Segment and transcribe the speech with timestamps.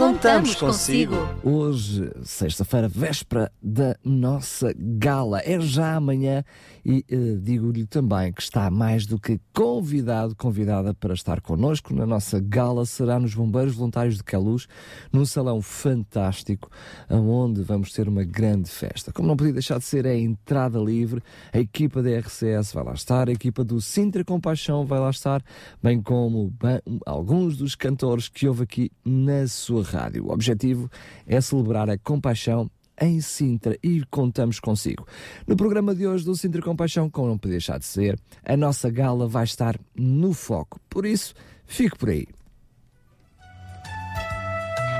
[0.00, 1.14] contamos, consigo.
[1.44, 5.42] Hoje, sexta-feira, véspera da nossa gala.
[5.44, 6.42] É já amanhã
[6.82, 12.06] e eh, digo-lhe também que está mais do que convidado, convidada para estar connosco na
[12.06, 12.86] nossa gala.
[12.86, 14.66] Será nos Bombeiros Voluntários de Queluz,
[15.12, 16.70] num salão fantástico,
[17.10, 19.12] onde vamos ter uma grande festa.
[19.12, 21.22] Como não podia deixar de ser, é a entrada livre.
[21.52, 25.42] A equipa da RCS vai lá estar, a equipa do Sintra Compaixão vai lá estar,
[25.82, 30.26] bem como bem, alguns dos cantores que houve aqui na sua rádio.
[30.26, 30.90] O objetivo
[31.26, 35.06] é celebrar a compaixão em Sintra e contamos consigo.
[35.46, 38.90] No programa de hoje do Sintra Compaixão, como não podia deixar de ser, a nossa
[38.90, 40.78] gala vai estar no foco.
[40.88, 41.34] Por isso,
[41.66, 42.26] fique por aí.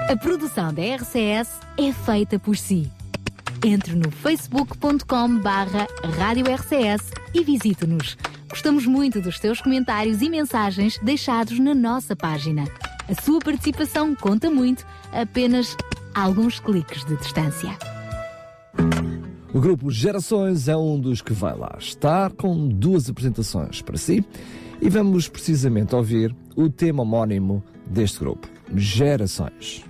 [0.09, 2.91] A produção da RCS é feita por si.
[3.65, 8.17] Entre no facebook.com barra Rádio RCS e visite-nos.
[8.49, 12.65] Gostamos muito dos teus comentários e mensagens deixados na nossa página.
[13.11, 15.77] A sua participação conta muito, apenas
[16.15, 17.77] alguns cliques de distância.
[19.53, 24.25] O grupo Gerações é um dos que vai lá estar com duas apresentações para si
[24.81, 29.85] e vamos precisamente ouvir o tema homónimo deste grupo, Gerações.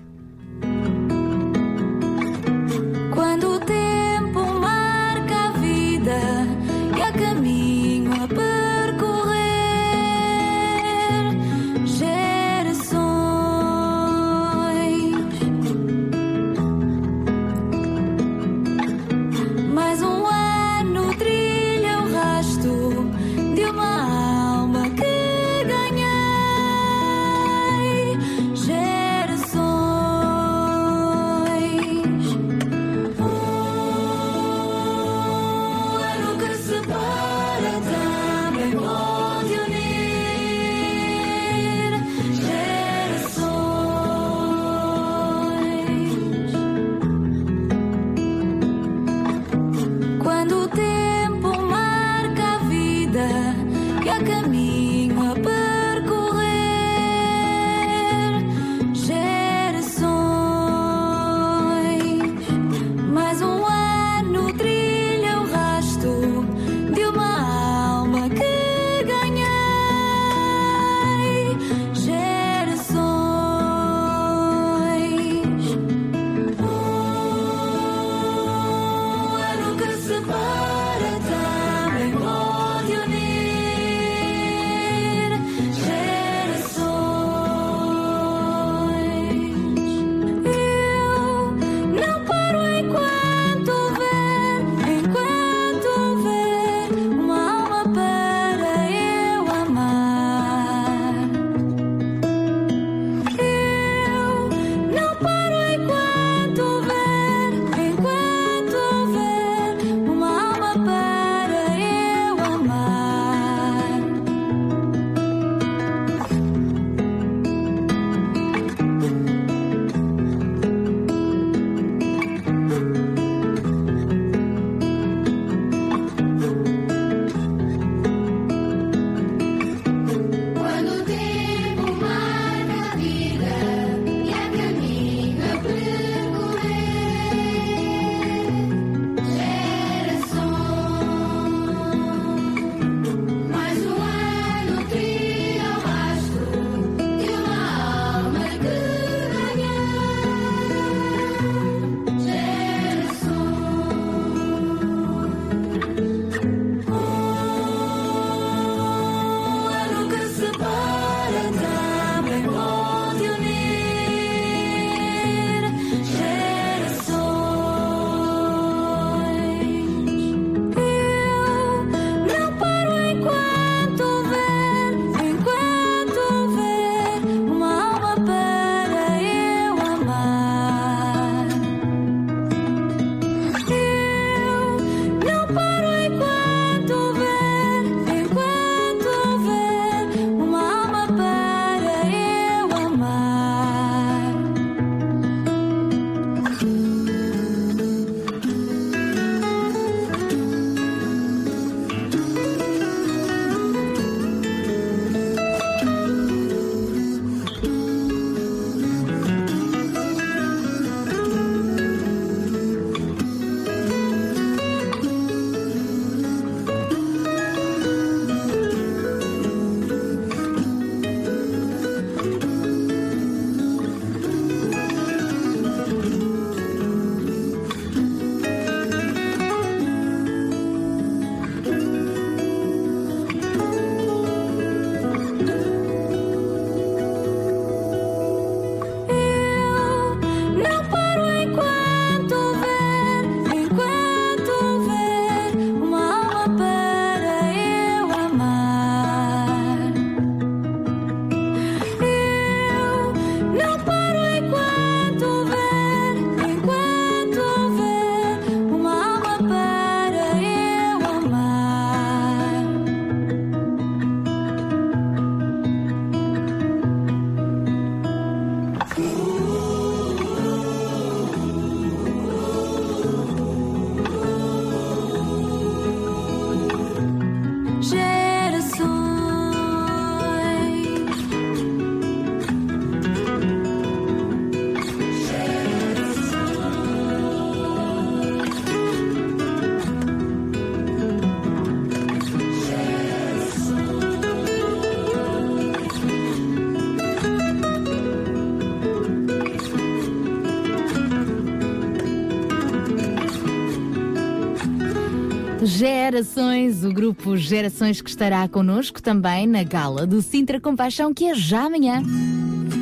[306.20, 311.34] Gerações, o grupo Gerações que estará connosco também na gala do Sintra Compaixão, que é
[311.34, 312.02] já amanhã.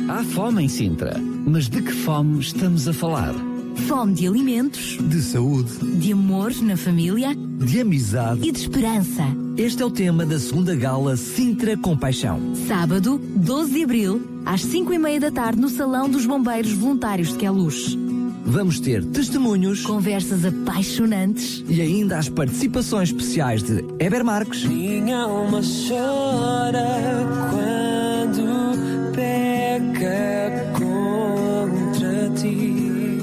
[0.09, 3.33] Há fome em Sintra, mas de que fome estamos a falar?
[3.87, 8.45] Fome de alimentos, de saúde, de amor na família de amizade.
[8.45, 9.23] e de esperança.
[9.55, 12.41] Este é o tema da segunda gala Sintra Compaixão.
[12.67, 17.29] Sábado, 12 de abril, às 5 e meia da tarde, no Salão dos Bombeiros Voluntários
[17.29, 17.97] de Queluz.
[18.49, 25.61] Vamos ter testemunhos Conversas apaixonantes, e ainda as participações especiais de Eber Marques, Minha alma
[25.61, 26.83] chora
[27.51, 33.19] quando peca contra ti.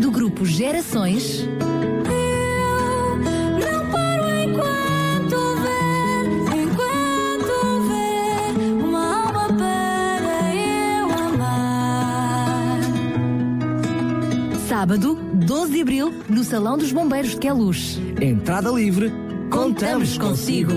[0.00, 1.48] do grupo Gerações,
[14.76, 17.98] sábado, 12 de abril, no Salão dos Bombeiros de Queluz.
[18.20, 19.10] entrada livre.
[19.50, 20.74] Contamos consigo.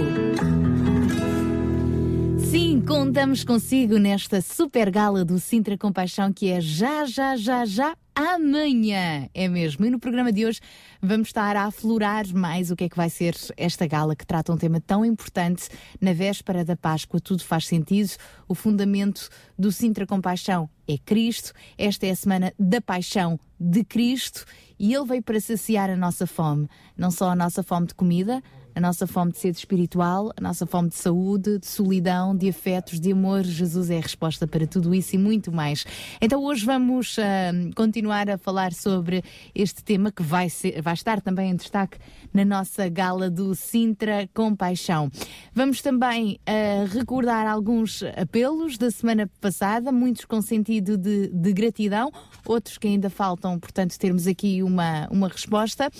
[2.49, 7.93] Sim, contamos consigo nesta super gala do Sintra Compaixão que é já, já, já, já
[8.19, 9.29] amanhã.
[9.33, 9.85] É mesmo.
[9.85, 10.59] E no programa de hoje
[11.01, 14.51] vamos estar a aflorar mais o que é que vai ser esta gala que trata
[14.51, 15.69] um tema tão importante
[16.01, 17.21] na véspera da Páscoa.
[17.21, 18.11] Tudo faz sentido.
[18.45, 21.53] O fundamento do Sintra Compaixão é Cristo.
[21.77, 24.45] Esta é a semana da paixão de Cristo
[24.77, 26.67] e ele veio para saciar a nossa fome,
[26.97, 28.43] não só a nossa fome de comida,
[28.79, 32.97] a nossa fome de sede espiritual, a nossa fome de saúde, de solidão, de afetos,
[32.97, 33.43] de amor.
[33.43, 35.85] Jesus é a resposta para tudo isso e muito mais.
[36.21, 39.21] Então hoje vamos ah, continuar a falar sobre
[39.53, 41.97] este tema que vai, ser- vai estar também em destaque
[42.33, 45.11] na nossa gala do Sintra Compaixão.
[45.53, 52.09] Vamos também ah, recordar alguns apelos da semana passada, muitos com sentido de, de gratidão,
[52.45, 55.91] outros que ainda faltam, portanto, termos aqui uma, uma resposta.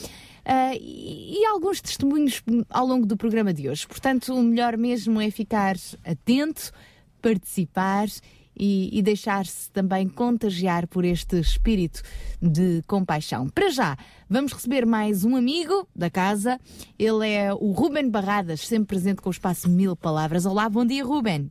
[0.45, 3.87] Ah, e, e alguns testemunhos ao longo do programa de hoje.
[3.87, 6.71] Portanto, o melhor mesmo é ficar atento,
[7.21, 8.07] participar
[8.59, 12.01] e, e deixar-se também contagiar por este espírito
[12.41, 13.47] de compaixão.
[13.47, 13.97] Para já,
[14.29, 16.59] vamos receber mais um amigo da casa.
[16.97, 20.45] Ele é o Ruben Barradas, sempre presente com o espaço Mil Palavras.
[20.45, 21.47] Olá, bom dia, Ruben.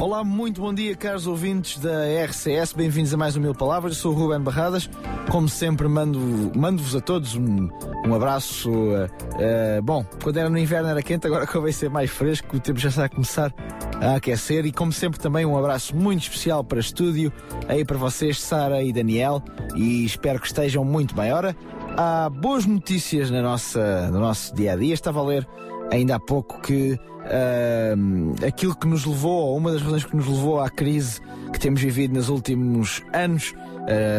[0.00, 2.72] Olá, muito bom dia, caros ouvintes da RCS.
[2.72, 3.94] Bem-vindos a mais um Mil Palavras.
[3.96, 4.88] Eu sou o Ruben Barradas.
[5.28, 7.68] Como sempre, mando- mando-vos a todos um,
[8.06, 8.70] um abraço.
[8.94, 9.08] eh,
[9.40, 12.78] eh, bom, quando era no inverno era quente, agora vai ser mais fresco, o tempo
[12.78, 13.52] já está a começar
[14.00, 14.64] a aquecer.
[14.66, 17.32] E como sempre, também um abraço muito especial para estúdio,
[17.66, 19.42] aí para vocês, Sara e Daniel.
[19.74, 21.32] E espero que estejam muito bem.
[21.32, 21.56] Ora,
[21.96, 24.94] há boas notícias na nossa, no nosso dia a dia.
[24.94, 25.46] Estava a ler
[25.90, 30.26] ainda há pouco que ahm, aquilo que nos levou, ou uma das razões que nos
[30.26, 31.20] levou à crise
[31.52, 33.54] que temos vivido nos últimos anos,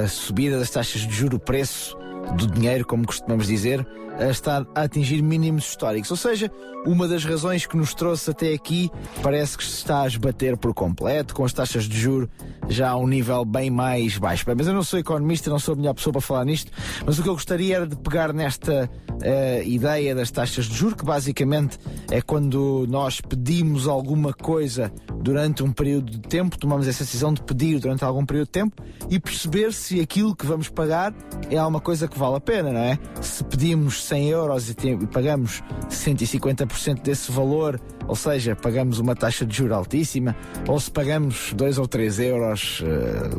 [0.04, 1.98] a subida das taxas de juro, preço
[2.36, 3.86] do dinheiro, como costumamos dizer,
[4.20, 6.12] a está a atingir mínimos históricos.
[6.12, 6.52] Ou seja,
[6.86, 10.74] uma das razões que nos trouxe até aqui parece que se está a esbater por
[10.74, 12.30] completo, com as taxas de juro
[12.68, 14.46] já a um nível bem mais baixo.
[14.56, 16.72] Mas eu não sou economista, não sou a melhor pessoa para falar nisto,
[17.06, 18.90] mas o que eu gostaria era de pegar nesta
[19.22, 21.80] eh, ideia das taxas de juro, que basicamente
[22.12, 27.42] é quando nós pedimos alguma coisa durante um período de tempo, tomamos essa decisão de
[27.42, 31.14] pedir durante algum período de tempo e perceber se aquilo que vamos pagar
[31.50, 33.00] é alguma coisa que vale a pena, não é?
[33.22, 39.46] Se pedimos 100 euros e, tem- pagamos 150% desse valor, ou seja, pagamos uma taxa
[39.46, 40.36] de juro altíssima,
[40.68, 42.84] ou se pagamos 2 ou 3 euros,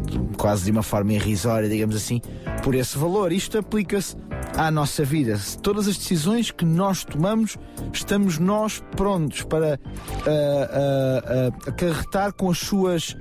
[0.07, 2.21] de- quase de uma forma irrisória, digamos assim,
[2.63, 3.33] por esse valor.
[3.33, 4.17] Isto aplica-se
[4.57, 5.39] à nossa vida.
[5.63, 7.57] Todas as decisões que nós tomamos,
[7.93, 9.79] estamos nós prontos para
[10.27, 13.17] ah, ah, acarretar com as suas.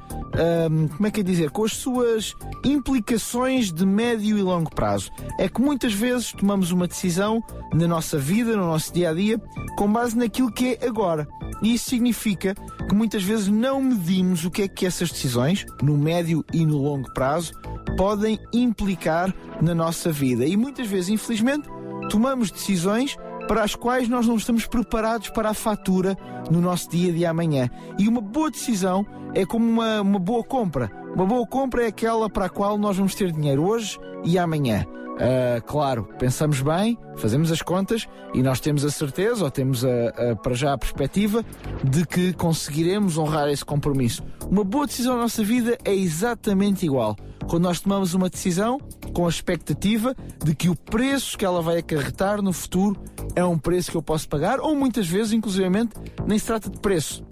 [0.96, 1.50] como é que é dizer?
[1.52, 5.12] Com as suas implicações de médio e longo prazo.
[5.40, 7.29] É que muitas vezes tomamos uma decisão
[7.74, 9.40] na nossa vida, no nosso dia a dia,
[9.78, 11.28] com base naquilo que é agora.
[11.62, 12.56] E isso significa
[12.88, 16.78] que muitas vezes não medimos o que é que essas decisões, no médio e no
[16.78, 17.54] longo prazo,
[17.98, 20.46] podem implicar na nossa vida.
[20.46, 21.68] E muitas vezes, infelizmente,
[22.10, 23.18] tomamos decisões
[23.48, 26.16] para as quais nós não estamos preparados para a fatura
[26.50, 27.70] no nosso dia de amanhã.
[27.98, 30.92] E uma boa decisão é como uma, uma boa compra.
[31.16, 34.86] Uma boa compra é aquela para a qual nós vamos ter dinheiro hoje e amanhã.
[35.20, 39.90] Ah, claro, pensamos bem, fazemos as contas e nós temos a certeza, ou temos a,
[40.32, 41.44] a- para já a perspectiva,
[41.84, 44.24] de que conseguiremos honrar esse compromisso.
[44.50, 47.18] Uma boa decisão na nossa vida é exatamente igual.
[47.50, 48.80] Quando nós tomamos uma decisão
[49.14, 52.96] com a expectativa de que o preço que ela vai acarretar no futuro
[53.36, 55.94] é um preço que eu posso pagar, ou muitas vezes, inclusivamente,
[56.26, 57.24] nem se trata de preço.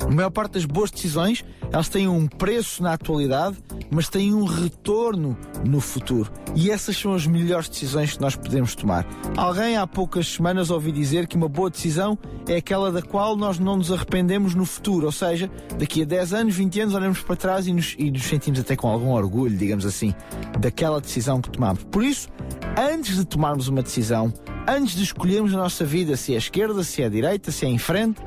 [0.00, 3.58] A maior parte das boas decisões, elas têm um preço na atualidade,
[3.90, 6.30] mas têm um retorno no futuro.
[6.56, 9.06] E essas são as melhores decisões que nós podemos tomar.
[9.36, 12.18] Alguém há poucas semanas ouvi dizer que uma boa decisão
[12.48, 15.06] é aquela da qual nós não nos arrependemos no futuro.
[15.06, 18.24] Ou seja, daqui a 10 anos, 20 anos, olhamos para trás e nos, e nos
[18.24, 20.14] sentimos até com algum orgulho, digamos assim,
[20.58, 21.84] daquela decisão que tomamos.
[21.84, 22.28] Por isso,
[22.76, 24.32] antes de tomarmos uma decisão,
[24.66, 27.78] antes de escolhermos a nossa vida, se é esquerda, se é direita, se é em
[27.78, 28.20] frente,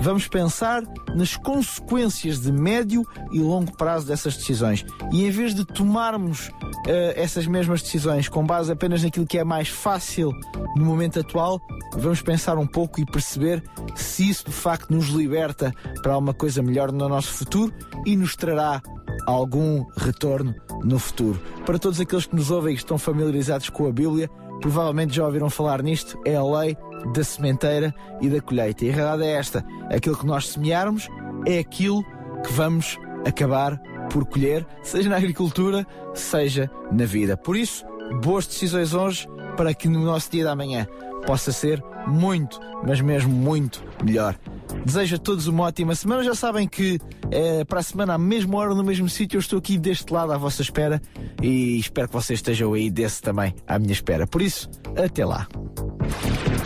[0.00, 0.82] vamos pensar
[1.14, 3.02] nas consequências de médio
[3.32, 4.84] e longo prazo dessas decisões.
[5.12, 6.50] E em vez de tomarmos
[6.86, 10.32] eh, essas mesmas decisões com base apenas naquilo que é mais fácil
[10.76, 11.60] no momento atual,
[11.92, 13.62] vamos pensar um pouco e perceber
[13.94, 17.72] se isso de facto nos liberta para alguma coisa melhor no nosso futuro
[18.04, 18.82] e nos trará
[19.24, 20.52] algum retorno
[20.82, 21.40] no futuro.
[21.64, 24.28] Para todos aqueles que nos ouvem e que estão familiarizados com a Bíblia,
[24.60, 26.76] provavelmente já ouviram falar nisto, é a lei
[27.14, 28.84] da sementeira e da colheita.
[28.84, 29.64] E a realidade é esta:
[29.94, 31.08] aquilo que nós semearmos
[31.46, 32.02] é aquilo
[32.44, 33.80] que vamos acabar
[34.10, 37.36] por colher, seja na agricultura, seja na vida.
[37.36, 37.84] Por isso,
[38.22, 40.86] boas decisões hoje para que no nosso dia da manhã
[41.26, 44.36] possa ser muito, mas mesmo muito melhor.
[44.84, 46.24] Desejo a todos uma ótima semana.
[46.24, 46.98] Já sabem que
[47.30, 50.32] eh, para a semana, à mesma hora, no mesmo sítio, eu estou aqui deste lado
[50.32, 51.00] à vossa espera
[51.42, 54.26] e espero que vocês estejam aí desse também à minha espera.
[54.26, 55.46] Por isso, até lá.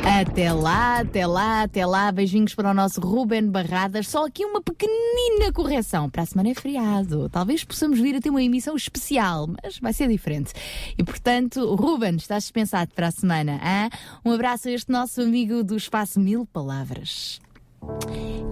[0.06, 2.12] Até lá, até lá, até lá.
[2.12, 4.06] Beijinhos para o nosso Ruben Barradas.
[4.06, 6.10] Só aqui uma pequenina correção.
[6.10, 7.28] Para a semana é feriado.
[7.30, 10.52] Talvez possamos vir a ter uma emissão especial, mas vai ser diferente.
[10.98, 13.52] E portanto, Ruben, estás dispensado para a semana.
[13.54, 13.90] Hein?
[14.24, 17.40] Um abraço a este nosso amigo do Espaço Mil Palavras.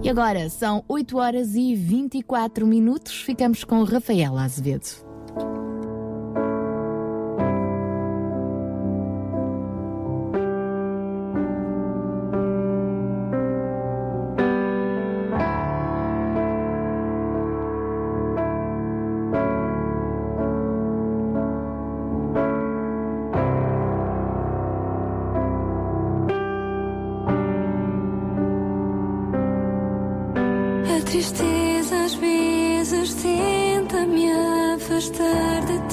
[0.01, 3.21] E agora são 8 horas e 24 minutos.
[3.21, 5.12] Ficamos com Rafaela Azevedo.
[35.03, 35.92] Afastar de ti.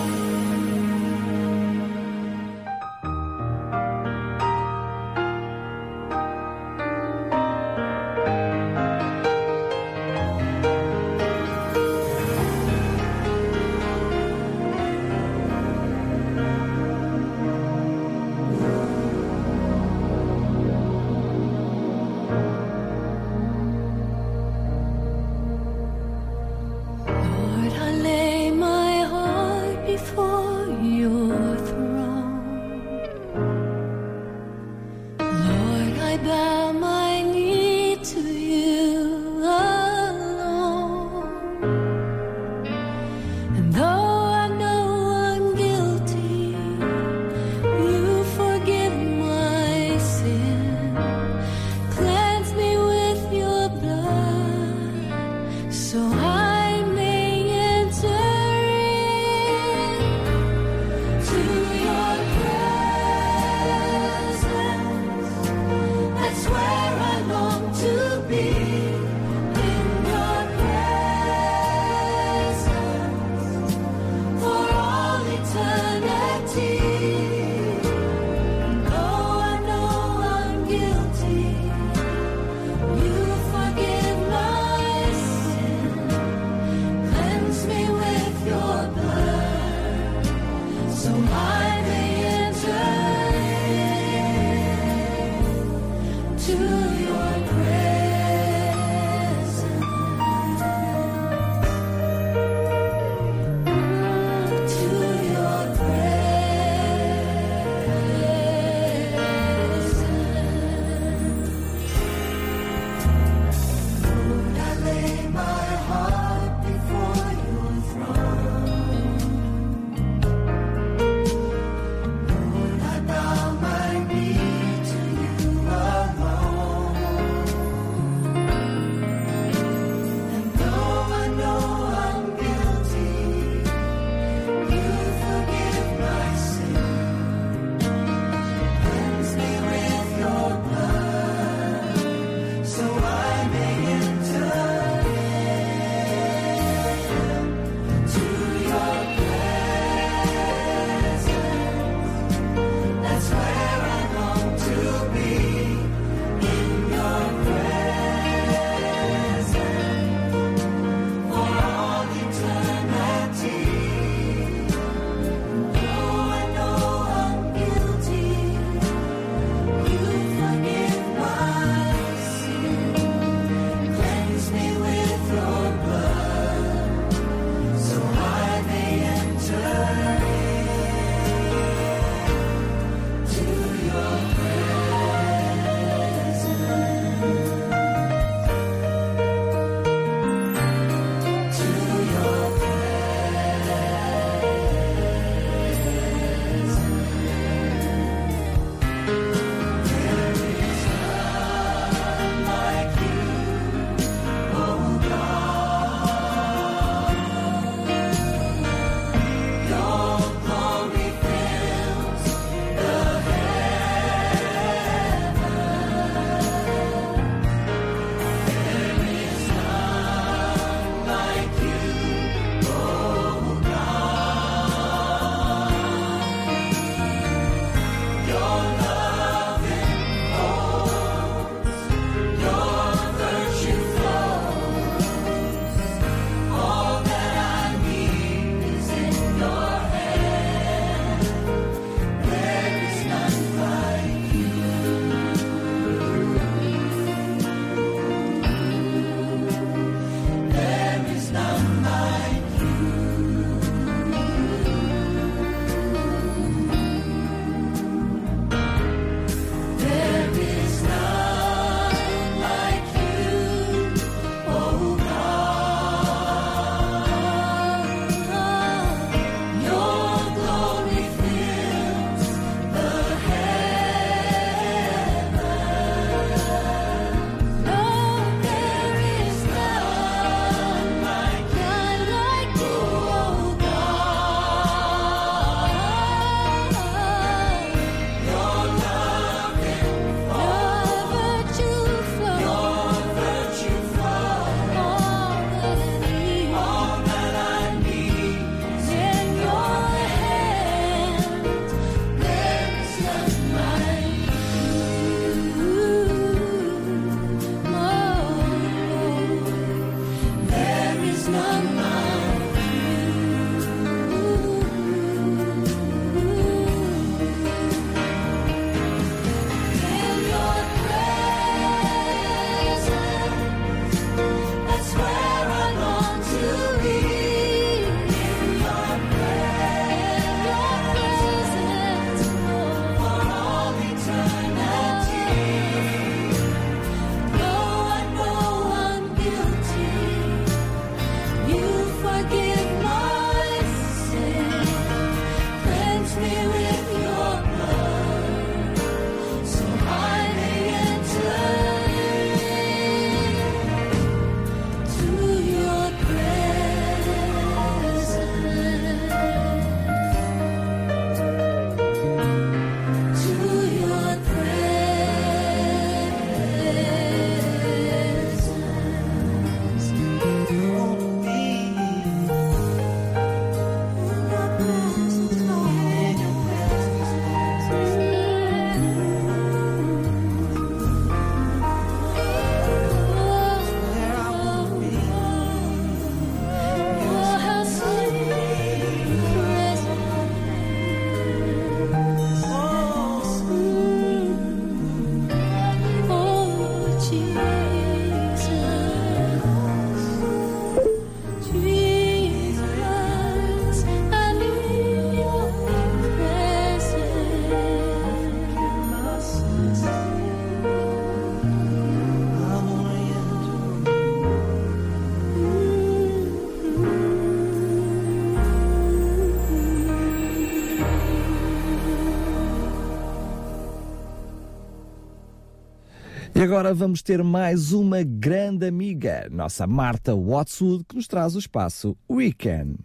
[426.41, 431.37] E agora vamos ter mais uma grande amiga, nossa Marta Watson, que nos traz o
[431.37, 432.77] espaço Weekend.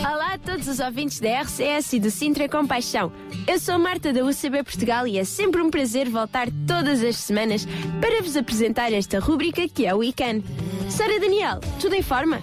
[0.00, 3.12] Olá a todos os ouvintes da RCS e do Sintra Compaixão.
[3.46, 7.64] Eu sou Marta da UCB Portugal e é sempre um prazer voltar todas as semanas
[8.00, 10.44] para vos apresentar esta rúbrica que é o Weekend.
[10.90, 12.42] Sara Daniel, tudo em forma?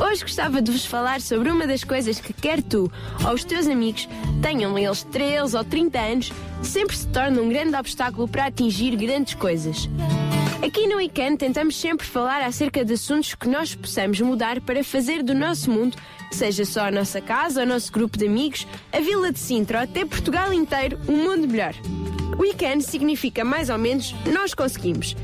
[0.00, 2.92] Hoje gostava de vos falar sobre uma das coisas que quer tu
[3.26, 4.08] ou os teus amigos,
[4.40, 6.32] tenham eles 13 ou 30 anos,
[6.68, 9.88] sempre se torna um grande obstáculo para atingir grandes coisas.
[10.62, 15.22] Aqui no Weekend tentamos sempre falar acerca de assuntos que nós possamos mudar para fazer
[15.22, 15.96] do nosso mundo,
[16.30, 19.84] seja só a nossa casa, o nosso grupo de amigos, a Vila de Sintra ou
[19.84, 21.74] até Portugal inteiro, um mundo melhor.
[22.38, 25.16] Weekend significa mais ou menos nós conseguimos.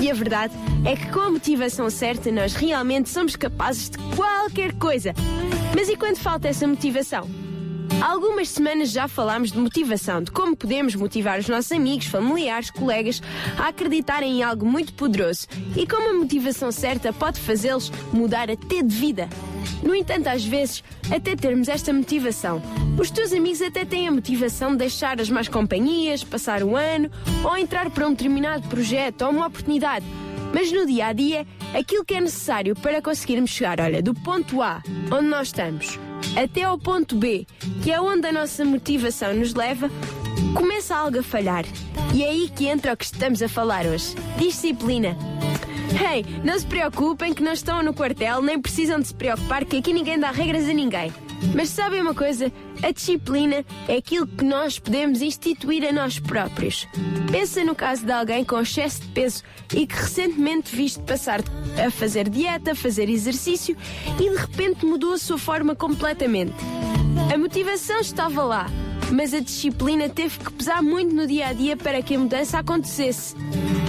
[0.00, 4.72] E a verdade é que com a motivação certa nós realmente somos capazes de qualquer
[4.74, 5.12] coisa.
[5.74, 7.41] Mas e quando falta essa motivação?
[8.00, 12.70] Há algumas semanas já falámos de motivação, de como podemos motivar os nossos amigos, familiares,
[12.70, 13.22] colegas
[13.58, 18.82] a acreditarem em algo muito poderoso e como a motivação certa pode fazê-los mudar até
[18.82, 19.28] de vida.
[19.82, 22.62] No entanto, às vezes, até termos esta motivação,
[22.98, 27.10] os teus amigos até têm a motivação de deixar as más companhias, passar o ano
[27.44, 30.04] ou entrar para um determinado projeto ou uma oportunidade.
[30.52, 34.60] Mas no dia a dia, aquilo que é necessário para conseguirmos chegar, olha, do ponto
[34.60, 35.98] A, onde nós estamos,
[36.36, 37.46] até ao ponto B,
[37.82, 39.90] que é onde a nossa motivação nos leva,
[40.54, 41.64] começa algo a falhar.
[42.14, 45.16] E é aí que entra o que estamos a falar hoje: disciplina.
[45.92, 49.76] Hey, não se preocupem que não estão no quartel, nem precisam de se preocupar que
[49.76, 51.12] aqui ninguém dá regras a ninguém.
[51.54, 52.52] Mas sabem uma coisa?
[52.82, 56.86] A disciplina é aquilo que nós podemos instituir a nós próprios.
[57.30, 59.42] Pensa no caso de alguém com excesso de peso
[59.74, 61.40] e que recentemente viste passar
[61.84, 63.76] a fazer dieta, fazer exercício
[64.18, 66.54] e de repente mudou a sua forma completamente.
[67.32, 68.66] A motivação estava lá,
[69.10, 72.58] mas a disciplina teve que pesar muito no dia a dia para que a mudança
[72.58, 73.34] acontecesse.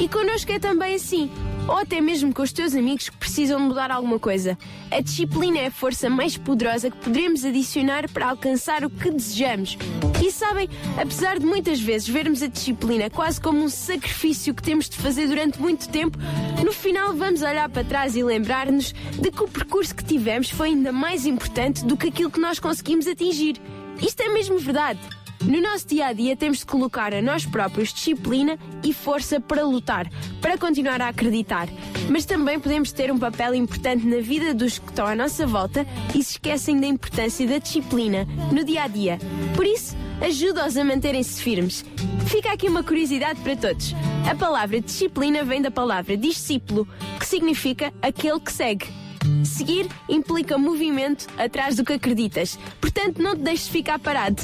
[0.01, 1.31] E connosco é também assim.
[1.67, 4.57] Ou até mesmo com os teus amigos que precisam de mudar alguma coisa.
[4.91, 9.77] A disciplina é a força mais poderosa que poderemos adicionar para alcançar o que desejamos.
[10.21, 14.89] E sabem, apesar de muitas vezes vermos a disciplina quase como um sacrifício que temos
[14.89, 16.17] de fazer durante muito tempo,
[16.63, 20.69] no final vamos olhar para trás e lembrar-nos de que o percurso que tivemos foi
[20.69, 23.59] ainda mais importante do que aquilo que nós conseguimos atingir.
[24.01, 24.99] Isto é mesmo verdade.
[25.45, 29.65] No nosso dia a dia temos de colocar a nós próprios disciplina e força para
[29.65, 31.67] lutar, para continuar a acreditar.
[32.09, 35.85] Mas também podemos ter um papel importante na vida dos que estão à nossa volta
[36.15, 39.19] e se esquecem da importância da disciplina no dia a dia.
[39.53, 41.83] Por isso, ajuda-os a manterem-se firmes.
[42.25, 43.93] Fica aqui uma curiosidade para todos.
[44.29, 46.87] A palavra disciplina vem da palavra discípulo,
[47.19, 49.02] que significa aquele que segue.
[49.43, 52.57] Seguir implica movimento atrás do que acreditas.
[52.79, 54.41] Portanto, não te deixes ficar parado.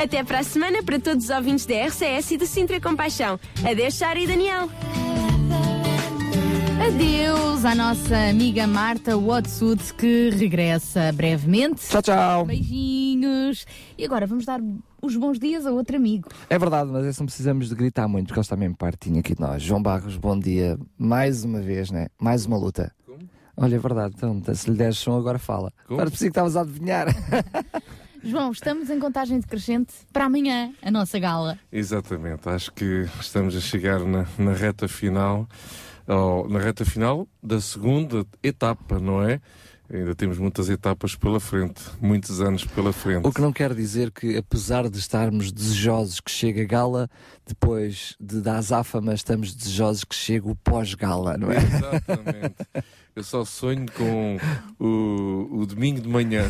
[0.00, 3.38] Até para a semana para todos os ouvintes da RCS e do Sintra Compaixão.
[3.64, 4.68] Adeus, Sara e Daniel.
[6.86, 11.88] Adeus à nossa amiga Marta Watsud, que regressa brevemente.
[11.88, 12.44] Tchau, tchau.
[12.44, 13.66] Beijinhos.
[13.96, 14.60] E agora vamos dar
[15.02, 16.28] os bons dias a outro amigo.
[16.50, 19.34] É verdade, mas esse não precisamos de gritar muito, porque ele está mesmo pertinho aqui
[19.34, 19.62] de nós.
[19.62, 20.78] João Barros, bom dia.
[20.98, 22.08] Mais uma vez, né?
[22.20, 22.92] Mais uma luta.
[23.56, 25.72] Olha, é verdade, então, se lhe deres som, agora fala.
[25.88, 27.06] Agora preciso que estavas a adivinhar.
[28.22, 31.58] João, estamos em contagem decrescente para amanhã, a nossa gala.
[31.70, 35.48] Exatamente, acho que estamos a chegar na, na reta final,
[36.06, 39.40] ou, na reta final da segunda etapa, não é?
[39.88, 43.24] Ainda temos muitas etapas pela frente, muitos anos pela frente.
[43.24, 47.08] O que não quer dizer que, apesar de estarmos desejosos que chegue a gala,
[47.46, 51.58] depois de da azáfama, estamos desejosos que chegue o pós-gala, não é?
[51.58, 52.56] Exatamente.
[53.16, 54.36] Eu só sonho com
[54.78, 56.42] o, o domingo de manhã.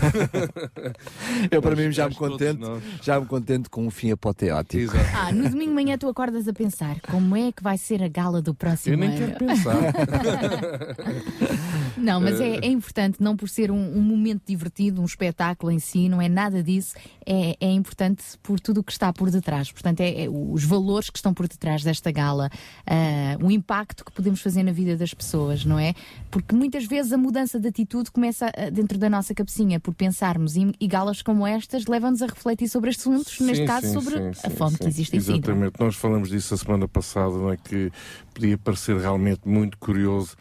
[1.48, 4.96] Eu, para mim, já me contento, já me contento com um fim apoteótico.
[4.96, 5.16] Exato.
[5.16, 8.08] Ah, no domingo de manhã tu acordas a pensar como é que vai ser a
[8.08, 9.18] gala do próximo Eu nem ano.
[9.18, 9.76] quero pensar.
[11.96, 15.78] Não, mas é, é importante, não por ser um, um momento divertido, um espetáculo em
[15.78, 19.72] si, não é nada disso, é, é importante por tudo o que está por detrás.
[19.72, 22.50] Portanto, é, é os valores que estão por detrás desta gala,
[22.86, 25.94] ah, o impacto que podemos fazer na vida das pessoas, não é?
[26.30, 30.56] Porque muitas vezes a mudança de atitude começa ah, dentro da nossa cabecinha, por pensarmos,
[30.56, 33.92] e, e galas como estas levam-nos a refletir sobre estes assuntos, neste Sim, caso sim,
[33.92, 34.78] sobre sim, a sim, fome sim.
[34.78, 35.52] que existe em Sintra.
[35.52, 37.56] Exatamente, nós falamos disso a semana passada, não é?
[37.56, 37.92] que
[38.34, 40.36] podia parecer realmente muito curioso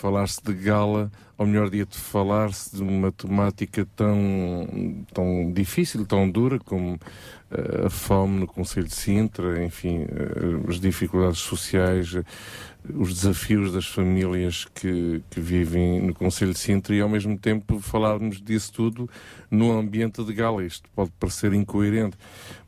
[0.00, 6.28] falar-se de gala, ou melhor dia de falar-se de uma temática tão, tão difícil, tão
[6.28, 12.14] dura como uh, a fome no Conselho de Sintra, enfim, uh, as dificuldades sociais,
[12.94, 17.80] os desafios das famílias que, que vivem no Conselho de Sintra e ao mesmo tempo
[17.80, 19.08] falarmos disso tudo
[19.50, 20.64] no ambiente de gala.
[20.64, 22.16] Isto pode parecer incoerente,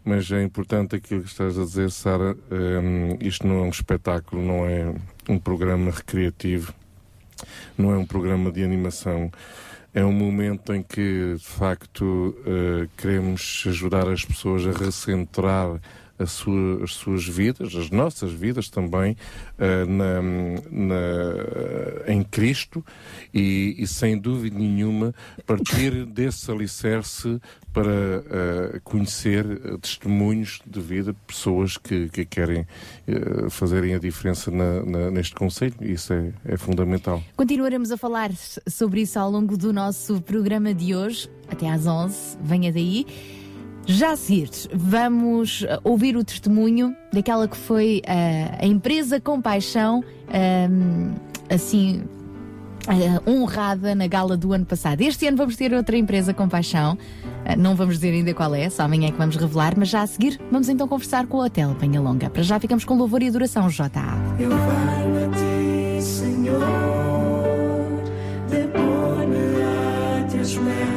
[0.05, 2.37] mas é importante aquilo que estás a dizer, Sara.
[2.51, 4.95] Um, isto não é um espetáculo, não é
[5.29, 6.75] um programa recreativo,
[7.77, 9.31] não é um programa de animação.
[9.95, 15.79] É um momento em que, de facto, uh, queremos ajudar as pessoas a recentrar
[16.27, 19.17] sua, as suas vidas, as nossas vidas também,
[19.59, 20.23] uh, na,
[20.71, 22.85] na, em Cristo
[23.33, 25.15] e, e, sem dúvida nenhuma,
[25.47, 27.41] partir desse alicerce
[27.73, 29.45] para uh, conhecer
[29.81, 32.67] testemunhos de vida, pessoas que, que querem
[33.09, 35.75] uh, fazerem a diferença na, na, neste Conselho.
[35.81, 37.23] Isso é, é fundamental.
[37.37, 38.31] Continuaremos a falar
[38.69, 42.39] sobre isso ao longo do nosso programa de hoje, até às 11.
[42.43, 43.42] Venha daí.
[43.85, 50.05] Já a seguir, vamos uh, ouvir o testemunho daquela que foi uh, a empresa Compaixão,
[50.71, 51.15] um,
[51.53, 52.05] assim,
[52.87, 55.01] uh, honrada na gala do ano passado.
[55.01, 58.85] Este ano vamos ter outra empresa Compaixão, uh, não vamos dizer ainda qual é, só
[58.85, 61.75] amanhã é que vamos revelar, mas já a seguir vamos então conversar com o Hotel
[61.81, 62.31] Penha Longa.
[62.31, 63.89] Para já ficamos com louvor e adoração, JA.
[64.39, 66.61] Eu venho a ti, Senhor,
[68.49, 70.92] depor-me a teus pés.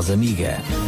[0.00, 0.79] Voz amiga.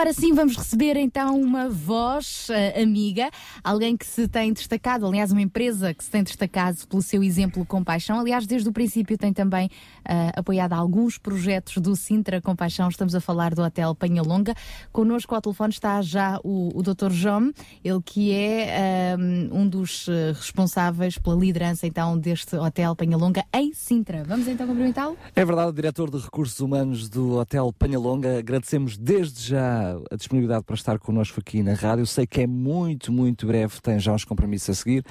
[0.00, 3.28] Agora sim vamos receber então uma voz eh, amiga,
[3.62, 7.66] alguém que se tem destacado, aliás, uma empresa que se tem destacado pelo seu exemplo
[7.66, 8.18] Compaixão.
[8.18, 9.68] Aliás, desde o princípio tem também
[10.08, 12.88] eh, apoiado alguns projetos do Sintra Compaixão.
[12.88, 14.54] Estamos a falar do Hotel Penha Longa.
[14.90, 17.10] Connosco ao telefone está já o, o Dr.
[17.10, 17.52] João,
[17.84, 23.44] ele que é ehm, um dos eh, responsáveis pela liderança então deste Hotel Penha Longa
[23.52, 24.24] em Sintra.
[24.24, 25.18] Vamos então cumprimentá-lo?
[25.36, 28.38] É verdade, o diretor de Recursos Humanos do Hotel Panhalonga.
[28.38, 32.06] Agradecemos desde já a disponibilidade para estar connosco aqui na rádio.
[32.06, 35.04] Sei que é muito, muito breve, tem já uns compromissos a seguir.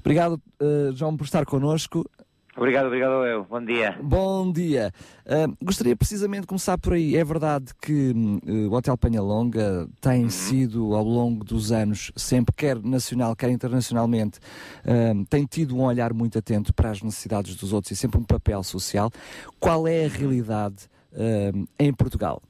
[0.00, 2.04] Obrigado, eh, João, por estar connosco.
[2.56, 3.44] Obrigado, obrigado eu.
[3.44, 3.98] Bom dia.
[4.00, 4.92] Bom dia.
[5.26, 7.16] Uh, gostaria precisamente de começar por aí.
[7.16, 8.38] É verdade que hum,
[8.70, 14.38] o Hotel Penhalonga tem sido, ao longo dos anos, sempre, quer nacional, quer internacionalmente,
[14.86, 18.24] hum, tem tido um olhar muito atento para as necessidades dos outros e sempre um
[18.24, 19.10] papel social.
[19.58, 22.40] Qual é a realidade hum, em Portugal?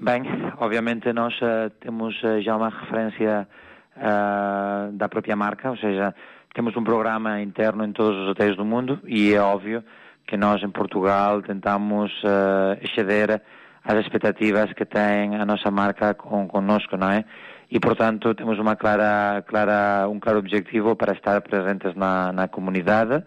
[0.00, 0.22] Bem,
[0.58, 3.48] obviamente nós eh, temos eh, já uma referência
[3.96, 6.14] ah, da própria marca, ou seja,
[6.54, 9.82] temos um programa interno em todos os hotéis do mundo e é óbvio
[10.24, 13.42] que nós em Portugal tentamos eh, exceder
[13.82, 17.24] as expectativas que tem a nossa marca com conosco, não é?
[17.68, 23.24] E portanto temos uma clara, clara, um claro objetivo para estar presentes na, na comunidade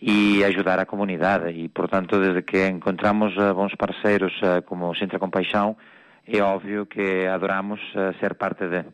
[0.00, 1.50] e ajudar a comunidade.
[1.50, 5.76] E portanto desde que encontramos eh, bons parceiros eh, como o Sintra Compaixão,
[6.26, 8.84] é óbvio que adoramos eh, ser parte de.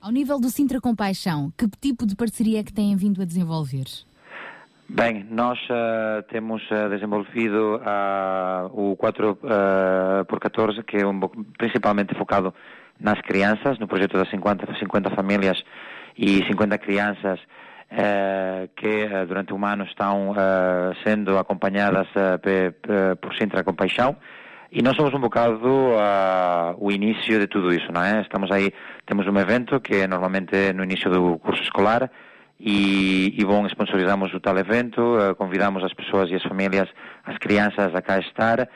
[0.00, 3.86] Ao nível do Sintra Compaixão, que tipo de parceria é que têm vindo a desenvolver?
[4.88, 11.18] Bem, nós eh, temos eh, desenvolvido ah, o 4 eh, por 14, que é um,
[11.58, 12.54] principalmente focado
[13.00, 15.60] nas crianças, no projeto das 50, 50 famílias
[16.16, 17.40] e 50 crianças
[18.74, 20.34] que durante um ano estão
[21.04, 22.08] sendo acompanhadas
[23.20, 24.16] por Sintra Compaixão.
[24.72, 28.20] E nós somos um bocado ah, o início de tudo isso, não é?
[28.20, 28.72] Estamos aí,
[29.06, 32.10] temos um evento que é normalmente no início do curso escolar
[32.58, 36.88] e, e bom, sponsorizamos o tal evento, eh, convidamos as pessoas e as famílias,
[37.24, 38.68] as crianças a cá estar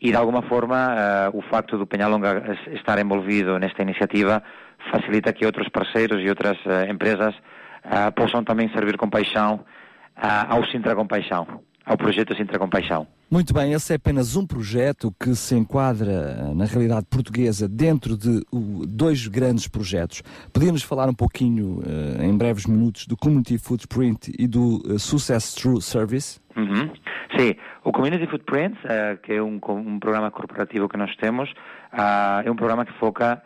[0.00, 4.42] e de alguma forma eh, o facto do Penhalonga es- estar envolvido nesta iniciativa
[4.90, 7.34] facilita que outros parceiros e outras eh, empresas
[8.16, 9.64] possam também servir com paixão
[10.48, 11.46] ao Sintra Compaixão,
[11.86, 13.06] ao projeto Sintra Compaixão.
[13.30, 18.40] Muito bem, esse é apenas um projeto que se enquadra na realidade portuguesa dentro de
[18.88, 20.22] dois grandes projetos.
[20.52, 25.54] Podíamos falar um pouquinho, eh, em breves minutos, do Community Footprint e do eh, Success
[25.54, 26.40] Through Service?
[26.56, 26.90] Uhum.
[27.36, 31.52] Sim, o Community Footprints, eh, que é um, um programa corporativo que nós temos,
[31.92, 33.42] ah, é um programa que foca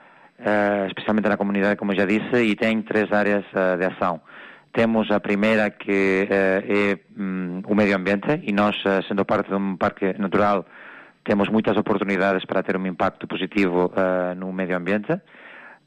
[0.86, 3.45] especialmente na comunidade, como já disse, e tem três áreas
[3.78, 4.22] de ação.
[4.73, 9.49] Temos a primeira que eh, é hum, o meio ambiente e nós, eh, sendo parte
[9.49, 10.64] de um parque natural,
[11.25, 15.21] temos muitas oportunidades para ter um impacto positivo eh, no meio ambiente.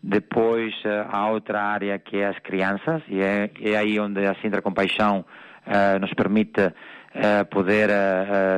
[0.01, 4.35] Depois eh, há outra área que é as crianças e é, é aí onde a
[4.41, 5.23] Sintra Compaixão
[5.65, 6.73] eh, nos permite
[7.51, 7.89] poder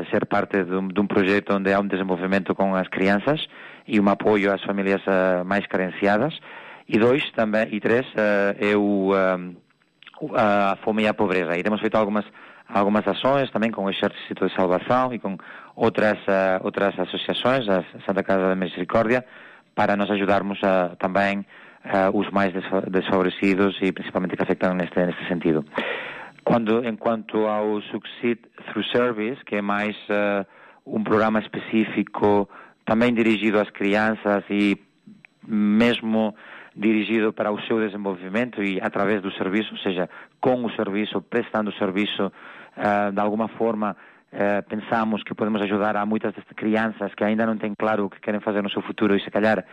[0.10, 3.46] ser parte de um, de um projeto onde há um desenvolvimento com as crianças
[3.86, 5.02] e um apoio às famílias
[5.46, 6.40] mais carenciadas.
[6.88, 9.12] E dois também e três é o-
[10.36, 11.58] a fome e a pobreza.
[11.58, 12.26] E temos feito algumas
[12.68, 15.38] algumas ações também com o Exército de Salvação e com
[15.76, 19.24] outras eh, outras associações, a Santa Casa da Misericórdia,
[19.76, 21.46] para nos ajudarmos a, também
[21.84, 25.64] eh, os mais desfa- desfavorecidos e principalmente que afetam neste, neste sentido.
[26.44, 30.46] Quando, enquanto ao Succeed Through Service, que é mais eh,
[30.88, 32.50] um programa específico
[32.86, 34.76] também dirigido às crianças e
[35.48, 36.36] mesmo
[36.76, 40.10] dirigido para o seu desenvolvimento e através do serviço, ou seja,
[40.42, 42.32] com o serviço, prestando o serviço,
[42.78, 43.96] eh, de alguma forma
[44.32, 48.20] eh, pensamos que podemos ajudar a muitas crianças que ainda não têm claro o que
[48.20, 49.64] querem fazer no seu futuro e se calhar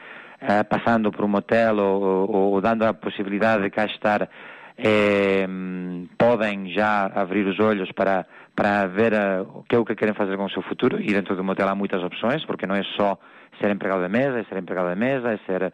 [0.40, 4.28] eh, passando por um hotel ou, ou- ou dando a possibilidade de cá estar
[4.78, 5.46] eh,
[6.16, 9.12] podem já abrir os olhos para, para ver
[9.54, 11.00] o que é o que querem fazer com o seu futuro.
[11.00, 13.18] E dentro do motel há muitas opções, porque não é só
[13.60, 15.72] ser empregado de mesa, é ser empregado de mesa, é ser eh,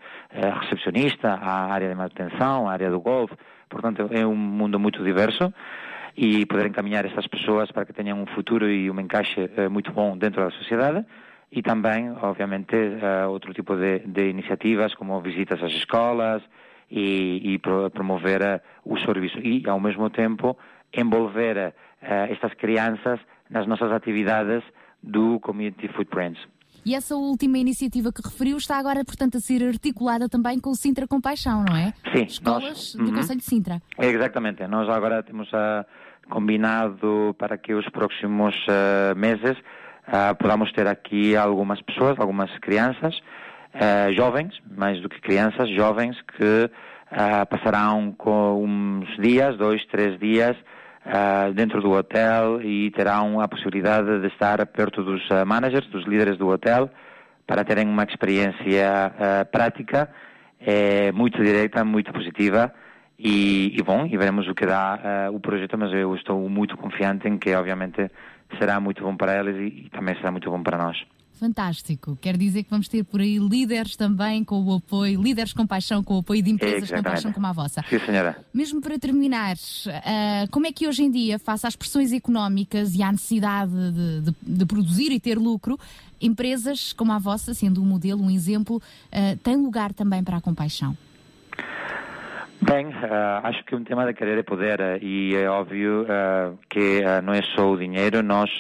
[0.61, 3.35] recepcionista, a área de manutenção, a área do golfe,
[3.69, 5.53] portanto é um mundo muito diverso
[6.17, 9.93] e poder encaminhar essas pessoas para que tenham um futuro e um encaixe eh, muito
[9.93, 11.05] bom dentro da sociedade
[11.51, 16.43] e também, obviamente, eh, outro tipo de, de iniciativas como visitas às escolas
[16.91, 20.57] e, e pro- promover o serviço e, ao mesmo tempo,
[20.93, 23.21] envolver estas crianças
[23.51, 24.63] nas nossas atividades
[25.03, 26.41] do Community Footprints.
[26.89, 30.75] E essa última iniciativa que referiu está agora, portanto, a ser articulada também com o
[30.75, 31.93] Sintra Compaixão, não é?
[32.17, 33.15] Sim, Escolas nós- do Uhum.
[33.15, 33.83] Conselho de Sintra.
[33.99, 34.67] Exatamente.
[34.67, 35.85] Nós agora temos ah,
[36.31, 39.55] combinado para que os próximos ah, meses
[40.07, 43.15] ah, podamos ter aqui algumas pessoas, algumas crianças,
[44.17, 46.71] jovens, mais do que crianças, jovens que
[47.51, 50.57] passarão com uns dias, dois, três dias,
[51.09, 56.07] ah, dentro do hotel e terão a possibilidade de estar perto dos ah, managers, dos
[56.07, 56.91] líderes do hotel,
[57.47, 60.11] para terem uma experiência ah, prática,
[60.61, 62.73] eh, muito direta, muito positiva
[63.19, 66.77] e, e bom, e veremos o que dá ah, o projeto, mas eu estou muito
[66.77, 68.11] confiante em que obviamente
[68.59, 70.97] será muito bom para eles e, e também será muito bom para nós.
[71.39, 72.19] Fantástico.
[72.21, 76.03] Quer dizer que vamos ter por aí líderes também com o apoio, líderes com paixão,
[76.03, 77.05] com o apoio de empresas com Exatamente.
[77.15, 77.85] paixão como a vossa.
[77.89, 78.37] Sim, senhora.
[78.53, 79.55] Mesmo para terminar,
[80.05, 84.21] ah, como é que hoje em dia, face às pressões económicas e à necessidade de,
[84.23, 85.79] de- de produzir e ter lucro,
[86.21, 88.83] empresas como a vossa, sendo um modelo, um exemplo,
[89.13, 90.97] ah, têm lugar também para a compaixão?
[92.61, 96.05] Bem, ah, acho que um tema de querer é poder e é óbvio
[96.69, 98.51] que não é só o dinheiro, nós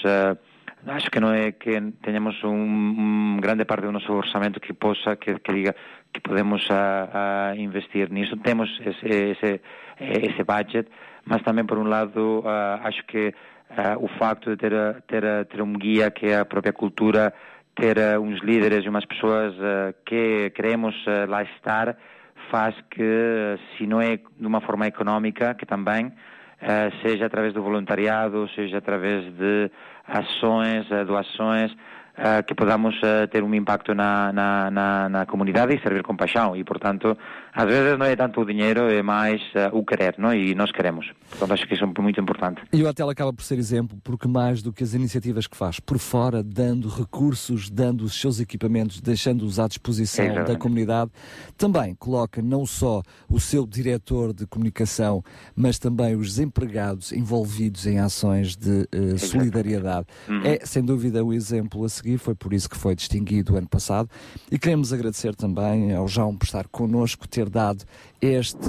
[0.87, 5.17] acho que não é que tenhamos um, um grande parte do nosso orçamento que possa,
[5.17, 5.75] que, que diga
[6.13, 8.37] que podemos ah, ah, investir nisso.
[8.39, 9.61] Temos esse, esse,
[10.01, 10.89] esse budget,
[11.25, 12.43] mas também por um lado
[12.83, 13.35] acho que
[14.01, 14.73] o facto de ter,
[15.07, 17.35] ter, ter um guia que é a própria cultura,
[17.75, 19.55] ter uns líderes e umas pessoas
[20.07, 20.95] que queremos
[21.29, 21.97] lá estar,
[22.51, 26.11] faz que, se não é de uma forma económica, que também
[27.03, 29.71] seja através do voluntariado, seja através de
[30.09, 31.71] ações, eh, doações,
[32.17, 36.17] eh, que podamos eh, ter um impacto na, na, na, na comunidade e servir com
[36.17, 36.57] paixão.
[36.57, 37.17] E, portanto,
[37.53, 40.35] às vezes não é tanto o dinheiro, é mais eh, o querer, não?
[40.35, 41.11] E nós queremos.
[41.31, 42.63] Portanto, acho que isso é muito importante.
[42.73, 45.81] E o hotel acaba por ser exemplo, porque mais do que as iniciativas que faz
[45.81, 51.11] por fora, dando recursos, dando os seus equipamentos, deixando-os à disposição da comunidade,
[51.57, 55.23] também coloca não só o seu diretor de comunicação,
[55.55, 60.07] mas também os empregados envolvidos em ações de eh, solidariedade.
[60.29, 60.43] Uhum.
[60.45, 63.69] É, sem dúvida, o exemplo a seguir foi por isso que foi distinguido o ano
[63.69, 64.09] passado.
[64.51, 67.85] E queremos agradecer também ao João por estar connosco, ter dado
[68.21, 68.69] este,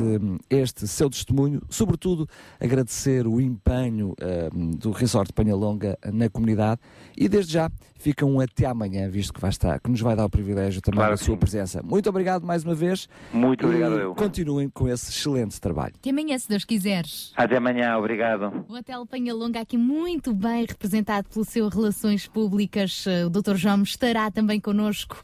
[0.49, 2.27] este seu testemunho, sobretudo
[2.59, 6.79] agradecer o empenho eh, do Resort Panhalonga na comunidade
[7.17, 10.25] e desde já fica um até amanhã, visto que vai estar, que nos vai dar
[10.25, 11.39] o privilégio também Claro da sua sim.
[11.39, 11.81] presença.
[11.83, 13.09] Muito obrigado mais uma vez.
[13.33, 14.15] Muito e obrigado eu.
[14.15, 15.93] Continuem com esse excelente trabalho.
[15.97, 17.33] Até amanhã, se Deus quiseres.
[17.35, 18.65] Até amanhã, obrigado.
[18.69, 23.05] O Hotel Penhalonga aqui muito bem representado pelo seu Relações Públicas.
[23.07, 23.55] Eh, O Dr.
[23.55, 25.21] João estará também connosco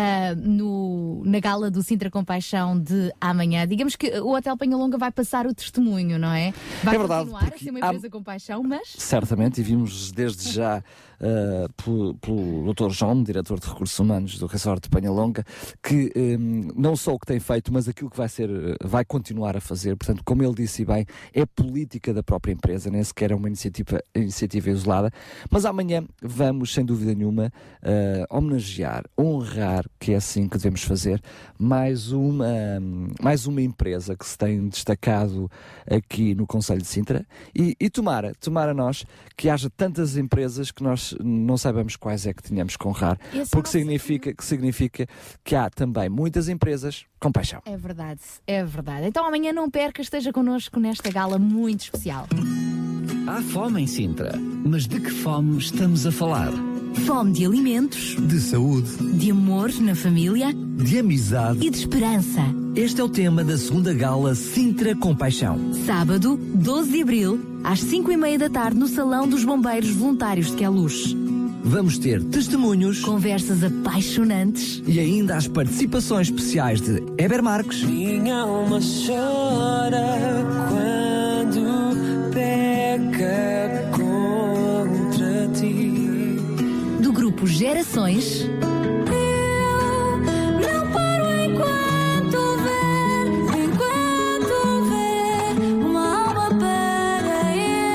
[0.00, 3.66] ah, no, na gala do Sintra Compaixão de amanhã.
[3.66, 6.54] Digamos que o Hotel Penhalonga vai passar o testemunho, não é?
[6.84, 10.12] Vai É verdade, continuar a ser uma há- empresa com paixão, mas Certamente, e vimos
[10.12, 10.82] desde já
[11.20, 12.90] uh, pelo, pelo Dr.
[12.90, 15.44] João, diretor de Recursos Humanos do Resort de Panhalonga,
[15.82, 19.04] que um, não só o que tem feito, mas aquilo que vai ser, uh, vai
[19.04, 19.96] continuar a fazer.
[19.96, 24.02] Portanto, como ele disse bem, é política da própria empresa, nem sequer é uma iniciativa,
[24.14, 25.10] iniciativa isolada.
[25.50, 27.52] Mas amanhã vamos, sem dúvida nenhuma,
[27.82, 31.20] uh, homenagear, honrar, que é assim que devemos fazer,
[31.58, 32.46] mais uma,
[33.20, 35.50] mais uma empresa que se tem destacado
[35.90, 39.04] aqui no Conselho de Sintra e, e tomara, tomara nós
[39.36, 43.38] que haja tantas empresas que nós não saibamos quais é que tínhamos que honrar, Esse
[43.38, 45.06] é o porque nosso significa que, significa
[45.44, 47.60] que há também muitas empresas com paixão.
[47.64, 49.06] é verdade, é verdade.
[49.06, 52.26] Então amanhã não perca, esteja connosco nesta gala muito especial.
[53.26, 54.32] Há fome em Sintra,
[54.64, 56.50] mas de que fome estamos a falar?
[57.06, 61.66] Fome de alimentos, De saúde, de amor na família de amizade.
[61.66, 62.40] e de esperança.
[62.76, 65.58] Este é o tema da segunda gala Sintra Compaixão.
[65.86, 70.48] Sábado, 12 de abril, às 5 e meia da tarde, no Salão dos Bombeiros Voluntários
[70.50, 71.14] de Queluz.
[71.64, 78.78] Vamos ter testemunhos Conversas apaixonantes, e ainda as participações especiais de Eber Marques, Minha alma
[78.80, 83.87] chora quando peca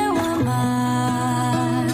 [0.07, 1.87] eu amar.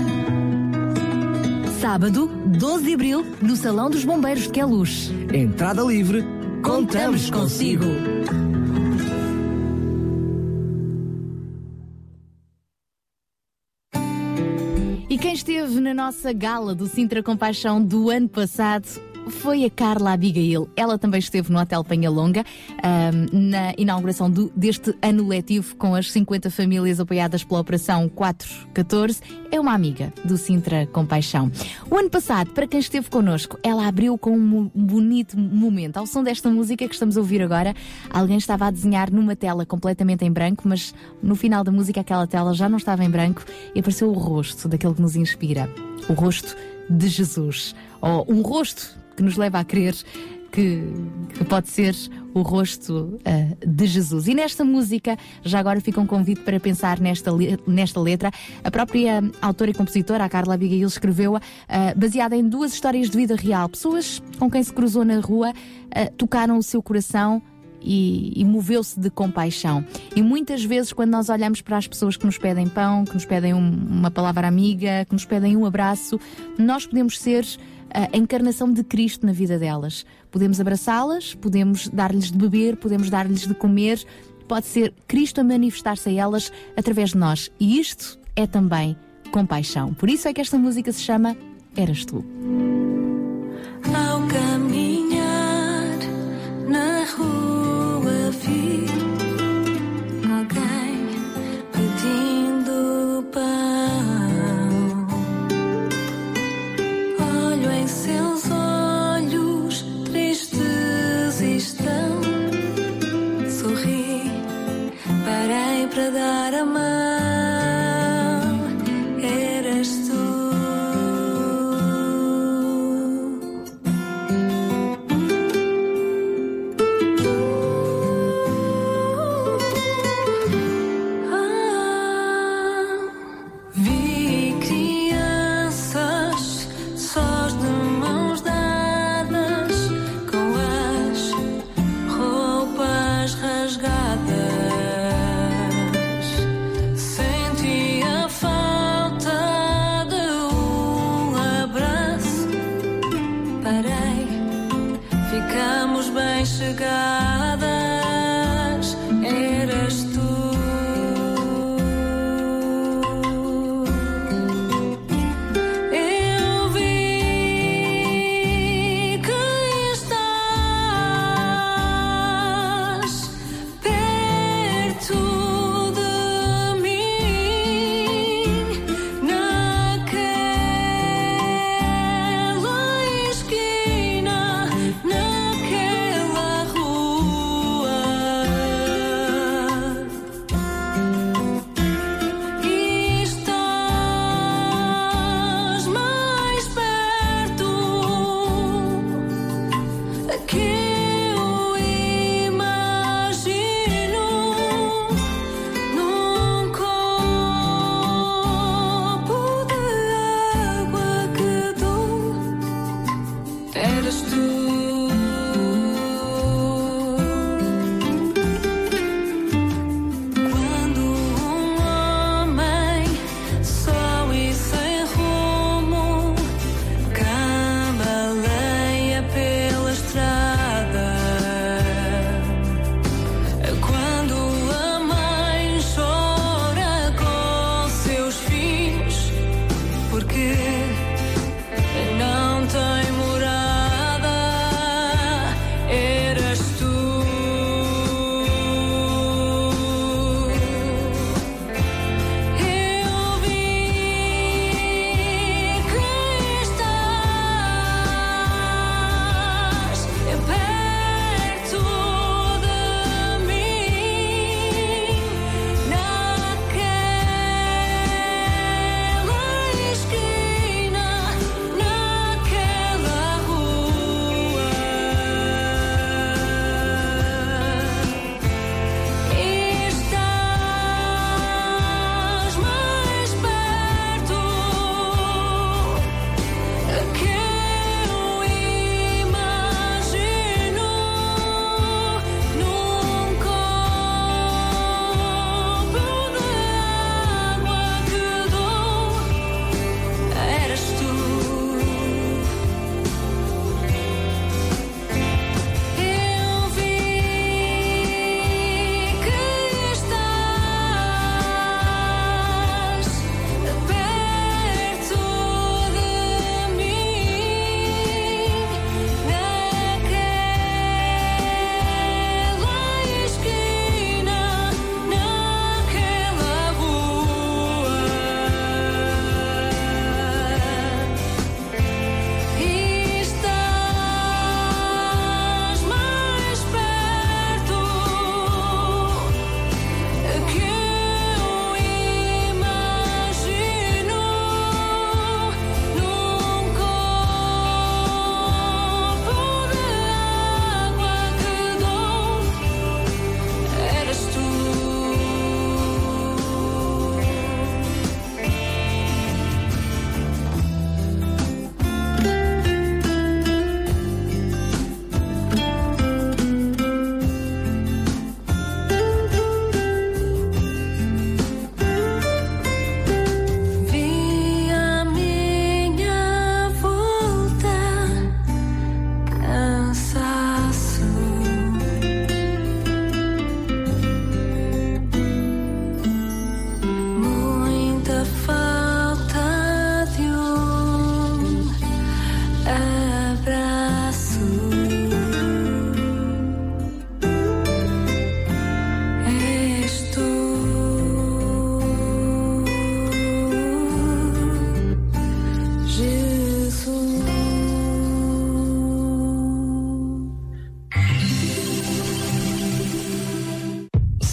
[1.81, 5.11] Sábado, 12 de abril, no Salão dos Bombeiros de Queluz.
[5.33, 6.23] entrada livre,
[6.61, 7.85] contamos consigo.
[15.21, 18.87] Quem esteve na nossa gala do Sintra Compaixão do ano passado
[19.27, 20.69] foi a Carla Abigail.
[20.75, 22.43] Ela também esteve no Hotel Penhalonga
[22.83, 29.21] ahm, na inauguração do- deste ano letivo com as 50 famílias apoiadas pela Operação 414.
[29.51, 31.51] É uma amiga do Sintra Compaixão.
[31.89, 35.97] O ano passado, para quem esteve connosco, ela abriu com um bonito momento.
[35.97, 37.73] Ao som desta música que estamos a ouvir agora,
[38.09, 42.25] alguém estava a desenhar numa tela completamente em branco, mas no final da música aquela
[42.27, 43.43] tela já não estava em branco
[43.75, 45.69] e apareceu o rosto daquele que nos inspira.
[46.09, 46.55] O rosto
[46.89, 47.75] de Jesus.
[48.01, 49.93] Ou um rosto que nos leva a crer
[50.49, 50.81] que,
[51.37, 51.93] que pode ser
[52.33, 54.27] o rosto ah, de Jesus.
[54.27, 58.31] E nesta música, já agora fica um convite para pensar nesta, le- nesta letra.
[58.63, 63.17] A própria autora e compositora, a Carla Abigail, escreveu-a ah, baseada em duas histórias de
[63.17, 63.67] vida real.
[63.67, 65.51] Pessoas com quem se cruzou na rua
[65.91, 67.41] ah, tocaram o seu coração
[67.81, 69.85] e, e moveu-se de compaixão.
[70.15, 73.25] E muitas vezes, quando nós olhamos para as pessoas que nos pedem pão, que nos
[73.25, 76.19] pedem um- uma palavra amiga, que nos pedem um abraço,
[76.57, 77.45] nós podemos ser
[77.93, 80.05] a encarnação de Cristo na vida delas.
[80.31, 84.03] Podemos abraçá-las, podemos dar-lhes de beber, podemos dar-lhes de comer.
[84.47, 87.51] Pode ser Cristo a manifestar-se a elas através de nós.
[87.59, 88.97] E isto é também
[89.31, 89.93] compaixão.
[89.93, 91.35] Por isso é que esta música se chama
[91.75, 92.23] Eras Tu.
[93.85, 94.98] Ao caminhar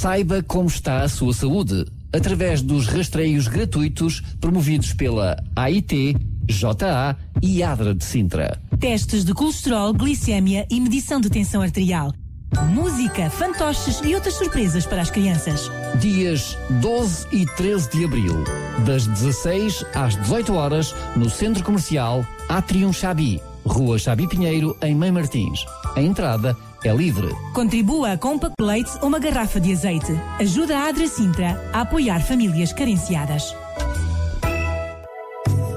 [0.07, 6.17] Saiba como está a sua saúde através dos rastreios gratuitos promovidos pela AIT,
[6.49, 8.57] JA e ADRA de Sintra.
[8.79, 12.13] Testes de colesterol, glicémia e medição de tensão arterial.
[12.73, 15.69] Música, fantoches e outras surpresas para as crianças.
[15.99, 18.45] Dias 12 e 13 de abril,
[18.87, 25.11] das 16 às 18 horas, no Centro Comercial Atrium Chabi, Rua Chabi Pinheiro, em Mãe
[25.11, 25.67] Martins.
[25.97, 27.35] A entrada é livre.
[27.53, 30.13] Contribua com um pacote de leite ou uma garrafa de azeite.
[30.39, 33.55] Ajuda a Adra Sintra a apoiar famílias carenciadas.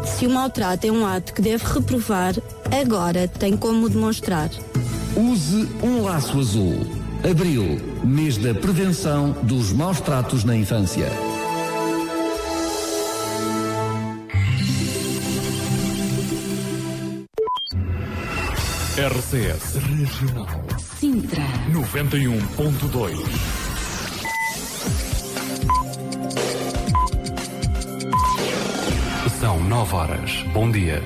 [0.05, 2.35] Se o maltrato é um ato que deve reprovar,
[2.71, 4.49] agora tem como demonstrar.
[5.15, 6.85] Use um laço azul.
[7.29, 11.07] Abril, mês da prevenção dos maus tratos na infância.
[18.99, 21.41] RCS Regional Sintra.
[21.71, 23.17] 91.2
[29.39, 30.43] São 9 horas.
[30.53, 31.01] Bom dia.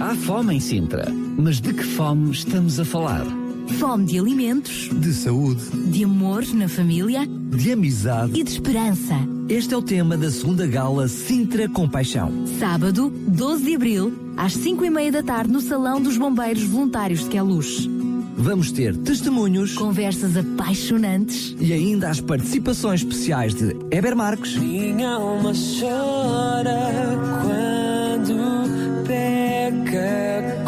[0.00, 3.26] Há fome em Sintra, mas de que fome estamos a falar?
[3.78, 8.38] Fome de alimentos, De saúde, de amor na família de amizade.
[8.38, 9.14] e de esperança.
[9.48, 12.30] Este é o tema da segunda gala Sintra Compaixão.
[12.58, 17.20] Sábado, 12 de abril, às 5 e meia da tarde, no Salão dos Bombeiros Voluntários
[17.20, 17.88] de Queluz.
[18.36, 25.52] Vamos ter testemunhos Conversas apaixonantes, e ainda as participações especiais de Eber Marques, Minha alma
[25.52, 26.78] chora
[27.42, 30.64] quando peca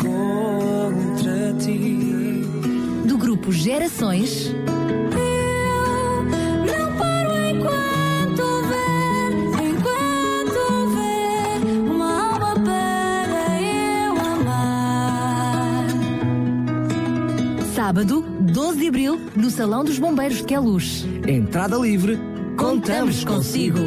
[13.61, 15.87] eu amar.
[17.75, 21.05] Sábado, 12 de abril, no Salão dos Bombeiros de Queluz.
[21.27, 22.19] entrada livre.
[22.57, 23.81] Contamos consigo.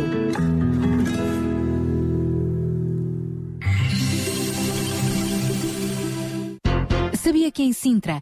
[7.14, 8.22] Sabia que em Sintra,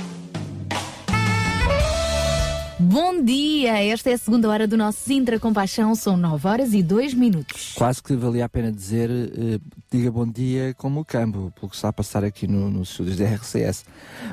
[2.81, 3.77] Bom dia!
[3.77, 7.73] Esta é a segunda hora do nosso Sintra Compaixão, são 9 horas e 2 minutos.
[7.75, 9.59] Quase que valia a pena dizer, eh,
[9.91, 13.17] diga bom dia como o campo, pelo que está a passar aqui no, nos estúdios
[13.17, 13.85] da RCS.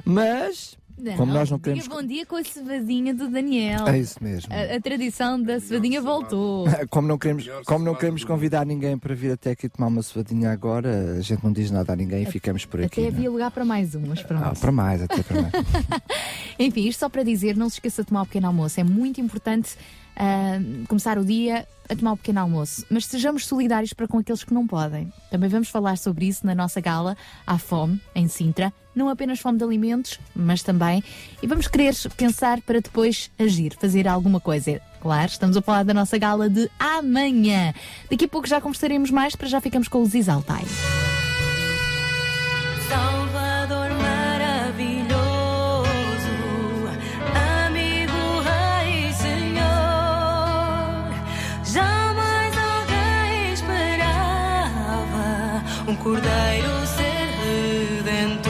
[0.03, 0.78] Mas,
[1.16, 1.86] como nós não queremos.
[1.86, 3.86] bom dia com a cevadinha do Daniel.
[3.86, 4.53] É isso mesmo.
[4.53, 6.66] A, a tradição da cevadinha voltou.
[6.90, 10.51] Como não, queremos, como não queremos convidar ninguém para vir até aqui tomar uma cevadinha
[10.51, 13.01] agora, a gente não diz nada a ninguém e ficamos por aqui.
[13.01, 14.44] Até não havia lugar para mais um, mas pronto.
[14.44, 15.53] Ah, para mais, até para mais.
[16.59, 18.80] Enfim, isto só para dizer, não se esqueça de tomar o pequeno almoço.
[18.80, 19.76] É muito importante
[20.18, 20.58] ah,
[20.88, 22.84] começar o dia a tomar o pequeno almoço.
[22.90, 25.12] Mas sejamos solidários para com aqueles que não podem.
[25.30, 27.16] Também vamos falar sobre isso na nossa gala
[27.46, 28.72] à fome, em Sintra.
[28.94, 31.02] Não apenas fome de alimentos, mas também.
[31.40, 34.80] E vamos querer pensar para depois agir, fazer alguma coisa.
[35.00, 37.72] Claro, estamos a falar da nossa gala de amanhã.
[38.10, 40.64] Daqui a pouco já conversaremos mais, para já ficamos com os Exaltai.
[55.89, 58.47] Um cordeiro ser redentor.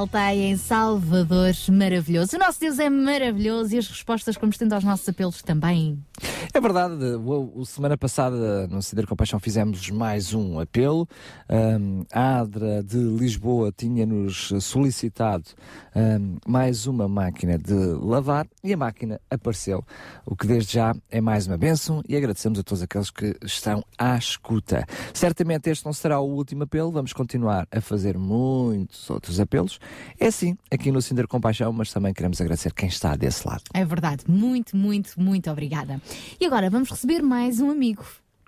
[0.00, 2.34] Altai em Salvador, maravilhoso.
[2.34, 6.02] O nosso Deus é maravilhoso e as respostas vamos tendo aos nossos apelos também.
[6.52, 11.08] É verdade, o, o semana passada no Cider Compaixão fizemos mais um apelo.
[11.48, 15.44] Um, a Adra de Lisboa tinha-nos solicitado
[15.94, 19.84] um, mais uma máquina de lavar e a máquina apareceu,
[20.26, 23.84] o que desde já é mais uma bênção e agradecemos a todos aqueles que estão
[23.96, 24.84] à escuta.
[25.14, 29.78] Certamente este não será o último apelo, vamos continuar a fazer muitos outros apelos.
[30.18, 33.62] É assim, aqui no Cinder Compaixão, mas também queremos agradecer quem está desse lado.
[33.72, 36.00] É verdade, muito, muito, muito obrigada.
[36.40, 38.04] E agora vamos receber mais um amigo.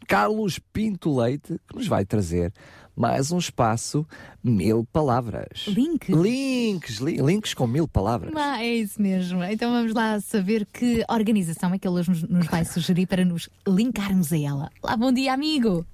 [0.09, 2.53] Carlos Pinto Leite, que nos vai trazer
[2.97, 4.07] mais um espaço
[4.43, 5.65] Mil Palavras.
[5.69, 6.09] Links?
[6.15, 8.33] Links, li- links com mil palavras.
[8.37, 9.43] Ah, é isso mesmo.
[9.45, 13.25] Então vamos lá saber que organização é que ele hoje nos, nos vai sugerir para
[13.25, 14.71] nos linkarmos a ela.
[14.83, 15.87] Lá, bom dia, amigo.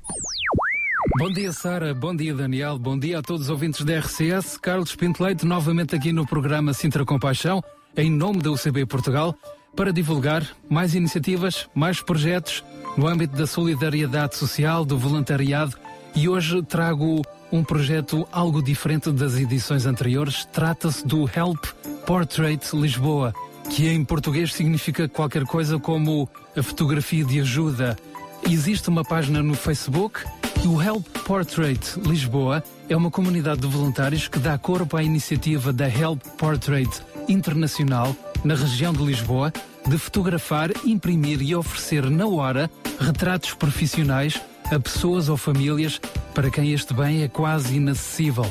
[1.19, 1.95] Bom dia, Sara.
[1.95, 2.79] Bom dia, Daniel.
[2.79, 4.57] Bom dia a todos os ouvintes da RCS.
[4.57, 7.63] Carlos Pinto Leite, novamente aqui no programa Sintra Compaixão,
[7.97, 9.35] em nome da UCB Portugal,
[9.79, 12.65] para divulgar mais iniciativas, mais projetos
[12.97, 15.77] no âmbito da solidariedade social, do voluntariado.
[16.17, 17.23] E hoje trago
[17.53, 20.45] um projeto algo diferente das edições anteriores.
[20.47, 21.65] Trata-se do Help
[22.05, 23.33] Portrait Lisboa,
[23.71, 27.97] que em português significa qualquer coisa como a fotografia de ajuda.
[28.51, 30.25] Existe uma página no Facebook
[30.65, 35.73] e o Help Portrait Lisboa é uma comunidade de voluntários que dá corpo à iniciativa
[35.73, 36.91] da Help Portrait
[37.29, 39.53] Internacional na região de Lisboa
[39.87, 42.69] de fotografar, imprimir e oferecer na hora
[43.01, 46.01] retratos profissionais a pessoas ou famílias
[46.35, 48.45] para quem este bem é quase inacessível.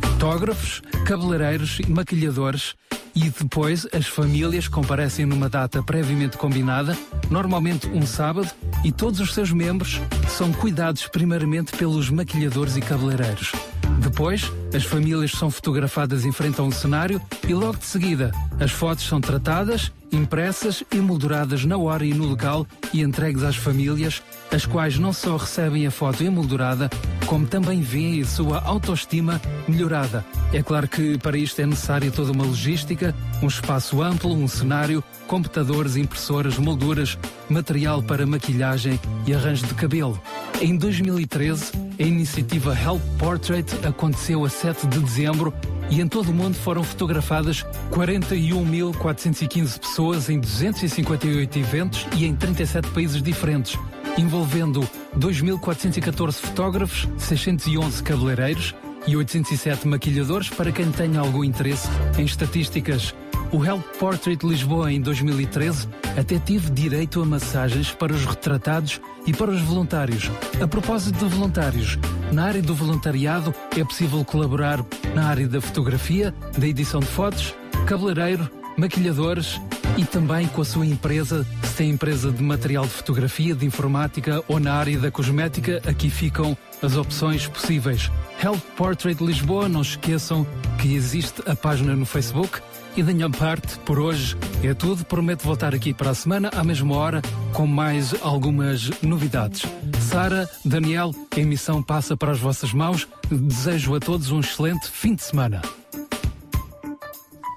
[0.03, 2.75] fotógrafos, cabeleireiros e maquilhadores.
[3.15, 6.97] E depois as famílias comparecem numa data previamente combinada,
[7.31, 8.51] normalmente um sábado,
[8.85, 13.53] e todos os seus membros são cuidados primeiramente pelos maquilhadores e cabeleireiros.
[14.01, 18.71] Depois, as famílias são fotografadas em frente a um cenário e logo de seguida as
[18.71, 24.65] fotos são tratadas, impressas, emolduradas na hora e no local e entregues às famílias, as
[24.65, 26.89] quais não só recebem a foto emoldurada,
[27.27, 30.25] como também veem a sua autoestima melhorada.
[30.53, 35.05] É claro que para isto é necessária toda uma logística, um espaço amplo, um cenário,
[35.27, 37.19] computadores, impressoras, molduras,
[37.51, 40.21] material para maquilhagem e arranjo de cabelo.
[40.61, 45.53] Em 2013, a iniciativa Help Portrait aconteceu a 7 de dezembro
[45.91, 52.89] e em todo o mundo foram fotografadas 41.415 pessoas em 258 eventos e em 37
[52.89, 53.79] países diferentes,
[54.19, 54.81] envolvendo
[55.17, 58.75] 2.414 fotógrafos, 611 cabeleireiros
[59.07, 61.89] e 807 maquilhadores para quem tenha algum interesse
[62.19, 63.15] em estatísticas.
[63.53, 65.89] O Help Portrait Lisboa em 2013
[66.19, 70.31] até teve direito a massagens para os retratados e para os voluntários.
[70.61, 71.99] A propósito de voluntários,
[72.33, 74.85] na área do voluntariado é possível colaborar
[75.15, 77.55] na área da fotografia, da edição de fotos,
[77.87, 79.61] cabeleireiro, maquilhadores
[79.97, 84.43] e também com a sua empresa, se tem empresa de material de fotografia, de informática
[84.47, 88.11] ou na área da cosmética, aqui ficam as opções possíveis.
[88.43, 90.47] Help Portrait Lisboa, não esqueçam
[90.79, 92.61] que existe a página no Facebook.
[92.97, 95.05] E da minha parte, por hoje é tudo.
[95.05, 97.21] Prometo voltar aqui para a semana, à mesma hora,
[97.53, 99.67] com mais algumas novidades.
[100.01, 103.07] Sara, Daniel, a emissão passa para as vossas mãos.
[103.31, 105.61] Desejo a todos um excelente fim de semana.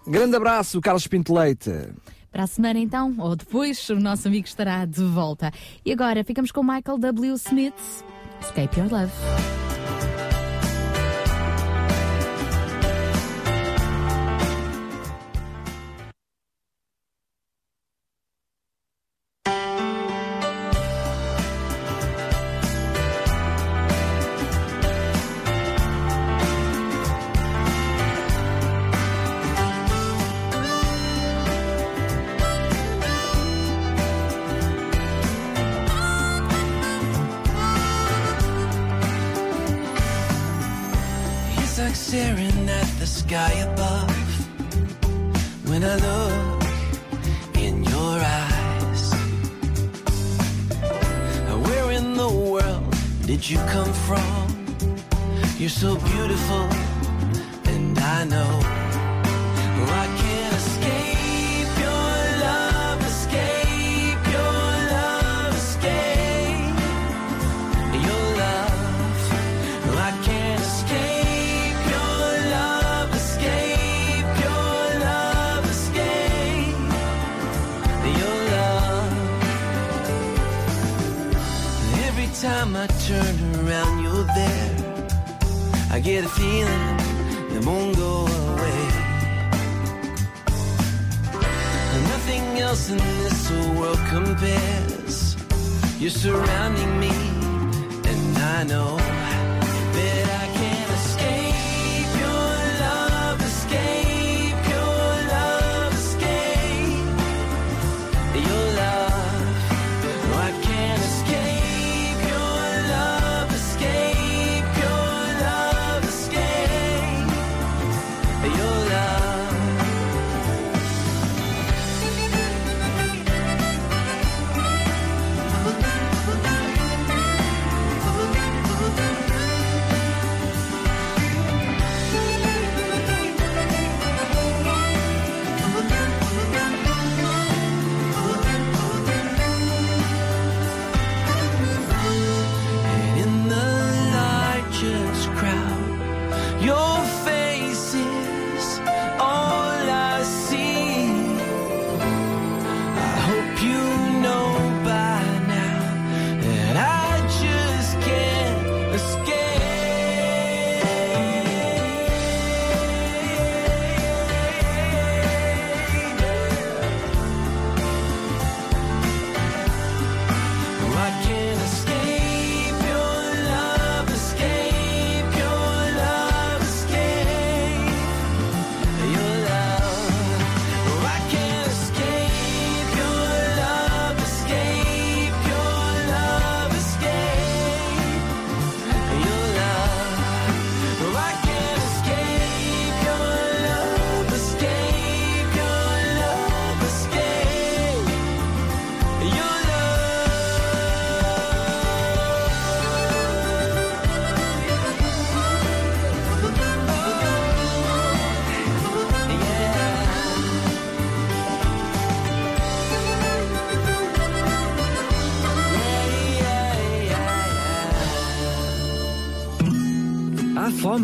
[0.09, 1.69] Grande abraço, Carlos Pinto Leite.
[2.31, 5.51] Para a semana, então, ou depois, o nosso amigo estará de volta.
[5.85, 7.35] E agora ficamos com Michael W.
[7.35, 7.75] Smith,
[8.41, 9.11] Escape Your Love.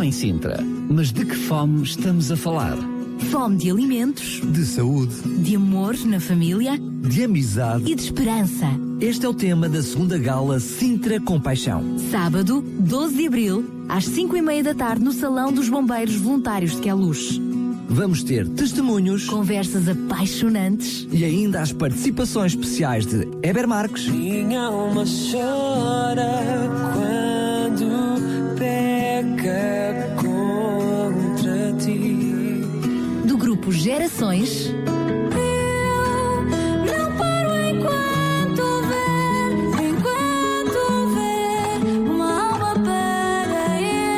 [0.05, 2.77] Fome em Sintra, mas de que fome estamos a falar?
[3.31, 7.91] Fome de alimentos, De saúde, de amor na família de amizade.
[7.91, 8.67] e de esperança.
[8.99, 11.83] Este é o tema da segunda gala Sintra Compaixão.
[12.11, 16.73] Sábado, 12 de abril, às 5 e meia da tarde, no Salão dos Bombeiros Voluntários
[16.75, 17.39] de Queluz.
[17.87, 25.03] Vamos ter testemunhos, conversas apaixonantes e ainda as participações especiais de Eber Marques, Minha alma
[25.31, 27.04] chora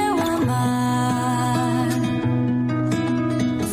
[0.09, 1.87] eu amar.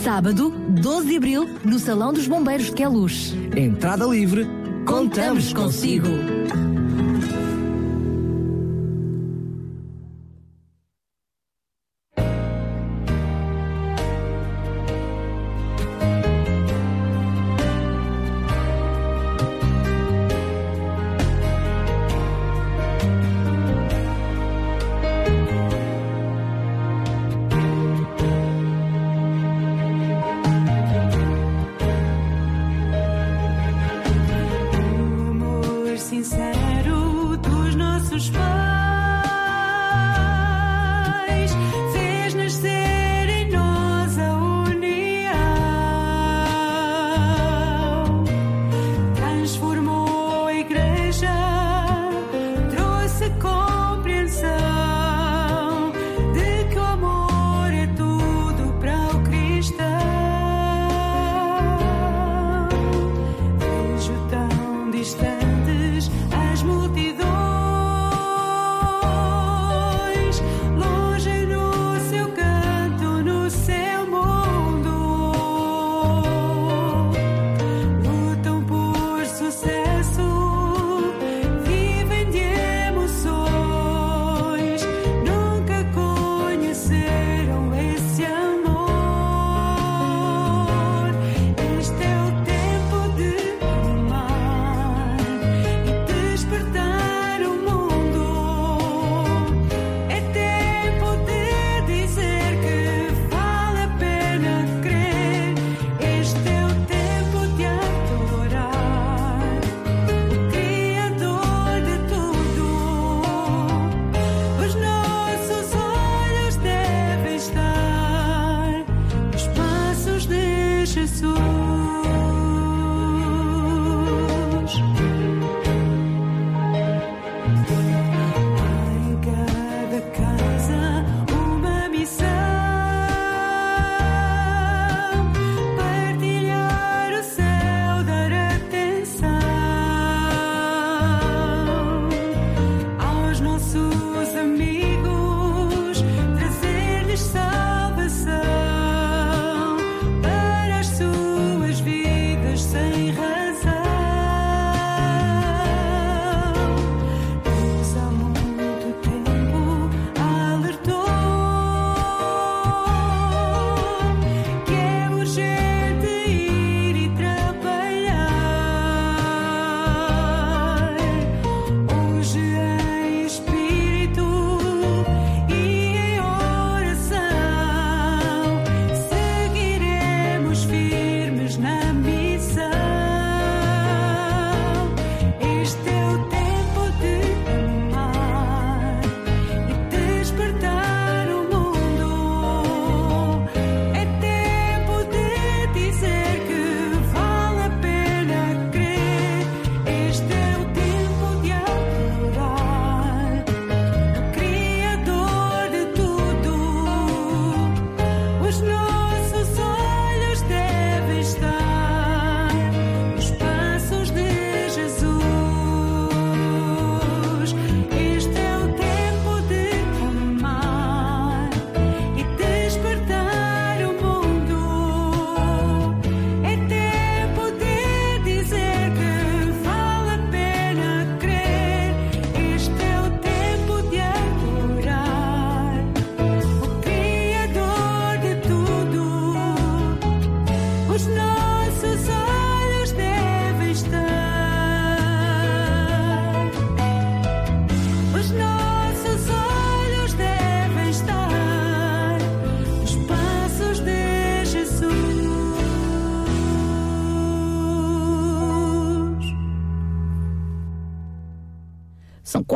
[0.03, 3.35] Sábado, 12 de abril, no Salão dos Bombeiros de Queluz.
[3.57, 4.47] entrada livre.
[4.87, 6.09] Contamos consigo.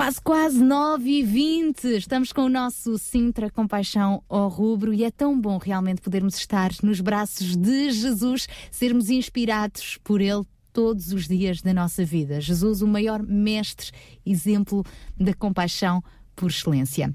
[0.09, 5.11] Quase, quase 9 e 20 Estamos com o nosso Sintra Compaixão ao Rubro e é
[5.11, 11.29] tão bom realmente podermos estar nos braços de Jesus, sermos inspirados por Ele todos os
[11.29, 12.41] dias da nossa vida.
[12.41, 13.91] Jesus, o maior mestre,
[14.25, 14.83] exemplo
[15.19, 16.03] da compaixão
[16.35, 17.13] por excelência.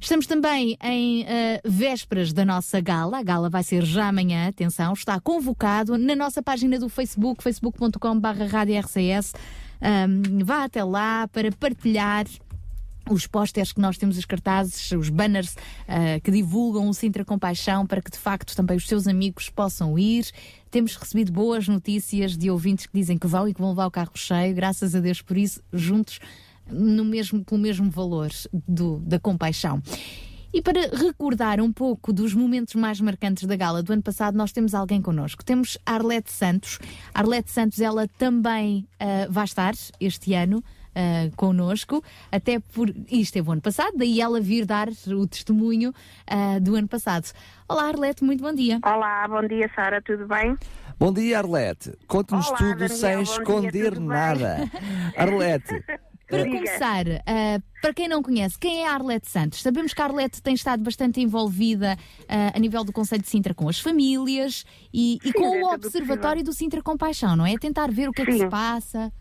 [0.00, 1.26] Estamos também em uh,
[1.64, 3.18] vésperas da nossa gala.
[3.18, 8.28] A gala vai ser já amanhã, atenção, está convocado na nossa página do Facebook, facebook.com.br
[8.80, 9.34] RCS.
[9.84, 12.26] Um, vá até lá para partilhar
[13.10, 17.86] os pósteres que nós temos, os cartazes, os banners uh, que divulgam o Sintra Compaixão
[17.86, 20.26] para que de facto também os seus amigos possam ir.
[20.70, 23.90] Temos recebido boas notícias de ouvintes que dizem que vão e que vão levar o
[23.90, 26.18] carro cheio, graças a Deus por isso, juntos
[26.66, 28.30] no mesmo, pelo mesmo valor
[28.66, 29.82] do, da compaixão.
[30.54, 34.52] E para recordar um pouco dos momentos mais marcantes da gala do ano passado, nós
[34.52, 35.44] temos alguém connosco.
[35.44, 36.78] Temos Arlete Santos.
[37.12, 40.62] Arlete Santos, ela também uh, vai estar este ano.
[40.94, 42.88] Uh, connosco, até por.
[42.88, 47.32] E esteve o ano passado, daí ela vir dar o testemunho uh, do ano passado.
[47.68, 48.78] Olá, Arlete, muito bom dia.
[48.80, 50.56] Olá, bom dia, Sara, tudo bem?
[50.96, 51.98] Bom dia, Arlete.
[52.06, 54.70] Conte-nos tudo Daniel, sem esconder dia, nada.
[55.18, 55.82] Arlete,
[56.26, 56.56] Para Diga.
[56.56, 59.60] começar, uh, para quem não conhece, quem é a Arlete Santos?
[59.60, 63.52] Sabemos que a Arlete tem estado bastante envolvida uh, a nível do Conselho de Sintra
[63.52, 67.56] com as famílias e, e Sim, com o do Observatório do Sintra Compaixão, não é?
[67.58, 68.38] Tentar ver o que é que Sim.
[68.38, 69.12] se passa.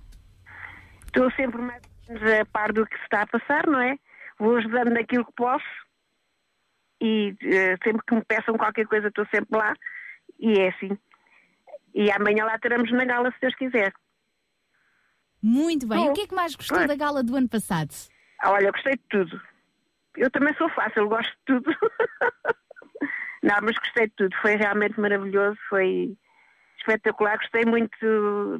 [1.07, 3.95] Estou sempre mais a par do que se está a passar, não é?
[4.39, 5.65] Vou ajudando naquilo que posso
[7.01, 9.73] e eh, sempre que me peçam qualquer coisa estou sempre lá
[10.39, 10.97] e é assim.
[11.93, 13.93] E amanhã lá teremos na gala, se Deus quiser.
[15.43, 15.97] Muito bem.
[15.97, 17.93] Bom, o que é que mais gostou da gala do ano passado?
[18.39, 19.41] Ah, Olha, eu gostei de tudo.
[20.15, 21.69] Eu também sou fácil, gosto de tudo.
[23.43, 24.33] Não, mas gostei de tudo.
[24.41, 26.15] Foi realmente maravilhoso, foi
[26.79, 27.37] espetacular.
[27.37, 27.97] Gostei muito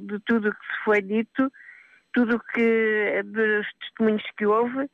[0.02, 1.50] de tudo o que se foi dito,
[2.14, 4.90] tudo que dos testemunhos que houve,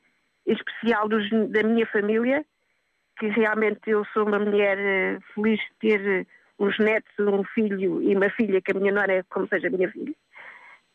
[0.46, 2.46] em especial dos, da minha família,
[3.18, 6.26] que realmente eu sou uma mulher eh, feliz de ter eh,
[6.60, 9.72] uns netos, um filho e uma filha, que a minha nora é como seja a
[9.72, 10.14] minha filha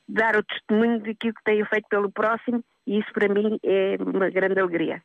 [0.09, 4.31] dar o testemunho daquilo que tenho feito pelo próximo e isso para mim é uma
[4.31, 5.03] grande alegria.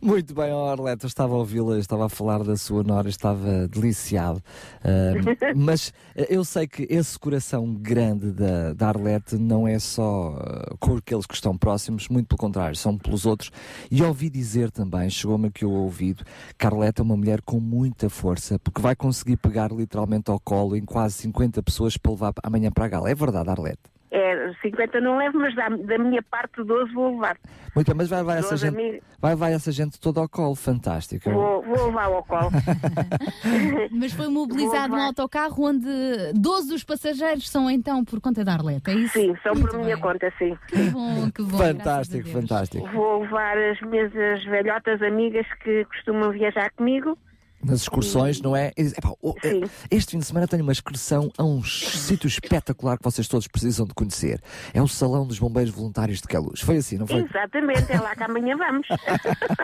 [0.00, 4.42] Muito bem, eu estava a ouvi-la, estava a falar da sua nora, estava deliciado.
[4.84, 10.36] Ahm, mas eh, eu sei que esse coração grande da, da Arlete não é só
[10.38, 13.50] eh, com aqueles que estão próximos, muito pelo contrário, são pelos outros.
[13.90, 16.24] E ouvi dizer também, chegou-me aqui o ouvido,
[16.58, 20.38] que a Arlete é uma mulher com muita força, porque vai conseguir pegar literalmente ao
[20.38, 23.10] colo em quase 50 pessoas para levar amanhã para a gala.
[23.10, 23.91] É verdade, Arlete?
[24.14, 27.38] É, 50 não levo, mas da, da minha parte 12 vou levar.
[27.74, 31.30] Muito bem, mas vai, vai, essa gente, vai, vai essa gente toda ao colo, fantástico.
[31.30, 32.50] Vou, vou levar ao colo.
[33.90, 35.88] Mas foi mobilizado um autocarro onde
[36.34, 39.14] 12 dos passageiros são então por conta da Arlete, é isso?
[39.14, 40.02] Sim, são Muito por minha bem.
[40.02, 40.58] conta, sim.
[40.68, 41.56] Que bom, que bom.
[41.56, 42.86] Fantástico, fantástico.
[42.88, 47.16] Vou levar as minhas as velhotas amigas que costumam viajar comigo.
[47.64, 48.72] Nas excursões, não é?
[48.76, 49.12] E, epá,
[49.44, 49.60] eh,
[49.90, 53.86] este fim de semana tenho uma excursão a um sítio espetacular que vocês todos precisam
[53.86, 54.40] de conhecer.
[54.74, 56.60] É o Salão dos Bombeiros Voluntários de Queluz.
[56.60, 57.20] Foi assim, não foi?
[57.22, 58.86] Exatamente, é lá que amanhã vamos.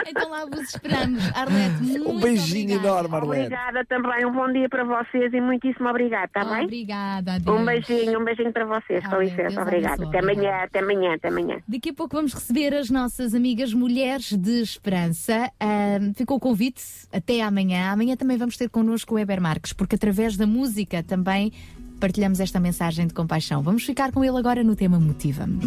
[0.08, 1.22] Então lá vos esperamos.
[1.34, 2.88] Arlete, muito Um beijinho obrigada.
[2.88, 3.42] enorme, Arlete.
[3.54, 6.64] Obrigada também, um bom dia para vocês e muitíssimo obrigada, está bem?
[6.64, 7.60] Obrigada, adeus.
[7.60, 10.06] Um beijinho, um beijinho para vocês, com licença, Deus obrigada.
[10.06, 11.60] Até amanhã, até amanhã, até amanhã.
[11.68, 15.50] Daqui a pouco vamos receber as nossas amigas Mulheres de Esperança.
[15.60, 17.87] Ahm, ficou o convite até amanhã.
[17.92, 21.52] Amanhã também vamos ter connosco o Eber Marques, porque através da música também
[21.98, 23.62] partilhamos esta mensagem de compaixão.
[23.62, 25.58] Vamos ficar com ele agora no tema Motiva-me.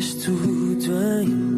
[0.00, 0.92] Tudo
[1.22, 1.57] em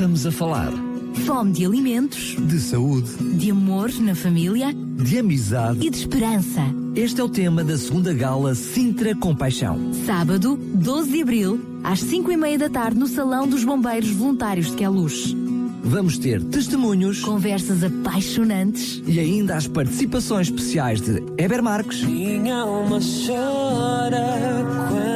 [0.00, 0.72] estamos a falar?
[1.26, 5.86] Fome de alimentos, De saúde, de amor na família de amizade.
[5.86, 6.62] e de esperança.
[6.96, 9.78] Este é o tema da segunda gala Sintra Compaixão.
[10.06, 14.70] Sábado, 12 de abril, às 5 e meia da tarde, no Salão dos Bombeiros Voluntários
[14.70, 15.36] de Queluz.
[15.84, 23.00] Vamos ter testemunhos, Conversas apaixonantes, e ainda as participações especiais de Eber Marques, Minha alma
[23.26, 25.09] chora quando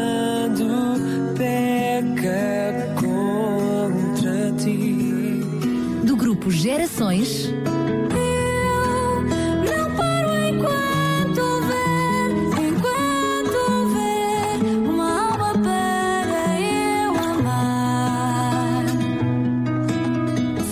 [17.30, 18.84] amar.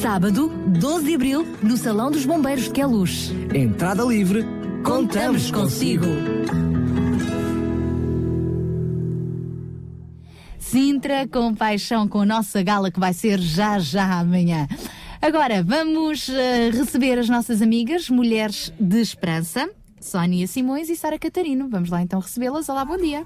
[0.01, 3.33] sábado, 12 de abril, no Salão dos Bombeiros de Queluz.
[3.55, 4.45] entrada livre.
[4.85, 6.07] Contamos consigo.
[10.59, 14.67] Sintra com paixão com a nossa gala que vai ser já já amanhã.
[15.23, 19.71] Agora vamos eh, receber as nossas amigas, mulheres de esperança,
[20.01, 21.69] Sónia Simões e Sara Catarino.
[21.69, 22.69] Vamos lá então recebê-las.
[22.69, 23.25] Olá, bom dia.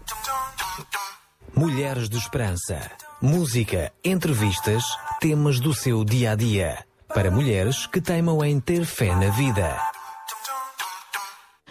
[1.56, 2.90] Mulheres de Esperança.
[3.22, 4.84] Música, entrevistas,
[5.20, 6.84] temas do seu dia a dia.
[7.08, 9.74] Para mulheres que teimam em ter fé na vida.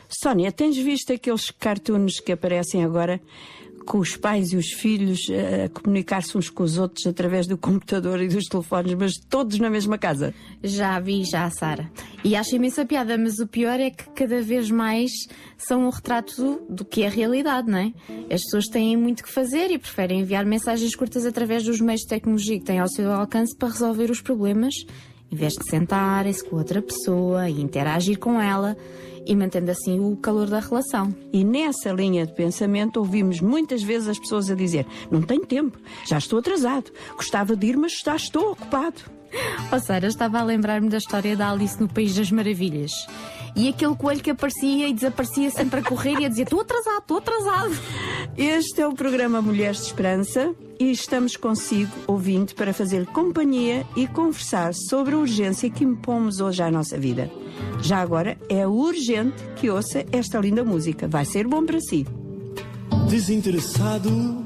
[0.09, 3.21] Sónia, tens visto aqueles cartoons que aparecem agora
[3.85, 7.57] com os pais e os filhos eh, a comunicar-se uns com os outros através do
[7.57, 10.33] computador e dos telefones, mas todos na mesma casa?
[10.63, 11.89] Já vi, já, Sara.
[12.23, 15.11] E acho imensa piada, mas o pior é que cada vez mais
[15.57, 17.93] são um retrato do, que é a realidade, não é?
[18.31, 22.07] As pessoas têm muito que fazer e preferem enviar mensagens curtas através dos meios de
[22.07, 24.73] tecnologia que têm ao seu alcance para resolver os problemas,
[25.31, 28.75] em vez de sentarem-se com outra pessoa e interagir com ela
[29.25, 31.15] e mantendo assim o calor da relação.
[31.33, 35.77] E nessa linha de pensamento ouvimos muitas vezes as pessoas a dizer: Não tenho tempo,
[36.05, 39.01] já estou atrasado, gostava de ir, mas já estou ocupado.
[39.71, 42.91] Oh, Sara, estava a lembrar-me da história da Alice no País das Maravilhas.
[43.55, 46.99] E aquele coelho que aparecia e desaparecia sempre a correr e a dizer: Estou atrasado,
[46.99, 47.71] estou atrasado.
[48.37, 54.07] Este é o programa Mulheres de Esperança e estamos consigo, ouvinte, para fazer companhia e
[54.07, 57.31] conversar sobre a urgência que impomos hoje à nossa vida.
[57.81, 61.07] Já agora é urgente que ouça esta linda música.
[61.07, 62.05] Vai ser bom para si.
[63.07, 64.45] Desinteressado,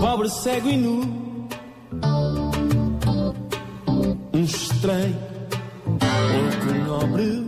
[0.00, 1.48] pobre, cego e nu,
[4.32, 5.29] um estranho,
[6.90, 7.46] nobre,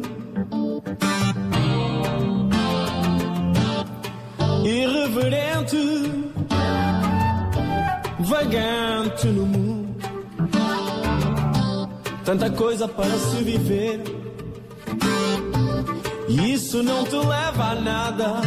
[4.65, 5.85] irreverente,
[8.21, 9.97] vagante no mundo,
[12.25, 14.05] tanta coisa para se viver.
[16.29, 18.41] E isso não te leva a nada.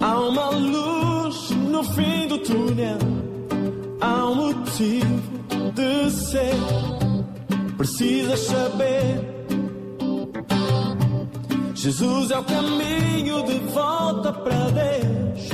[0.00, 2.98] Há uma luz no fim do túnel.
[4.00, 5.37] Há um motivo
[5.72, 6.54] de ser.
[7.76, 9.38] Precisas saber.
[11.74, 15.48] Jesus é o caminho de volta para Deus.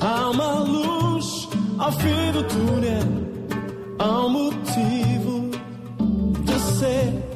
[0.00, 3.28] Há uma luz ao fim do túnel.
[3.98, 5.50] Há um motivo
[6.44, 7.28] de ser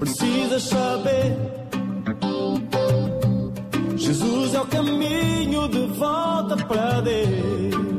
[0.00, 1.36] precisas saber.
[3.96, 7.89] Jesus é o caminho de volta para Deus.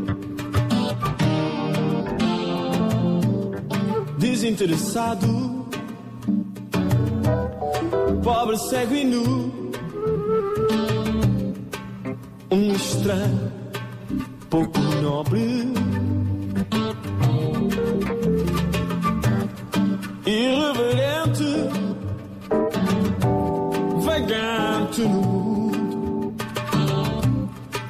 [4.41, 5.67] desinteressado,
[8.23, 9.51] pobre, cego e nu,
[12.49, 13.51] um estranho
[14.49, 15.71] pouco nobre.
[20.25, 21.69] Irreverente,
[23.99, 26.33] vagante no mundo,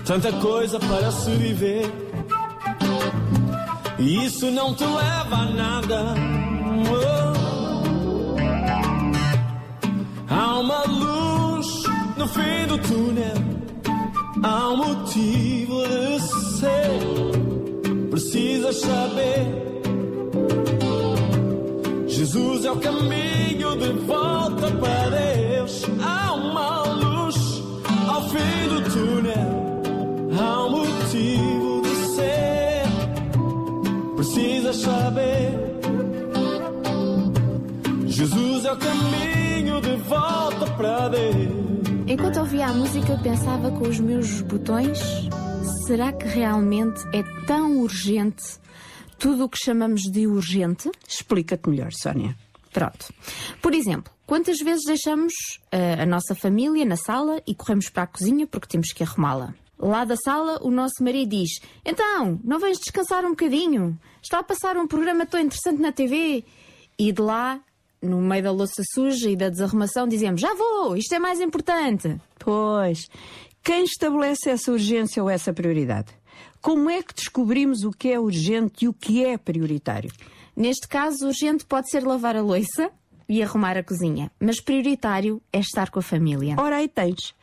[0.04, 1.90] tanta coisa para se viver,
[3.98, 6.41] e isso não te leva a nada.
[10.62, 11.84] Uma luz
[12.18, 13.34] no fim do túnel.
[14.44, 16.20] Há um motivo de
[16.60, 18.10] ser.
[18.12, 19.48] Precisas saber.
[22.08, 25.84] Jesus é o caminho de volta para Deus.
[26.04, 27.64] Há uma luz
[28.08, 30.32] ao fim do túnel.
[30.40, 32.84] Há um motivo de ser.
[34.16, 35.60] Precisas saber.
[38.06, 39.41] Jesus é o caminho
[39.80, 41.62] de volta para Deus.
[42.08, 45.00] Enquanto ouvia a música, pensava com os meus botões:
[45.88, 48.60] será que realmente é tão urgente
[49.18, 50.90] tudo o que chamamos de urgente?
[51.08, 52.36] Explica-te melhor, Sónia.
[52.74, 53.14] Pronto.
[53.62, 55.34] Por exemplo, quantas vezes deixamos
[55.72, 59.54] uh, a nossa família na sala e corremos para a cozinha porque temos que arrumá-la?
[59.78, 64.00] Lá da sala, o nosso marido diz: Então, não vens descansar um bocadinho?
[64.22, 66.44] Está a passar um programa tão interessante na TV.
[66.98, 67.60] E de lá,
[68.02, 72.20] no meio da louça suja e da desarrumação, dizemos: Já vou, isto é mais importante.
[72.40, 73.08] Pois,
[73.64, 76.08] quem estabelece essa urgência ou essa prioridade?
[76.62, 80.12] Como é que descobrimos o que é urgente e o que é prioritário?
[80.56, 82.92] Neste caso, urgente pode ser lavar a louça
[83.28, 86.56] e arrumar a cozinha, mas prioritário é estar com a família.
[86.60, 87.34] Ora, aí tens.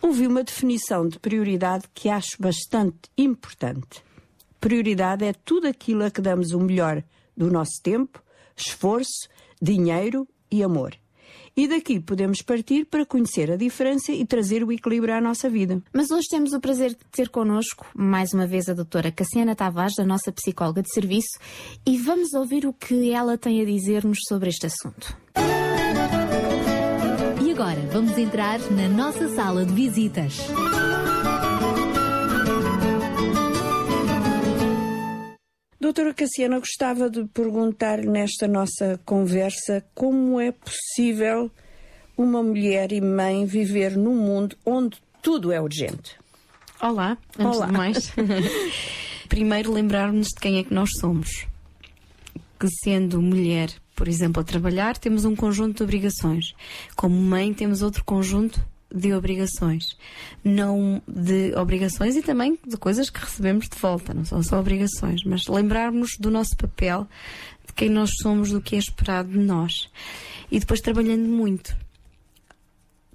[0.00, 4.04] Ouvi uma definição de prioridade que acho bastante importante.
[4.60, 7.02] Prioridade é tudo aquilo a que damos o melhor
[7.36, 8.22] do nosso tempo,
[8.56, 9.28] esforço,
[9.62, 10.96] dinheiro e amor.
[11.56, 15.82] E daqui podemos partir para conhecer a diferença e trazer o equilíbrio à nossa vida.
[15.92, 19.98] Mas hoje temos o prazer de ter connosco, mais uma vez, a doutora Cassiana Tavares,
[19.98, 21.38] a nossa psicóloga de serviço,
[21.86, 25.14] e vamos ouvir o que ela tem a dizer-nos sobre este assunto.
[27.44, 30.38] E agora vamos entrar na nossa sala de visitas.
[35.82, 41.50] Doutora Cassiana, gostava de perguntar nesta nossa conversa como é possível
[42.16, 46.16] uma mulher e mãe viver num mundo onde tudo é urgente.
[46.80, 47.66] Olá, antes Olá.
[47.66, 48.12] de mais.
[49.28, 51.48] Primeiro lembrar-nos de quem é que nós somos.
[52.60, 56.54] Que sendo mulher, por exemplo, a trabalhar, temos um conjunto de obrigações.
[56.94, 58.64] Como mãe, temos outro conjunto
[58.94, 59.96] de obrigações.
[60.44, 65.24] Não de obrigações e também de coisas que recebemos de volta, não são só obrigações,
[65.24, 67.06] mas lembrarmos do nosso papel,
[67.66, 69.88] de quem nós somos, do que é esperado de nós.
[70.50, 71.76] E depois trabalhando muito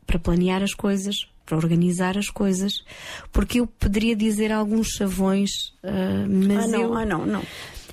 [0.05, 2.83] para planear as coisas, para organizar as coisas,
[3.31, 5.49] porque eu poderia dizer alguns chavões,
[5.83, 7.43] ah, mas Ah, não, eu ah, não, não.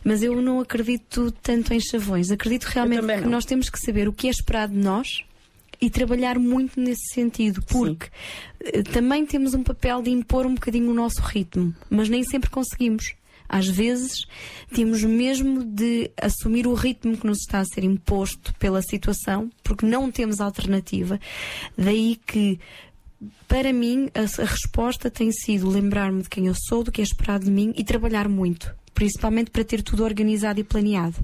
[0.05, 2.31] mas eu não acredito tanto em chavões.
[2.31, 5.24] Acredito realmente que nós temos que saber o que é esperado de nós
[5.85, 8.06] e trabalhar muito nesse sentido, porque
[8.61, 12.48] eh, também temos um papel de impor um bocadinho o nosso ritmo, mas nem sempre
[12.48, 13.15] conseguimos.
[13.47, 14.24] Às vezes
[14.74, 19.85] temos mesmo de assumir o ritmo que nos está a ser imposto pela situação, porque
[19.85, 21.20] não temos alternativa.
[21.77, 22.59] Daí que
[23.47, 27.05] para mim, a, a resposta tem sido lembrar-me de quem eu sou, do que é
[27.05, 31.16] esperado de mim e trabalhar muito, principalmente para ter tudo organizado e planeado.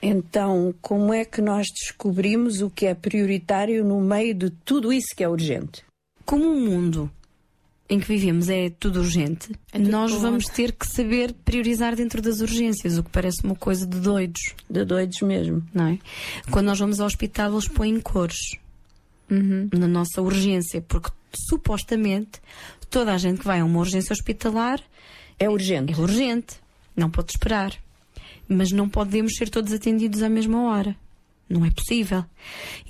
[0.00, 5.14] Então, como é que nós descobrimos o que é prioritário no meio de tudo isso
[5.16, 5.84] que é urgente?
[6.24, 7.10] Como o mundo
[7.88, 12.40] em que vivemos é tudo urgente, nós tudo vamos ter que saber priorizar dentro das
[12.40, 14.54] urgências, o que parece uma coisa de doidos.
[14.68, 15.66] De doidos mesmo.
[15.72, 15.98] Não é?
[16.50, 18.56] Quando nós vamos ao hospital, eles põem cores
[19.72, 22.40] na nossa urgência, porque supostamente
[22.90, 24.80] toda a gente que vai a uma urgência hospitalar
[25.38, 25.92] é urgente.
[25.92, 26.56] É urgente,
[26.96, 27.72] não pode esperar.
[28.48, 30.96] Mas não podemos ser todos atendidos à mesma hora.
[31.48, 32.24] Não é possível.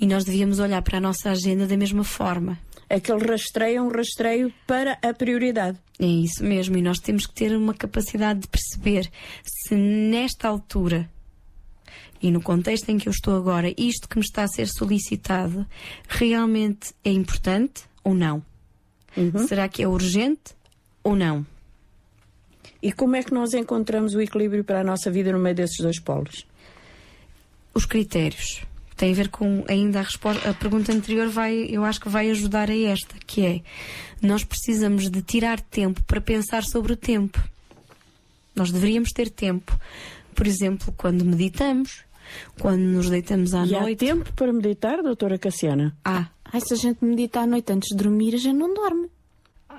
[0.01, 2.59] E nós devíamos olhar para a nossa agenda da mesma forma.
[2.89, 5.79] Aquele rastreio é um rastreio para a prioridade.
[5.99, 9.11] É isso mesmo, e nós temos que ter uma capacidade de perceber
[9.45, 11.09] se nesta altura
[12.21, 15.67] e no contexto em que eu estou agora, isto que me está a ser solicitado
[16.09, 18.43] realmente é importante ou não?
[19.47, 20.55] Será que é urgente
[21.03, 21.47] ou não?
[22.83, 25.79] E como é que nós encontramos o equilíbrio para a nossa vida no meio desses
[25.79, 26.47] dois polos?
[27.75, 28.63] Os critérios.
[28.97, 30.49] Tem a ver com ainda a resposta.
[30.51, 33.61] A pergunta anterior vai, eu acho que vai ajudar a esta, que é
[34.21, 37.41] nós precisamos de tirar tempo para pensar sobre o tempo.
[38.55, 39.79] Nós deveríamos ter tempo,
[40.35, 42.03] por exemplo, quando meditamos,
[42.61, 44.05] quando nos deitamos à e noite.
[44.05, 45.97] há tempo para meditar, doutora Cassiana?
[46.05, 49.09] Ah, Ai, se a gente medita à noite antes de dormir, a gente não dorme.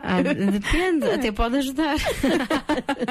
[0.01, 1.95] Ah, depende, até pode ajudar.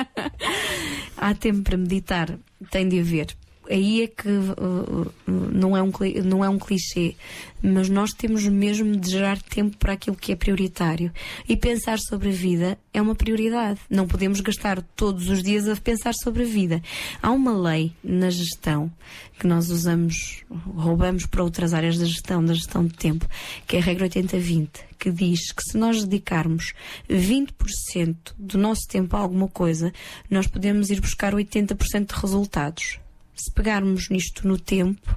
[1.17, 2.39] Há tempo para meditar,
[2.71, 3.37] tem de haver.
[3.69, 5.93] Aí é que uh, uh, não, é um,
[6.25, 7.15] não é um clichê,
[7.63, 11.13] mas nós temos mesmo de gerar tempo para aquilo que é prioritário.
[11.49, 13.81] E pensar sobre a vida é uma prioridade.
[13.91, 16.83] Não podemos gastar todos os dias a pensar sobre a vida.
[17.23, 18.91] Há uma lei na gestão
[19.39, 23.27] que nós usamos, roubamos para outras áreas da gestão, da gestão de tempo,
[23.67, 24.69] que é a regra 80-20,
[24.99, 26.73] que diz que se nós dedicarmos
[27.09, 29.93] 20% do nosso tempo a alguma coisa,
[30.29, 32.99] nós podemos ir buscar 80% de resultados.
[33.39, 35.17] Se pegarmos nisto no tempo,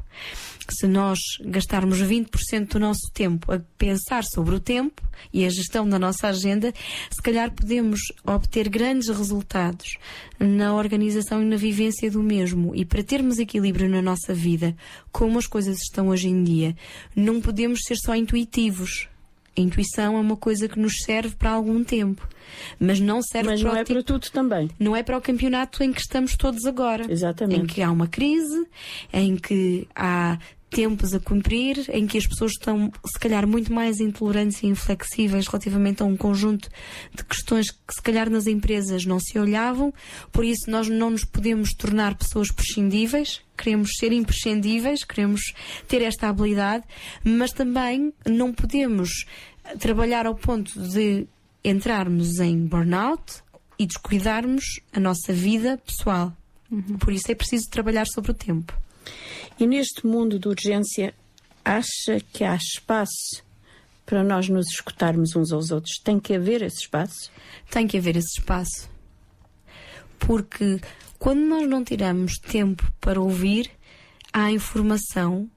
[0.69, 5.01] se nós gastarmos 20% do nosso tempo a pensar sobre o tempo
[5.33, 6.71] e a gestão da nossa agenda,
[7.09, 9.97] se calhar podemos obter grandes resultados
[10.39, 12.75] na organização e na vivência do mesmo.
[12.75, 14.75] E para termos equilíbrio na nossa vida,
[15.11, 16.75] como as coisas estão hoje em dia,
[17.15, 19.07] não podemos ser só intuitivos.
[19.57, 22.27] A intuição é uma coisa que nos serve para algum tempo,
[22.79, 24.69] mas não serve Mas para não é tipo- para tudo também.
[24.79, 27.05] não é para o campeonato em que estamos todos agora.
[27.11, 27.61] Exatamente.
[27.61, 28.65] Em que há uma crise,
[29.11, 30.37] em que há
[30.71, 35.45] tempos a cumprir, em que as pessoas estão, se calhar, muito mais intolerantes e inflexíveis
[35.45, 36.69] relativamente a um conjunto
[37.13, 39.93] de questões que, se calhar, nas empresas não se olhavam.
[40.31, 43.41] Por isso, nós não nos podemos tornar pessoas prescindíveis.
[43.57, 45.41] Queremos ser imprescindíveis, queremos
[45.87, 46.85] ter esta habilidade,
[47.23, 49.25] mas também não podemos
[49.77, 51.27] trabalhar ao ponto de
[51.63, 53.43] entrarmos em burnout
[53.77, 56.33] e descuidarmos a nossa vida pessoal.
[56.99, 58.80] Por isso é preciso trabalhar sobre o tempo.
[59.59, 61.13] E neste mundo de urgência,
[61.63, 63.43] acha que há espaço
[64.05, 65.99] para nós nos escutarmos uns aos outros?
[66.03, 67.31] Tem que haver esse espaço?
[67.69, 68.89] Tem que haver esse espaço.
[70.19, 70.79] Porque
[71.17, 73.69] quando nós não tiramos tempo para ouvir,
[74.33, 75.49] há informação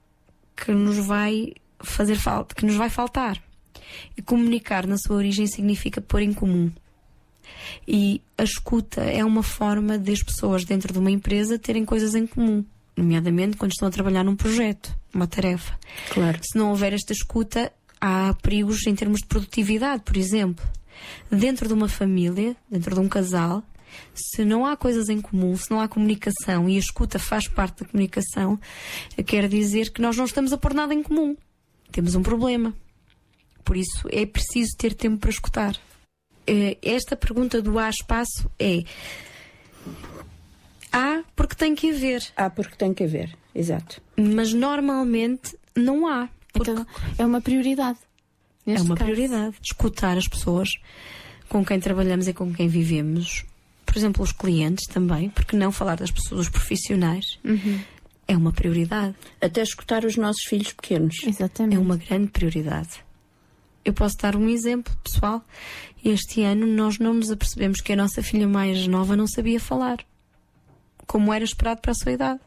[0.56, 3.42] que nos vai fazer falta, que nos vai faltar.
[4.16, 6.70] E comunicar na sua origem significa pôr em comum.
[7.86, 12.26] E a escuta é uma forma das pessoas dentro de uma empresa terem coisas em
[12.26, 12.64] comum,
[12.96, 15.78] nomeadamente quando estão a trabalhar num projeto, uma tarefa.
[16.10, 16.38] Claro.
[16.42, 20.64] Se não houver esta escuta, há perigos em termos de produtividade, por exemplo.
[21.30, 23.62] Dentro de uma família, dentro de um casal,
[24.14, 27.82] se não há coisas em comum, se não há comunicação e a escuta faz parte
[27.82, 28.58] da comunicação,
[29.26, 31.36] quer dizer que nós não estamos a pôr nada em comum.
[31.90, 32.74] Temos um problema.
[33.64, 35.76] Por isso é preciso ter tempo para escutar.
[36.46, 38.84] Eh, Esta pergunta do há espaço é
[40.94, 42.22] há porque tem que haver.
[42.36, 44.00] Há porque tem que haver, exato.
[44.16, 46.28] Mas normalmente não há.
[46.54, 46.86] Então,
[47.18, 47.98] é uma prioridade.
[48.66, 49.10] É uma caso.
[49.10, 49.56] prioridade.
[49.62, 50.68] Escutar as pessoas
[51.48, 53.44] com quem trabalhamos e com quem vivemos.
[53.84, 57.38] Por exemplo, os clientes também, porque não falar das pessoas, dos profissionais,
[58.26, 59.14] é uma prioridade.
[59.40, 61.16] Até escutar os nossos filhos pequenos.
[61.26, 61.76] Exatamente.
[61.76, 63.04] É uma grande prioridade.
[63.84, 65.44] Eu posso dar um exemplo pessoal.
[66.02, 69.98] Este ano nós não nos apercebemos que a nossa filha mais nova não sabia falar,
[71.06, 72.40] como era esperado para a sua idade.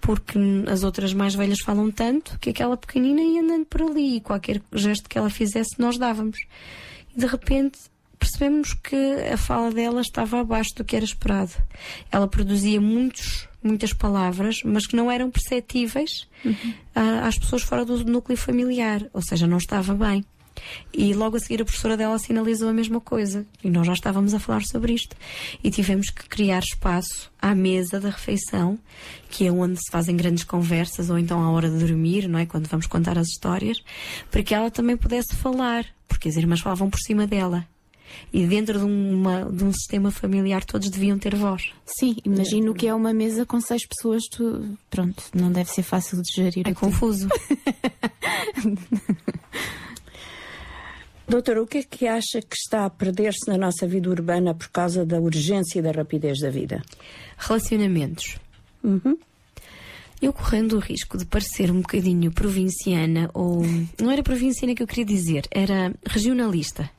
[0.00, 0.38] Porque
[0.70, 4.62] as outras mais velhas falam tanto que aquela pequenina ia andando por ali e qualquer
[4.72, 6.38] gesto que ela fizesse nós dávamos.
[7.14, 7.78] E de repente
[8.18, 8.96] percebemos que
[9.32, 11.52] a fala dela estava abaixo do que era esperado.
[12.10, 16.28] Ela produzia muitos, muitas palavras, mas que não eram perceptíveis
[16.94, 20.24] ah, às pessoas fora do núcleo familiar, ou seja, não estava bem.
[20.92, 23.46] E logo a seguir a professora dela sinalizou a mesma coisa.
[23.62, 25.16] E nós já estávamos a falar sobre isto.
[25.62, 28.78] E tivemos que criar espaço à mesa da refeição,
[29.28, 32.46] que é onde se fazem grandes conversas, ou então à hora de dormir, não é?
[32.46, 33.82] Quando vamos contar as histórias,
[34.30, 37.66] para que ela também pudesse falar, porque as irmãs falavam por cima dela.
[38.32, 41.70] E dentro de, uma, de um sistema familiar todos deviam ter voz.
[41.84, 44.76] Sim, imagino que é uma mesa com seis pessoas, tu...
[44.90, 46.66] pronto, não deve ser fácil de gerir.
[46.66, 47.28] É confuso.
[51.28, 54.68] Doutora, o que é que acha que está a perder-se na nossa vida urbana por
[54.68, 56.82] causa da urgência e da rapidez da vida?
[57.36, 58.38] Relacionamentos.
[60.22, 63.62] Eu correndo o risco de parecer um bocadinho provinciana, ou.
[64.00, 66.90] Não era provinciana que eu queria dizer, era regionalista.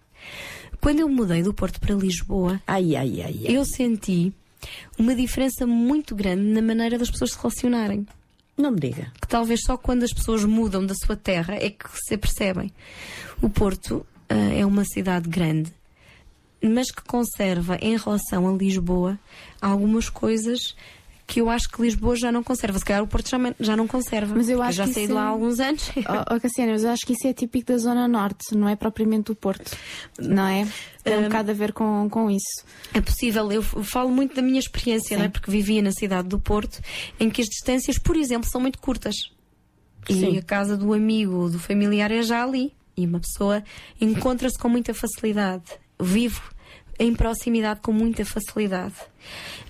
[0.79, 4.31] Quando eu mudei do Porto para Lisboa, ai, ai, ai, eu senti
[4.97, 8.05] uma diferença muito grande na maneira das pessoas se relacionarem.
[8.55, 9.11] Não me diga.
[9.21, 12.71] Que talvez só quando as pessoas mudam da sua terra é que se percebem.
[13.41, 15.73] O Porto ah, é uma cidade grande,
[16.61, 19.19] mas que conserva, em relação a Lisboa,
[19.61, 20.75] algumas coisas
[21.29, 22.79] que eu acho que Lisboa já não conserva.
[22.79, 23.29] Se calhar o Porto
[23.59, 24.33] já, não conserva.
[24.35, 25.89] Mas eu acho já que saí isso de lá há é- alguns anos.
[26.09, 28.75] Oh, oh, Cassiana, mas eu acho que isso é típico da Zona Norte, não é
[28.75, 29.77] propriamente do Porto.
[30.17, 30.67] Não é?
[31.03, 32.65] Tem um bocado a ver com, com isso.
[32.93, 35.29] É possível, eu falo muito da minha experiência, é?
[35.29, 36.81] porque vivia na cidade do Porto,
[37.19, 39.15] em que as distâncias, por exemplo, são muito curtas.
[40.09, 40.37] E Sim.
[40.37, 42.73] a casa do amigo, do familiar é já ali.
[42.99, 43.63] E uma pessoa
[43.99, 45.63] encontra-se com muita facilidade.
[45.99, 46.41] Vivo
[46.99, 48.95] em proximidade com muita facilidade.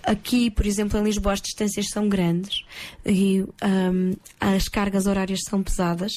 [0.01, 2.64] Aqui, por exemplo, em Lisboa, as distâncias são grandes
[3.06, 6.11] e hum, as cargas horárias são pesadas.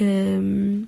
[0.00, 0.84] Hum,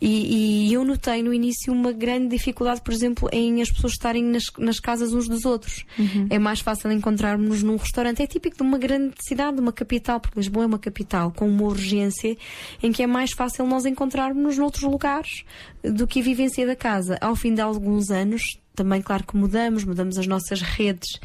[0.00, 4.22] e, e eu notei no início uma grande dificuldade, por exemplo, em as pessoas estarem
[4.22, 5.84] nas, nas casas uns dos outros.
[6.30, 8.22] É mais fácil encontrarmos num restaurante.
[8.22, 11.48] É típico de uma grande cidade, de uma capital, porque Lisboa é uma capital com
[11.48, 12.36] uma urgência
[12.82, 15.44] em que é mais fácil nós encontrarmos noutros lugares
[15.92, 17.18] do que a vivência da casa.
[17.20, 21.20] Ao fim de alguns anos, também, claro que mudamos, mudamos as nossas redes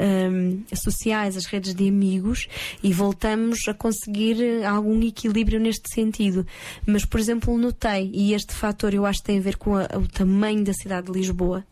[0.00, 2.48] hum, sociais, as redes de amigos
[2.82, 6.46] e voltamos a conseguir eh, algum equilíbrio neste sentido.
[6.86, 9.88] Mas, por exemplo, notei, e este fator eu acho que tem a ver com a-
[9.96, 11.64] o tamanho da cidade de Lisboa,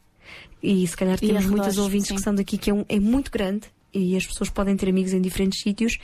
[0.62, 2.14] e se calhar temos muitos ouvintes sim.
[2.16, 3.62] que são daqui, que é, um- é muito grande
[3.94, 5.96] e as pessoas podem ter amigos em diferentes sítios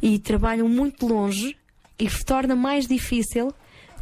[0.00, 1.56] e trabalham muito longe
[1.98, 3.52] e torna mais difícil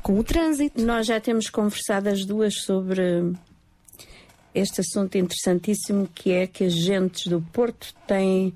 [0.05, 0.81] com o trânsito.
[0.83, 3.33] Nós já temos conversado as duas sobre
[4.55, 8.55] este assunto interessantíssimo que é que as gentes do Porto têm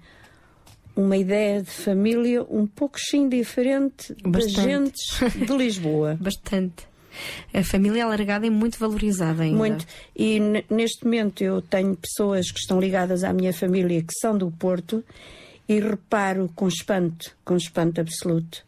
[0.94, 4.60] uma ideia de família um pouco sim diferente das Bastante.
[4.60, 6.18] gentes de Lisboa.
[6.20, 6.86] Bastante.
[7.52, 9.56] A família alargada é muito valorizada ainda.
[9.56, 9.86] Muito.
[10.14, 10.38] E
[10.70, 15.02] neste momento eu tenho pessoas que estão ligadas à minha família que são do Porto
[15.66, 18.67] e reparo com espanto, com espanto absoluto,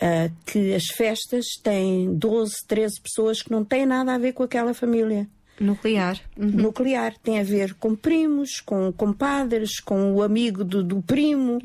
[0.00, 4.42] ah, que as festas têm 12, 13 pessoas que não têm nada a ver com
[4.42, 5.28] aquela família.
[5.60, 6.18] Nuclear.
[6.36, 7.14] Nuclear.
[7.22, 11.58] Tem a ver com primos, com compadres, com o amigo do, do primo.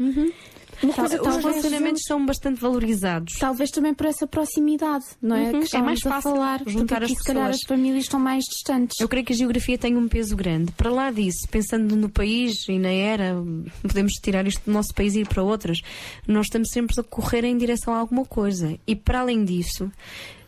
[0.83, 3.33] Uma coisa Os relacionamentos são bastante valorizados.
[3.39, 5.51] Talvez também por essa proximidade, não é?
[5.51, 5.61] Uhum.
[5.61, 7.61] Que É mais fácil falar, juntar porque as aqui, se calhar pessoas.
[7.63, 8.99] as famílias estão mais distantes.
[8.99, 10.71] Eu creio que a geografia tem um peso grande.
[10.71, 13.35] Para lá disso, pensando no país e na era,
[13.81, 15.81] podemos tirar isto do nosso país e ir para outras,
[16.27, 18.77] nós estamos sempre a correr em direção a alguma coisa.
[18.85, 19.91] E para além disso,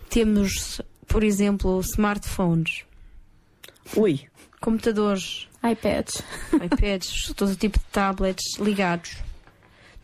[0.10, 2.84] temos, por exemplo, smartphones.
[3.96, 4.22] Ui.
[4.60, 5.48] Computadores.
[5.64, 6.22] iPads.
[6.54, 9.18] iPads, todo tipo de tablets ligados.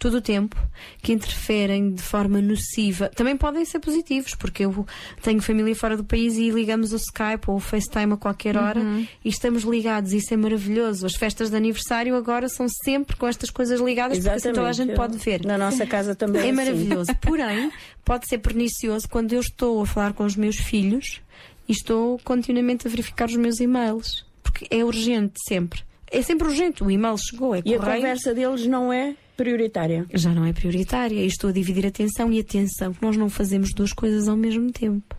[0.03, 0.57] Todo o tempo,
[1.01, 3.07] que interferem de forma nociva.
[3.15, 4.85] Também podem ser positivos, porque eu
[5.21, 8.81] tenho família fora do país e ligamos o Skype ou o FaceTime a qualquer hora
[8.81, 9.07] Uhum.
[9.23, 10.11] e estamos ligados.
[10.11, 11.05] Isso é maravilhoso.
[11.05, 14.73] As festas de aniversário agora são sempre com estas coisas ligadas, porque assim toda a
[14.73, 15.45] gente pode ver.
[15.45, 16.51] Na nossa casa também É assim.
[16.51, 17.15] maravilhoso.
[17.21, 17.71] Porém,
[18.03, 21.21] pode ser pernicioso quando eu estou a falar com os meus filhos
[21.69, 24.25] e estou continuamente a verificar os meus e-mails.
[24.43, 25.81] Porque é urgente sempre.
[26.11, 26.83] É sempre urgente.
[26.83, 28.01] O e-mail chegou, é E a correio.
[28.01, 30.05] conversa deles não é prioritária.
[30.13, 31.21] Já não é prioritária.
[31.21, 34.71] E estou a dividir atenção e atenção, que nós não fazemos duas coisas ao mesmo
[34.71, 35.15] tempo.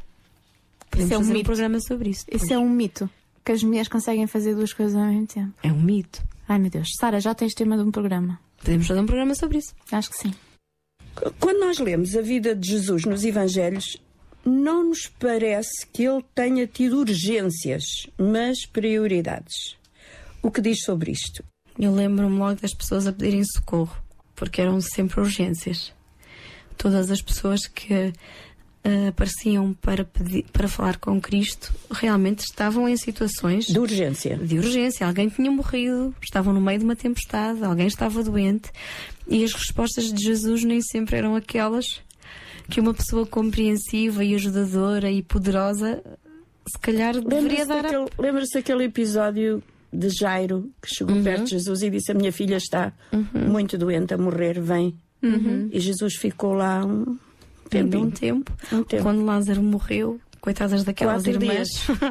[0.90, 1.46] Podemos Isso é um fazer um mito.
[1.46, 2.24] programa sobre isso.
[2.30, 3.10] Isso é um mito.
[3.44, 5.52] Que as mulheres conseguem fazer duas coisas ao mesmo tempo.
[5.62, 6.22] É um mito.
[6.48, 6.88] Ai meu Deus.
[6.98, 8.38] Sara, já tens tema de um programa.
[8.58, 9.74] Podemos fazer um programa sobre isso.
[9.90, 10.34] Acho que sim.
[11.38, 13.96] Quando nós lemos a vida de Jesus nos Evangelhos,
[14.44, 17.84] não nos parece que ele tenha tido urgências,
[18.18, 19.76] mas prioridades.
[20.42, 21.42] O que diz sobre isto?
[21.78, 23.96] Eu lembro-me logo das pessoas a pedirem socorro,
[24.35, 25.93] porque eram sempre urgências.
[26.77, 28.12] Todas as pessoas que
[28.85, 34.36] ah, apareciam para, pedir, para falar com Cristo realmente estavam em situações de urgência.
[34.36, 35.06] De urgência.
[35.06, 38.70] Alguém tinha morrido, estavam no meio de uma tempestade, alguém estava doente
[39.27, 42.02] e as respostas de Jesus nem sempre eram aquelas
[42.69, 46.02] que uma pessoa compreensiva e ajudadora e poderosa
[46.66, 49.62] se calhar deveria dar a lembra-se daquele episódio
[49.94, 51.22] de Jairo que chegou Uhum.
[51.24, 52.92] perto de Jesus e disse: A minha filha está
[53.32, 54.94] muito doente a morrer, vem.
[55.22, 55.68] Uhum.
[55.72, 57.16] E Jesus ficou lá um
[57.76, 59.02] um tempo, Um tempo.
[59.02, 61.68] quando Lázaro morreu, coitadas daquelas Quatro irmãs,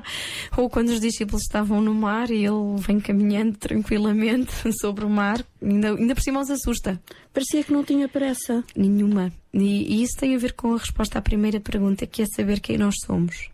[0.57, 4.51] ou quando os discípulos estavam no mar e ele vem caminhando tranquilamente
[4.81, 6.99] sobre o mar, ainda, ainda por cima os assusta.
[7.31, 8.63] Parecia que não tinha pressa.
[8.75, 9.31] Nenhuma.
[9.53, 12.59] E, e isso tem a ver com a resposta à primeira pergunta, que é saber
[12.59, 13.49] quem nós somos.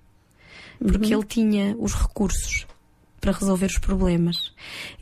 [0.80, 1.20] Porque Uhum.
[1.20, 2.66] ele tinha os recursos
[3.20, 4.54] para resolver os problemas.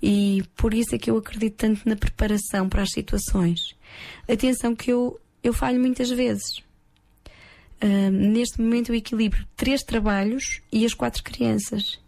[0.02, 3.76] E por isso é que eu acredito tanto na preparação para as situações.
[4.28, 6.62] Atenção que eu, eu falho muitas vezes.
[7.80, 12.00] Ah, neste momento eu equilibro três trabalhos e as quatro crianças.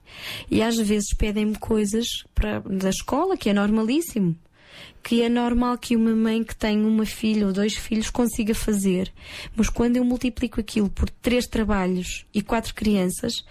[0.49, 4.35] E às vezes pedem-me coisas para, da escola, que é normalíssimo.
[5.03, 9.11] Que é normal que uma mãe que tem uma filha ou dois filhos consiga fazer.
[9.55, 13.45] Mas quando eu multiplico aquilo por três trabalhos e quatro crianças,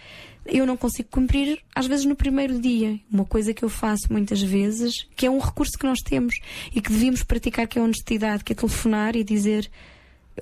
[0.48, 2.98] eu não consigo cumprir, às vezes, no primeiro dia.
[3.10, 6.34] Uma coisa que eu faço muitas vezes, que é um recurso que nós temos
[6.74, 9.70] e que devíamos praticar, que é a honestidade, que é telefonar e dizer.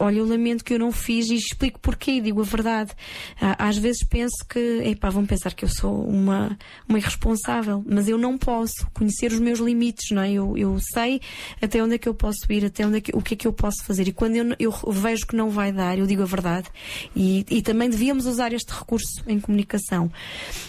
[0.00, 2.92] Olha, eu lamento que eu não fiz e explico porquê e digo a verdade.
[3.40, 6.56] Ah, Às vezes penso que, epá, vão pensar que eu sou uma,
[6.88, 10.32] uma irresponsável, mas eu não posso conhecer os meus limites, não é?
[10.32, 11.20] Eu, eu sei
[11.60, 13.46] até onde é que eu posso ir, até onde é que, o que é que
[13.46, 14.08] eu posso fazer.
[14.08, 16.68] E quando eu, eu vejo que não vai dar, eu digo a verdade.
[17.14, 20.10] E, e também devíamos usar este recurso em comunicação.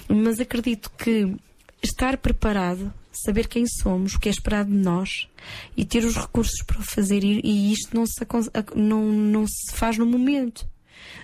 [0.07, 1.35] Mas acredito que
[1.81, 2.91] estar preparado,
[3.23, 5.27] saber quem somos, o que é esperado de nós
[5.75, 7.23] e ter os recursos para o fazer.
[7.23, 8.25] E, e isto não se,
[8.75, 10.67] não, não se faz no momento.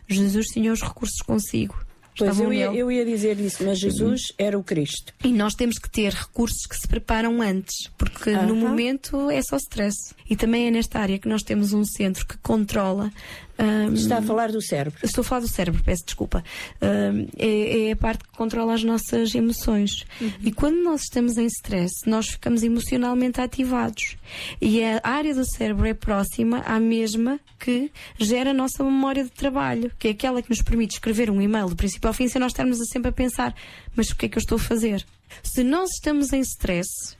[0.07, 1.75] Jesus tinha os recursos consigo.
[2.17, 5.13] Pois eu ia, eu ia dizer isso, mas Jesus era o Cristo.
[5.23, 8.47] E nós temos que ter recursos que se preparam antes, porque Aham.
[8.47, 10.13] no momento é só stress.
[10.29, 13.11] E também é nesta área que nós temos um centro que controla.
[13.59, 14.99] Hum, Está a falar do cérebro.
[15.03, 16.43] Estou a falar do cérebro, peço desculpa.
[16.81, 20.05] Hum, é, é a parte que controla as nossas emoções.
[20.41, 24.17] E quando nós estamos em stress, nós ficamos emocionalmente ativados.
[24.61, 29.31] E a área do cérebro é próxima à mesma que gera a nossa memória de
[29.31, 32.39] trabalho, que é aquela que nos permite escrever um e-mail do princípio ao fim sem
[32.39, 33.55] nós estarmos a sempre a pensar:
[33.95, 35.05] mas o que é que eu estou a fazer?
[35.41, 37.15] Se nós estamos em stress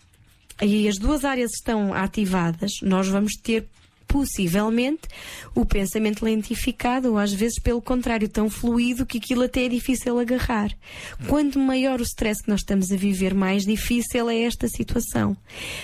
[0.62, 3.68] e as duas áreas estão ativadas, nós vamos ter
[4.14, 5.08] possivelmente
[5.56, 10.20] o pensamento lentificado ou às vezes pelo contrário tão fluido que aquilo até é difícil
[10.20, 10.70] agarrar.
[11.28, 15.36] Quanto maior o stress que nós estamos a viver, mais difícil é esta situação.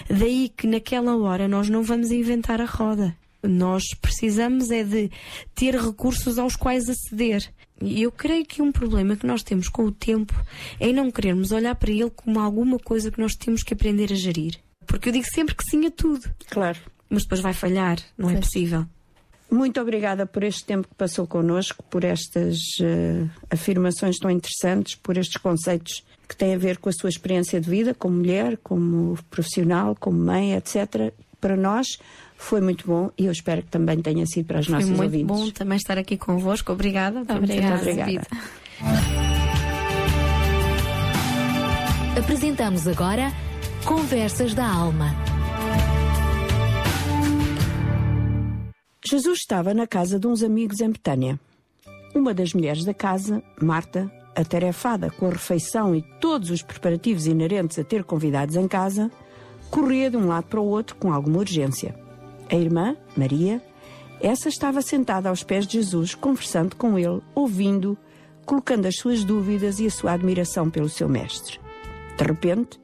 [0.07, 3.17] Daí que naquela hora nós não vamos inventar a roda.
[3.41, 5.09] Nós precisamos é de
[5.55, 7.51] ter recursos aos quais aceder.
[7.81, 10.35] Eu creio que um problema que nós temos com o tempo
[10.79, 14.15] é não querermos olhar para ele como alguma coisa que nós temos que aprender a
[14.15, 14.59] gerir.
[14.85, 16.29] Porque eu digo sempre que sim a tudo.
[16.47, 16.77] Claro.
[17.09, 18.85] Mas depois vai falhar, não é possível.
[19.51, 25.17] Muito obrigada por este tempo que passou connosco, por estas eh, afirmações tão interessantes, por
[25.17, 29.17] estes conceitos que têm a ver com a sua experiência de vida como mulher, como
[29.31, 31.11] profissional, como mãe, etc.
[31.41, 31.87] Para nós
[32.37, 35.01] foi muito bom e eu espero que também tenha sido para as Foi nossas muito
[35.03, 35.27] ouvintes.
[35.27, 36.71] bom também estar aqui convosco.
[36.71, 37.21] Obrigada.
[37.21, 37.77] Obrigada.
[37.83, 38.27] recebido.
[42.17, 43.31] Apresentamos agora
[43.83, 45.38] Conversas da Alma.
[49.05, 51.39] Jesus estava na casa de uns amigos em Betânia.
[52.13, 57.79] Uma das mulheres da casa, Marta, atarefada com a refeição e todos os preparativos inerentes
[57.79, 59.09] a ter convidados em casa,
[59.71, 61.95] corria de um lado para o outro com alguma urgência.
[62.51, 63.61] A irmã, Maria,
[64.19, 67.97] essa estava sentada aos pés de Jesus, conversando com ele, ouvindo,
[68.45, 71.57] colocando as suas dúvidas e a sua admiração pelo seu mestre.
[72.17, 72.77] De repente,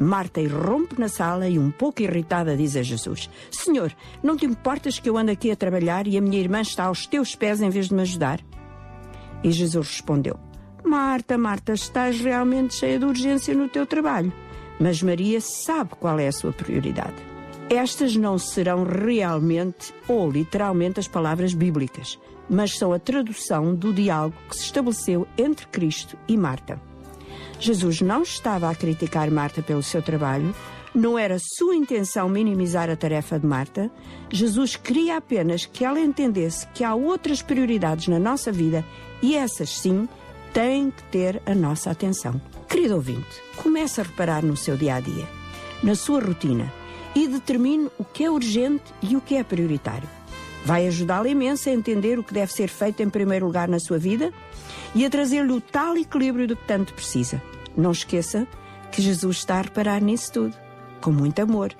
[0.00, 3.92] Marta irrompe na sala e, um pouco irritada, diz a Jesus: Senhor,
[4.22, 7.06] não te importas que eu ando aqui a trabalhar e a minha irmã está aos
[7.06, 8.40] teus pés em vez de me ajudar?
[9.42, 10.38] E Jesus respondeu:
[10.84, 14.32] Marta, Marta, estás realmente cheia de urgência no teu trabalho,
[14.78, 17.16] mas Maria sabe qual é a sua prioridade.
[17.68, 22.18] Estas não serão realmente ou literalmente as palavras bíblicas,
[22.48, 26.87] mas são a tradução do diálogo que se estabeleceu entre Cristo e Marta.
[27.60, 30.54] Jesus não estava a criticar Marta pelo seu trabalho,
[30.94, 33.90] não era sua intenção minimizar a tarefa de Marta.
[34.30, 38.84] Jesus queria apenas que ela entendesse que há outras prioridades na nossa vida
[39.20, 40.08] e essas, sim,
[40.52, 42.40] têm que ter a nossa atenção.
[42.68, 45.26] Querido ouvinte, comece a reparar no seu dia a dia,
[45.82, 46.72] na sua rotina
[47.14, 50.08] e determine o que é urgente e o que é prioritário.
[50.64, 53.98] Vai ajudá-la imenso a entender o que deve ser feito em primeiro lugar na sua
[53.98, 54.32] vida
[54.94, 57.42] e a trazer-lhe o tal equilíbrio de que tanto precisa.
[57.76, 58.46] Não esqueça
[58.90, 60.56] que Jesus está a reparar nisso tudo,
[61.00, 61.74] com muito amor,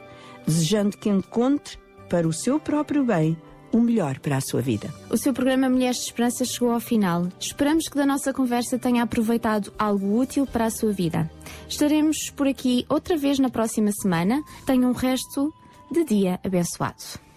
[0.47, 1.79] desejando que encontre
[2.09, 3.37] para o seu próprio bem
[3.73, 4.93] o melhor para a sua vida.
[5.11, 7.29] O seu programa Mulheres de Esperança chegou ao final.
[7.39, 11.31] Esperamos que da nossa conversa tenha aproveitado algo útil para a sua vida.
[11.69, 14.43] Estaremos por aqui outra vez na próxima semana.
[14.65, 15.53] Tenha um resto
[15.91, 17.28] de dia abençoado.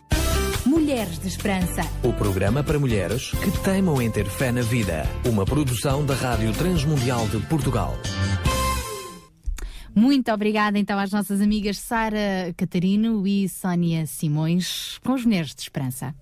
[0.66, 1.82] Mulheres de Esperança.
[2.04, 5.08] O programa para mulheres que teimam em ter fé na vida.
[5.26, 7.98] Uma produção da Rádio Transmundial de Portugal.
[9.94, 15.64] Muito obrigada então às nossas amigas Sara Catarino e Sónia Simões com os Mulheres de
[15.64, 16.14] Esperança.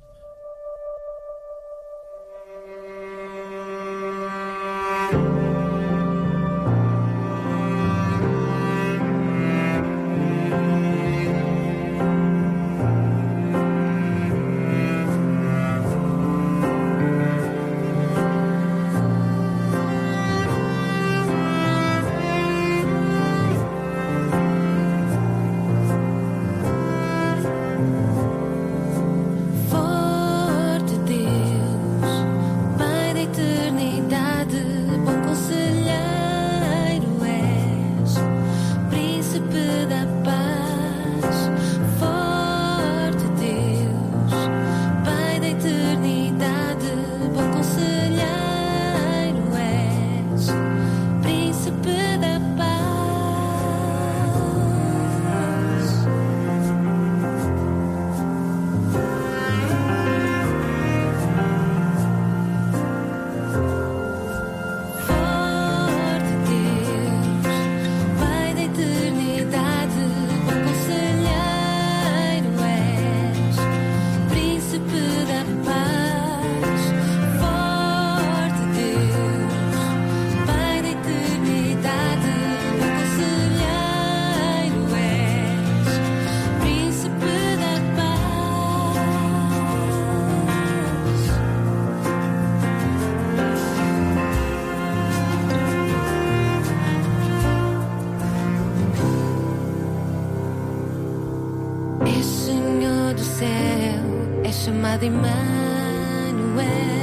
[104.90, 106.99] Chamado Emmanuel.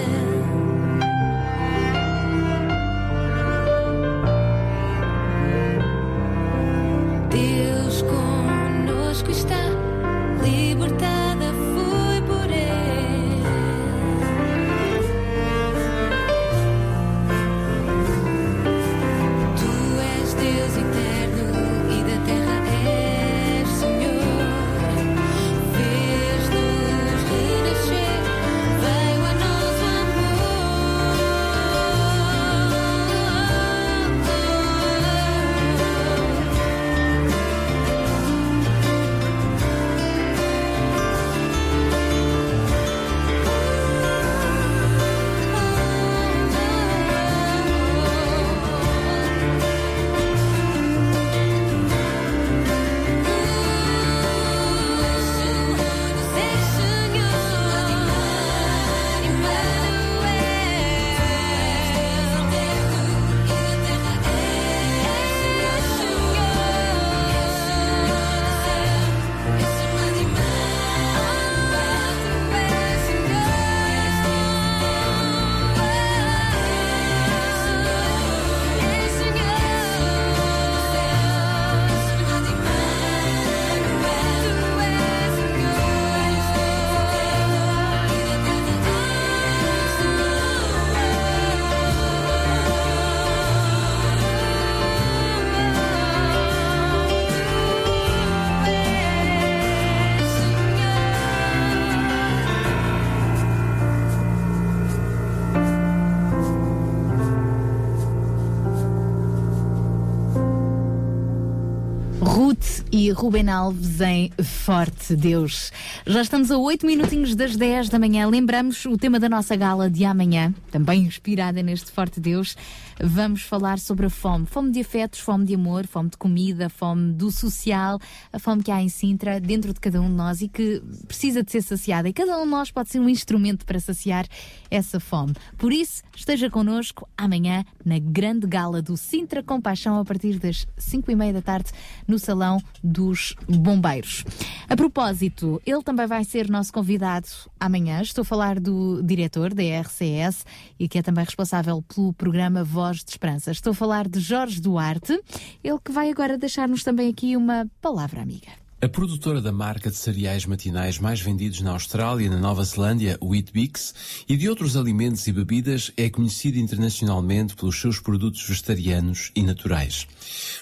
[113.10, 115.72] Ruben Alves em Forte Deus.
[116.06, 118.28] Já estamos a 8 minutinhos das 10 da manhã.
[118.28, 122.56] Lembramos o tema da nossa gala de amanhã, também inspirada neste Forte Deus.
[122.98, 124.46] Vamos falar sobre a fome.
[124.46, 127.98] Fome de afetos, fome de amor, fome de comida, fome do social,
[128.32, 131.42] a fome que há em Sintra, dentro de cada um de nós e que precisa
[131.42, 132.08] de ser saciada.
[132.08, 134.26] E cada um de nós pode ser um instrumento para saciar
[134.70, 135.34] essa fome.
[135.58, 141.10] Por isso, esteja connosco amanhã na grande gala do Sintra Compaixão a partir das 5
[141.10, 141.72] e meia da tarde
[142.08, 144.24] no Salão dos Bombeiros.
[144.68, 147.28] A propósito, ele também vai ser nosso convidado
[147.60, 148.00] amanhã.
[148.00, 150.46] Estou a falar do diretor da RCS
[150.78, 153.50] e que é também responsável pelo programa Voz de Esperança.
[153.50, 155.20] Estou a falar de Jorge Duarte,
[155.62, 158.66] ele que vai agora deixar-nos também aqui uma palavra amiga.
[158.78, 163.18] A produtora da marca de cereais matinais mais vendidos na Austrália e na Nova Zelândia,
[163.22, 163.94] Weet-Bix,
[164.28, 170.06] e de outros alimentos e bebidas, é conhecida internacionalmente pelos seus produtos vegetarianos e naturais.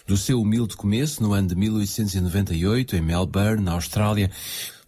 [0.06, 4.30] Do seu humilde começo, no ano de 1898, em Melbourne, na Austrália,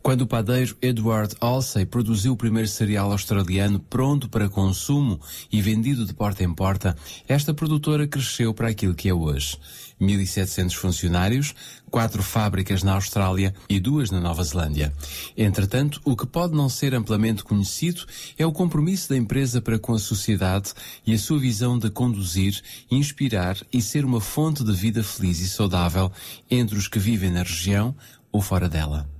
[0.07, 5.21] quando o padeiro Edward Halsey produziu o primeiro cereal australiano pronto para consumo
[5.51, 6.97] e vendido de porta em porta,
[7.27, 9.59] esta produtora cresceu para aquilo que é hoje.
[10.01, 11.57] 1.700 funcionários,
[11.91, 14.93] quatro fábricas na Austrália e duas na Nova Zelândia.
[15.37, 18.05] Entretanto, o que pode não ser amplamente conhecido
[18.39, 20.73] é o compromisso da empresa para com a sociedade
[21.05, 25.49] e a sua visão de conduzir, inspirar e ser uma fonte de vida feliz e
[25.49, 26.13] saudável
[26.49, 27.93] entre os que vivem na região
[28.31, 29.16] ou fora dela.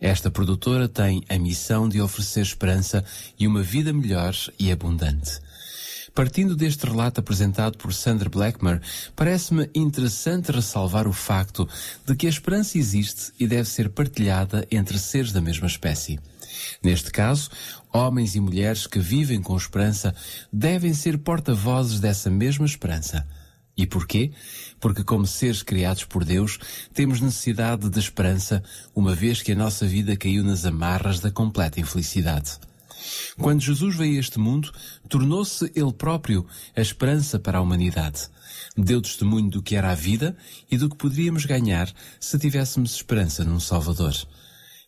[0.00, 3.04] Esta produtora tem a missão de oferecer esperança
[3.38, 5.40] e uma vida melhor e abundante.
[6.14, 8.80] Partindo deste relato apresentado por Sandra Blackmer,
[9.16, 11.68] parece-me interessante ressalvar o facto
[12.06, 16.20] de que a esperança existe e deve ser partilhada entre seres da mesma espécie.
[16.80, 17.50] Neste caso,
[17.92, 20.14] homens e mulheres que vivem com esperança
[20.52, 23.26] devem ser porta-vozes dessa mesma esperança.
[23.76, 24.30] E porquê?
[24.80, 26.58] Porque, como seres criados por Deus,
[26.92, 28.62] temos necessidade de esperança,
[28.94, 32.58] uma vez que a nossa vida caiu nas amarras da completa infelicidade.
[33.38, 34.72] Quando Jesus veio a este mundo,
[35.08, 36.46] tornou-se Ele próprio
[36.76, 38.28] a esperança para a humanidade.
[38.76, 40.36] Deu testemunho do que era a vida
[40.70, 44.14] e do que poderíamos ganhar se tivéssemos esperança num Salvador.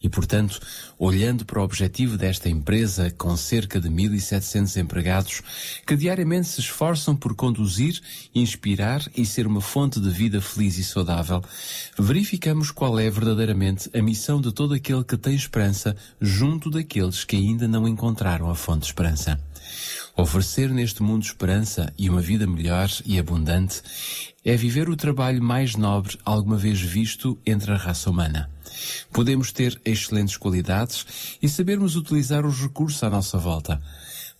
[0.02, 0.60] E, portanto,
[0.98, 5.42] olhando para o objetivo desta empresa, com cerca de 1.700 empregados,
[5.86, 8.00] que diariamente se esforçam por conduzir,
[8.34, 11.42] inspirar e ser uma fonte de vida feliz e saudável,
[11.98, 17.36] verificamos qual é verdadeiramente a missão de todo aquele que tem esperança junto daqueles que
[17.36, 19.40] ainda não encontraram a fonte de esperança.
[20.16, 23.82] Oferecer neste mundo esperança e uma vida melhor e abundante
[24.44, 28.55] é viver o trabalho mais nobre alguma vez visto entre a raça humana.
[29.12, 33.80] Podemos ter excelentes qualidades e sabermos utilizar os recursos à nossa volta.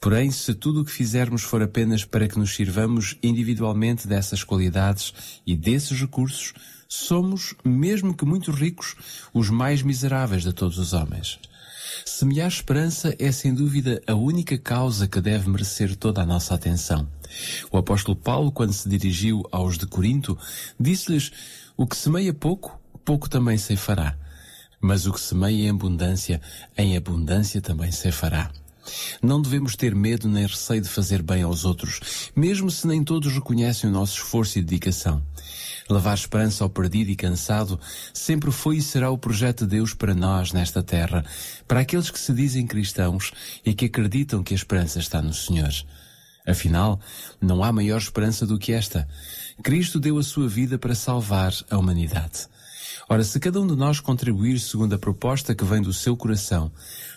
[0.01, 5.13] Porém, se tudo o que fizermos for apenas para que nos sirvamos individualmente dessas qualidades
[5.47, 6.53] e desses recursos,
[6.89, 8.95] somos, mesmo que muito ricos,
[9.33, 11.39] os mais miseráveis de todos os homens.
[12.05, 17.09] Semear esperança é sem dúvida a única causa que deve merecer toda a nossa atenção.
[17.71, 20.39] O apóstolo Paulo, quando se dirigiu aos de Corinto,
[20.79, 21.33] disse-lhes:
[21.77, 24.17] O que semeia pouco, pouco também ceifará.
[24.81, 26.41] Mas o que semeia em abundância,
[26.77, 28.51] em abundância também ceifará.
[29.23, 33.33] Não devemos ter medo nem receio de fazer bem aos outros, mesmo se nem todos
[33.33, 35.23] reconhecem o nosso esforço e dedicação.
[35.89, 37.79] Levar esperança ao perdido e cansado
[38.13, 41.25] sempre foi e será o projeto de Deus para nós nesta terra,
[41.67, 43.33] para aqueles que se dizem cristãos
[43.65, 45.73] e que acreditam que a esperança está no Senhor.
[46.47, 47.01] Afinal,
[47.41, 49.09] não há maior esperança do que esta.
[49.63, 52.49] Cristo deu a sua vida para salvar a humanidade.
[53.09, 56.73] Ora, se cada um de nós contribuir segundo a proposta que vem do seu coração,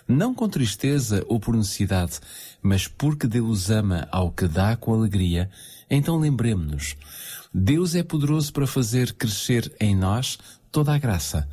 [0.07, 2.19] não com tristeza ou por necessidade,
[2.61, 5.49] mas porque Deus ama ao que dá com alegria,
[5.89, 6.95] então lembremos-nos.
[7.51, 10.37] Deus é poderoso para fazer crescer em nós
[10.71, 11.49] toda a graça,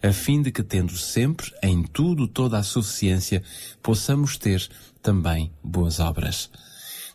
[0.00, 3.42] a fim de que, tendo sempre, em tudo, toda a suficiência,
[3.82, 4.68] possamos ter
[5.02, 6.48] também boas obras.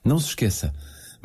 [0.04, 0.74] Não se esqueça,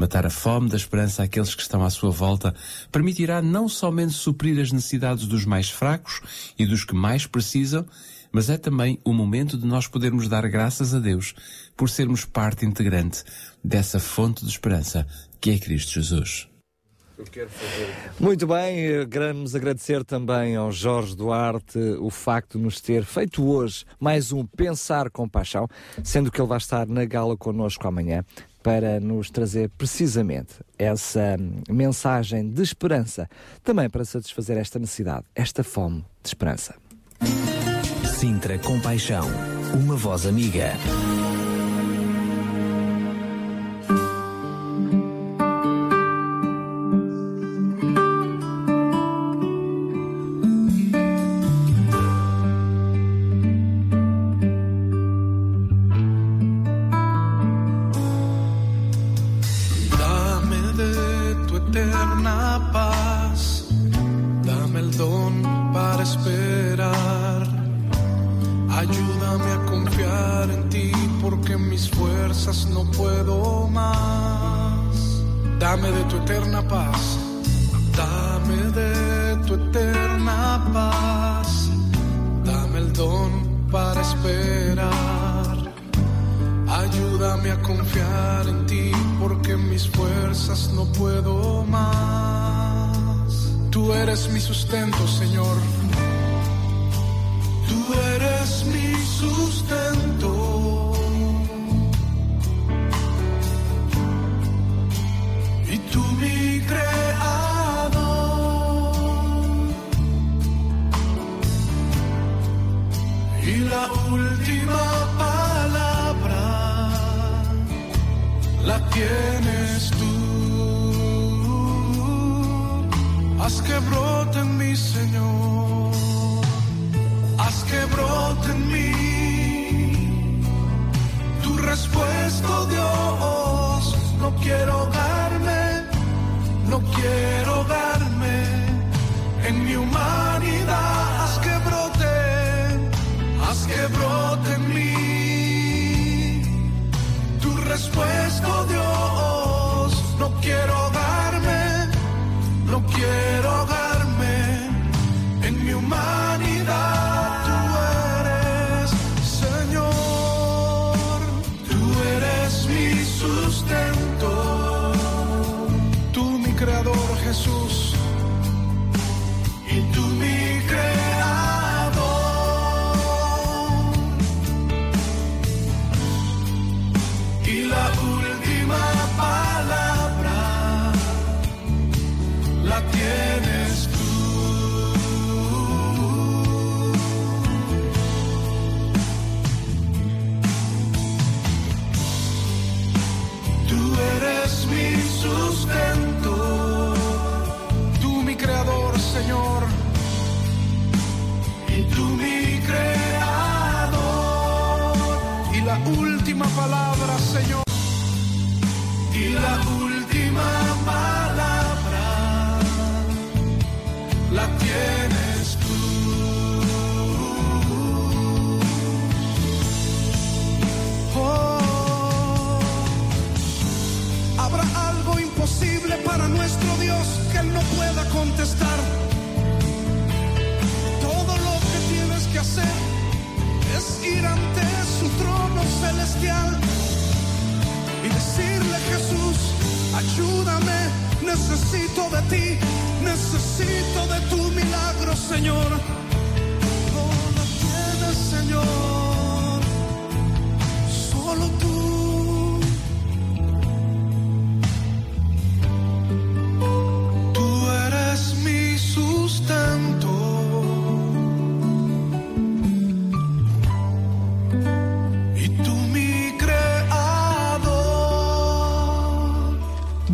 [0.01, 2.55] matar a fome da esperança àqueles que estão à sua volta
[2.91, 6.23] permitirá não somente suprir as necessidades dos mais fracos
[6.59, 7.85] e dos que mais precisam,
[8.33, 11.35] mas é também o momento de nós podermos dar graças a Deus
[11.77, 13.23] por sermos parte integrante
[13.63, 15.07] dessa fonte de esperança
[15.39, 16.49] que é Cristo Jesus.
[18.19, 23.47] Muito bem, eh, queremos agradecer também ao Jorge Duarte o facto de nos ter feito
[23.47, 25.69] hoje mais um Pensar com Paixão,
[26.03, 28.25] sendo que ele vai estar na gala connosco amanhã
[28.63, 33.29] para nos trazer precisamente essa hum, mensagem de esperança,
[33.63, 36.75] também para satisfazer esta necessidade, esta fome de esperança.
[38.19, 39.27] Sintra Compaixão,
[39.75, 40.73] uma voz amiga.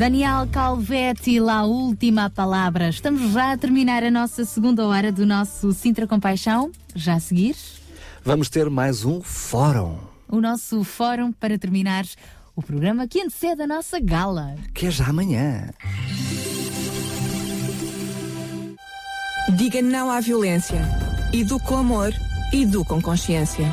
[0.06, 2.88] Daniel Calvetti, lá a última palavra.
[2.90, 6.70] Estamos já a terminar a nossa segunda hora do nosso Sintra Compaixão.
[6.94, 7.56] Já a seguir,
[8.24, 12.04] Vamos ter mais um fórum, o nosso fórum para terminar
[12.54, 14.54] o programa que antecede a nossa gala.
[14.72, 15.70] que é já amanhã.
[19.56, 20.80] Diga não à violência.
[21.32, 22.14] Edu com amor,
[22.52, 23.66] edu com consciência.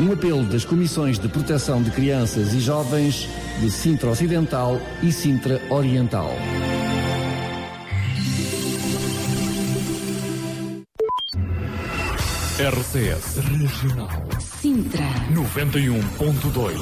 [0.00, 3.28] Um apelo das Comissões de Proteção de Crianças e Jovens
[3.60, 6.30] de Sintra Ocidental e Sintra Oriental.
[12.58, 14.08] RCS Regional
[14.38, 15.04] Sintra.
[15.30, 16.78] 91.2.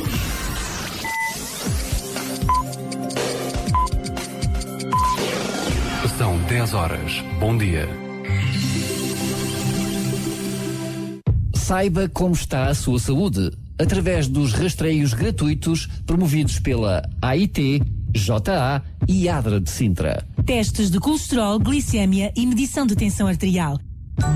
[6.16, 7.24] São 10 horas.
[7.40, 7.88] Bom dia.
[11.54, 17.82] Saiba como está a sua saúde através dos rastreios gratuitos promovidos pela AIT,
[18.14, 20.26] JA e ADRA de Sintra.
[20.44, 23.78] Testes de colesterol, glicémia e medição de tensão arterial.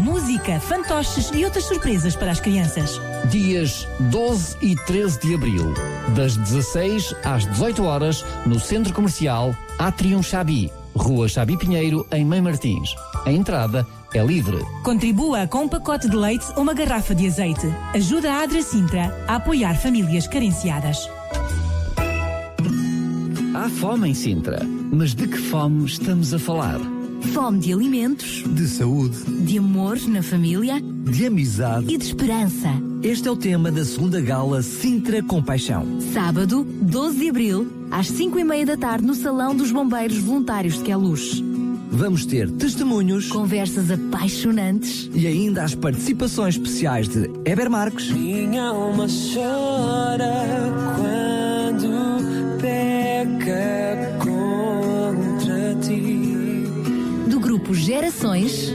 [0.05, 3.01] Música, fantoches e outras surpresas para as crianças.
[3.31, 5.75] Dias 12 e 13 de abril,
[6.15, 12.41] das 16 às 18 horas, no Centro Comercial Atrium Chabi, Rua Chabi Pinheiro, em Mãe
[12.41, 12.95] Martins.
[13.25, 14.59] A entrada é livre.
[14.83, 17.67] Contribua com um pacote de leite ou uma garrafa de azeite.
[17.95, 20.99] Ajuda a Adra Sintra a apoiar famílias carenciadas.
[23.55, 24.63] Há fome em Sintra,
[24.93, 26.81] mas de que fome estamos a falar?
[27.33, 31.93] Fome de alimentos, De saúde, de amor na família de amizade.
[31.93, 32.69] e de esperança.
[33.03, 35.87] Este é o tema da segunda gala Sintra Compaixão.
[36.13, 40.75] Sábado, 12 de abril, às 5 e meia da tarde, no Salão dos Bombeiros Voluntários
[40.79, 41.43] de Queluz.
[41.95, 49.07] Vamos ter testemunhos, Conversas apaixonantes e ainda as participações especiais de Eber Marques, Minha alma
[49.07, 50.33] chora
[50.97, 56.65] quando peca contra ti.
[57.29, 58.75] do grupo Gerações.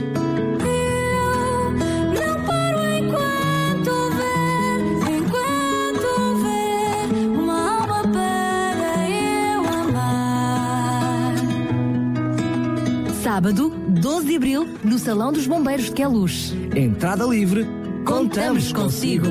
[13.38, 16.52] Sábado, 12 de abril, no Salão dos Bombeiros de Queluz.
[16.74, 17.64] entrada livre.
[18.04, 19.28] Contamos consigo.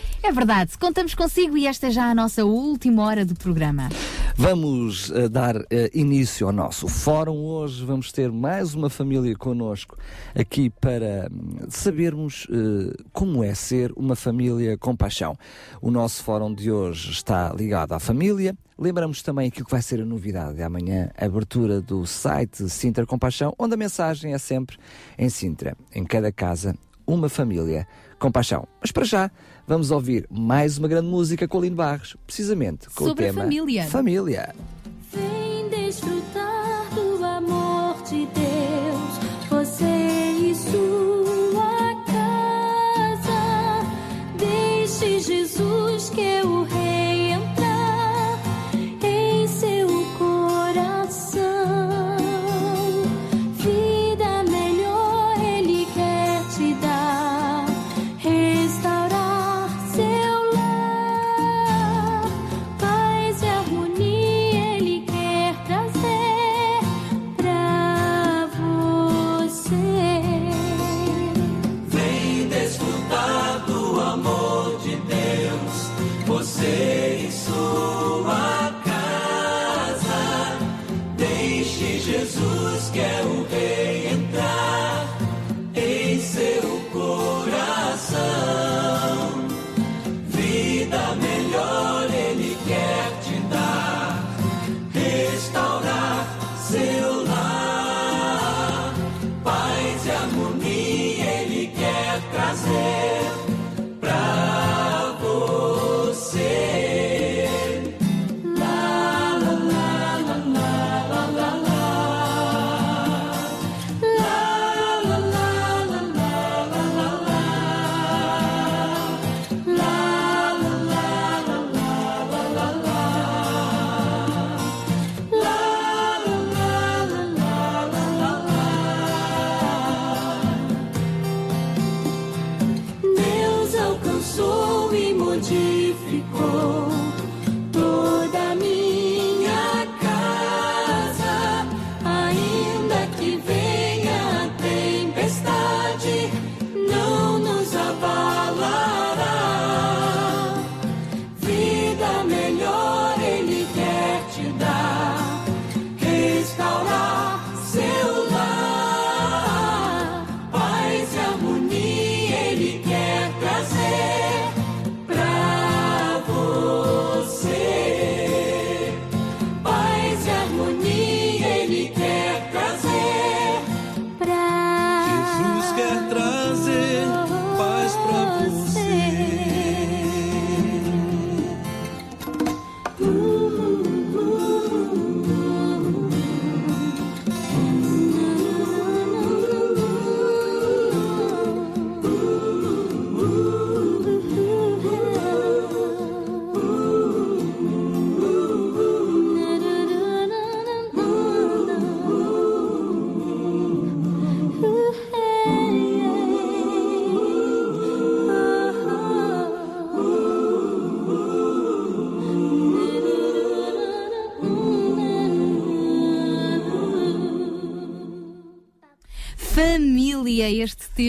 [0.23, 3.89] É verdade, contamos consigo e esta é já a nossa última hora do programa.
[4.37, 7.43] Vamos eh, dar eh, início ao nosso fórum.
[7.43, 9.97] Hoje vamos ter mais uma família connosco
[10.35, 15.35] aqui para hum, sabermos eh, como é ser uma família com paixão.
[15.81, 18.55] O nosso fórum de hoje está ligado à família.
[18.77, 23.07] Lembramos também aquilo que vai ser a novidade de amanhã, a abertura do site Sintra
[23.07, 24.77] Compaixão, onde a mensagem é sempre
[25.17, 26.75] em Sintra, em cada casa,
[27.07, 27.87] uma família
[28.19, 28.67] com paixão.
[28.79, 29.31] Mas para já,
[29.71, 33.29] vamos ouvir mais uma grande música com o Lino Barros, precisamente com Sobre o a
[33.29, 33.85] tema família.
[33.85, 34.53] Família.
[35.13, 43.87] Vem desfrutar do amor de Deus, você e sua casa.
[44.37, 46.80] Deixe Jesus que o rei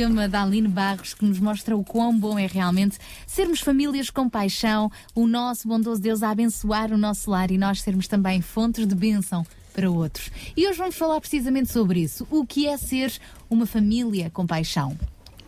[0.03, 4.29] tema da Aline Barros que nos mostra o quão bom é realmente sermos famílias com
[4.29, 8.85] paixão, o nosso bondoso Deus a abençoar o nosso lar e nós sermos também fontes
[8.85, 10.33] de bênção para outros.
[10.57, 12.27] E hoje vamos falar precisamente sobre isso.
[12.33, 13.17] O que é ser
[13.49, 14.99] uma família com paixão?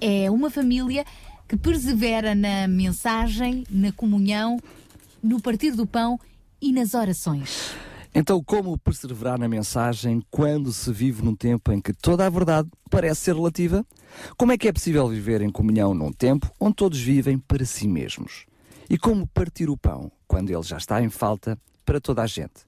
[0.01, 1.05] É uma família
[1.49, 4.61] que persevera na mensagem, na comunhão,
[5.21, 6.17] no partir do pão
[6.63, 7.75] e nas orações.
[8.17, 12.71] Então, como perseverar na mensagem quando se vive num tempo em que toda a verdade
[12.89, 13.85] parece ser relativa?
[14.37, 17.89] Como é que é possível viver em comunhão num tempo onde todos vivem para si
[17.89, 18.47] mesmos?
[18.89, 22.65] E como partir o pão quando ele já está em falta para toda a gente?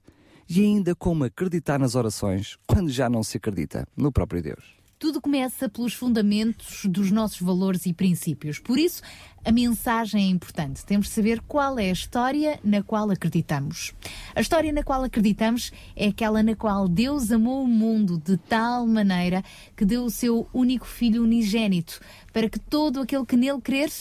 [0.49, 4.76] E ainda como acreditar nas orações quando já não se acredita no próprio Deus?
[4.99, 8.57] Tudo começa pelos fundamentos dos nossos valores e princípios.
[8.57, 9.03] Por isso,
[9.45, 10.83] a mensagem é importante.
[10.83, 13.93] Temos de saber qual é a história na qual acreditamos.
[14.33, 18.87] A história na qual acreditamos é aquela na qual Deus amou o mundo de tal
[18.87, 19.43] maneira
[19.75, 22.01] que deu o seu único filho unigênito
[22.33, 23.91] para que todo aquele que nele crer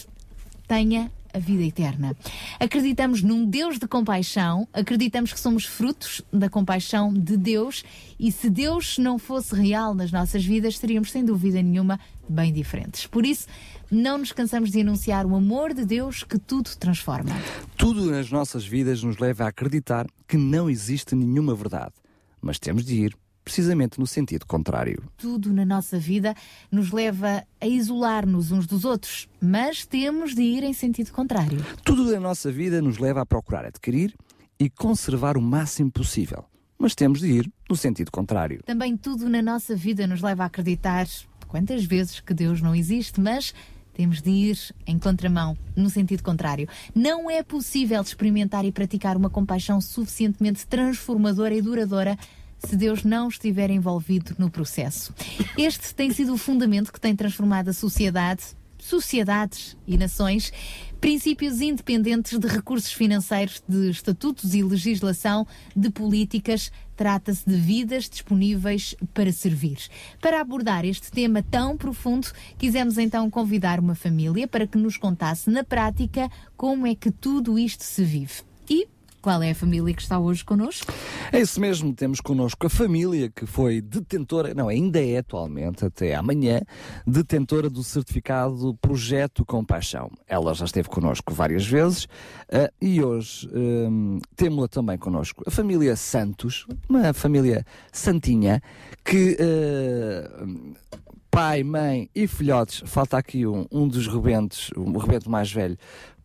[0.66, 2.16] tenha a vida eterna.
[2.58, 7.84] Acreditamos num Deus de compaixão, acreditamos que somos frutos da compaixão de Deus
[8.18, 13.06] e se Deus não fosse real nas nossas vidas, seríamos sem dúvida nenhuma bem diferentes.
[13.06, 13.46] Por isso,
[13.90, 17.36] não nos cansamos de anunciar o amor de Deus que tudo transforma.
[17.76, 21.92] Tudo nas nossas vidas nos leva a acreditar que não existe nenhuma verdade,
[22.40, 23.16] mas temos de ir
[23.47, 25.05] precisamente no sentido contrário.
[25.16, 26.35] Tudo na nossa vida
[26.68, 31.64] nos leva a isolar-nos uns dos outros, mas temos de ir em sentido contrário.
[31.85, 34.12] Tudo na nossa vida nos leva a procurar adquirir
[34.59, 36.44] e conservar o máximo possível,
[36.77, 38.60] mas temos de ir no sentido contrário.
[38.66, 41.06] Também tudo na nossa vida nos leva a acreditar
[41.47, 43.55] quantas vezes que Deus não existe, mas
[43.94, 44.59] temos de ir
[44.89, 46.68] em contramão, no sentido contrário.
[46.93, 52.18] Não é possível experimentar e praticar uma compaixão suficientemente transformadora e duradoura
[52.59, 55.15] se Deus não estiver envolvido no processo.
[55.57, 58.43] Este tem sido o fundamento que tem transformado a sociedade,
[58.78, 60.53] sociedades e nações,
[61.01, 66.70] princípios independentes de recursos financeiros, de estatutos e legislação, de políticas.
[66.97, 69.78] Trata-se de vidas disponíveis para servir.
[70.20, 75.51] Para abordar este tema tão profundo, quisemos então convidar uma família para que nos contasse
[75.51, 78.43] na prática como é que tudo isto se vive.
[78.69, 78.89] E
[79.27, 80.86] qual é a família que está hoje connosco?
[81.32, 86.15] É isso mesmo, temos connosco a família que foi detentora, não, ainda é atualmente, até
[86.15, 86.61] amanhã,
[87.05, 90.12] detentora do certificado Projeto Compaixão.
[90.28, 95.43] Ela já esteve connosco várias vezes uh, e hoje um, temos-la também connosco.
[95.44, 98.62] A família Santos, uma família santinha
[99.05, 99.36] que.
[99.40, 100.77] Uh,
[101.28, 105.77] pai, mãe e filhotes, falta aqui um, um dos rebentes, o rebento mais velho,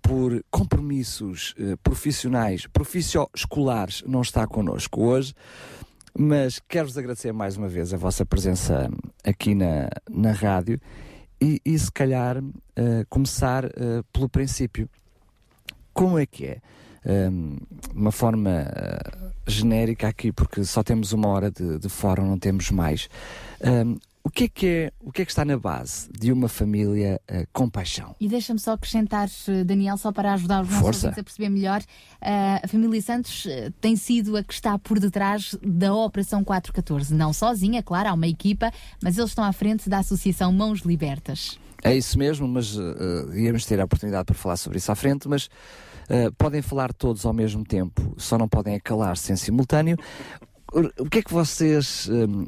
[0.02, 5.34] por compromissos eh, profissionais, profissio-escolares, não está connosco hoje,
[6.18, 8.90] mas quero-vos agradecer mais uma vez a vossa presença
[9.24, 10.80] aqui na, na rádio
[11.40, 12.42] e, e se calhar
[12.76, 14.90] eh, começar eh, pelo princípio.
[15.94, 16.62] Como é que é?
[17.04, 17.58] Um,
[17.96, 22.70] uma forma uh, genérica aqui, porque só temos uma hora de, de fórum, não temos
[22.70, 23.10] mais.
[23.60, 26.48] Um, o que, é que é, o que é que está na base de uma
[26.48, 28.16] família uh, com paixão?
[28.20, 32.64] E deixa-me só acrescentar, eh, Daniel, só para ajudar os nossos a perceber melhor, uh,
[32.64, 37.14] a família Santos uh, tem sido a que está por detrás da Operação 414.
[37.14, 38.72] Não sozinha, claro, há uma equipa,
[39.02, 41.58] mas eles estão à frente da Associação Mãos Libertas.
[41.84, 45.28] É isso mesmo, mas uh, íamos ter a oportunidade para falar sobre isso à frente,
[45.28, 49.98] mas uh, podem falar todos ao mesmo tempo, só não podem calar-se em simultâneo.
[50.72, 52.48] O que é que vocês um,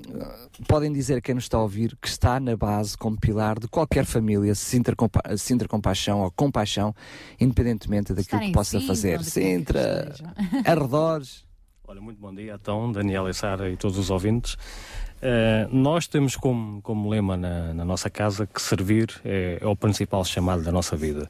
[0.66, 3.68] podem dizer a quem nos está a ouvir que está na base como pilar de
[3.68, 6.96] qualquer família, Sintra, compa Sintra Compaixão ou Compaixão,
[7.38, 9.24] independentemente daquilo que possa Sintra, fazer?
[9.26, 10.16] Sintra,
[10.66, 11.46] arredores.
[11.86, 14.54] Olha, muito bom dia, então, Daniela e Sara e todos os ouvintes.
[14.54, 19.76] Uh, nós temos como, como lema na, na nossa casa que servir é, é o
[19.76, 21.30] principal chamado da nossa vida.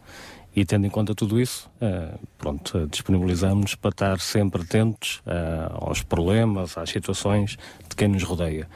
[0.56, 5.88] E tendo em conta tudo isso, uh, pronto, uh, disponibilizamos-nos para estar sempre atentos uh,
[5.88, 7.58] aos problemas, às situações
[7.90, 8.68] de quem nos rodeia.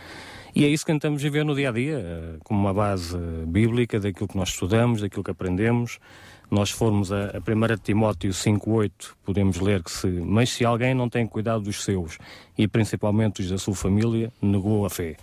[0.55, 4.27] E é isso que tentamos viver no dia a dia, como uma base bíblica daquilo
[4.27, 5.99] que nós estudamos, daquilo que aprendemos.
[6.49, 8.91] Nós formos a, a 1 Timóteo 5,8,
[9.23, 12.17] podemos ler que se, mas se alguém não tem cuidado dos seus
[12.57, 15.15] e principalmente os da sua família, negou a fé.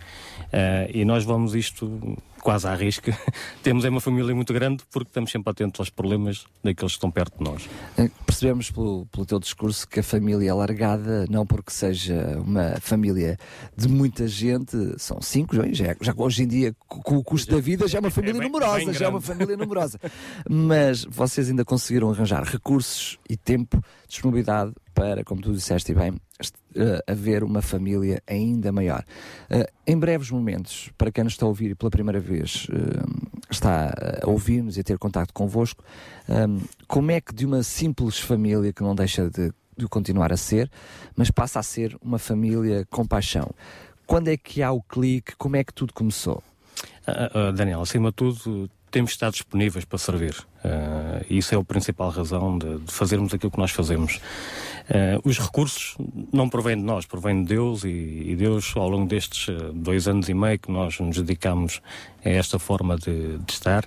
[0.52, 3.16] Uh, e nós vamos isto quase à risca.
[3.62, 7.10] Temos é uma família muito grande porque estamos sempre atentos aos problemas daqueles que estão
[7.10, 7.68] perto de nós.
[7.98, 12.76] Eh, Percebemos pelo, pelo teu discurso que a família é alargada, não porque seja uma
[12.80, 13.38] família
[13.76, 17.86] de muita gente, são cinco, já, já, hoje em dia, com o custo da vida,
[17.88, 19.98] já é uma família bem- numerosa, bem já é uma família numerosa.
[20.48, 26.12] Mas vocês ainda conseguiram arranjar recursos e tempo, disponibilidade para, como tu disseste bem,
[26.76, 29.04] eh, haver uma família ainda maior.
[29.50, 33.02] Eh, em breves momentos, para quem nos está a ouvir pela primeira vez eh,
[33.50, 33.92] está
[34.22, 35.82] a ouvir-nos e a ter contato convosco,
[36.28, 36.46] eh,
[36.86, 40.70] como é que de uma simples família que não deixa de, de continuar a ser,
[41.16, 43.50] mas passa a ser uma família com paixão?
[44.06, 45.34] Quando é que há o clique?
[45.36, 46.42] Como é que tudo começou?
[47.06, 50.36] Ah, ah, Daniel, acima de tudo, temos estar disponíveis para servir.
[51.28, 54.20] E isso é a principal razão de, de fazermos aquilo que nós fazemos.
[54.88, 55.96] Ah, os recursos
[56.32, 60.06] não provêm de nós, provêm de Deus e, e Deus, ao longo destes ah, dois
[60.06, 61.80] anos e meio que nós nos dedicamos
[62.24, 63.84] a esta forma de, de estar,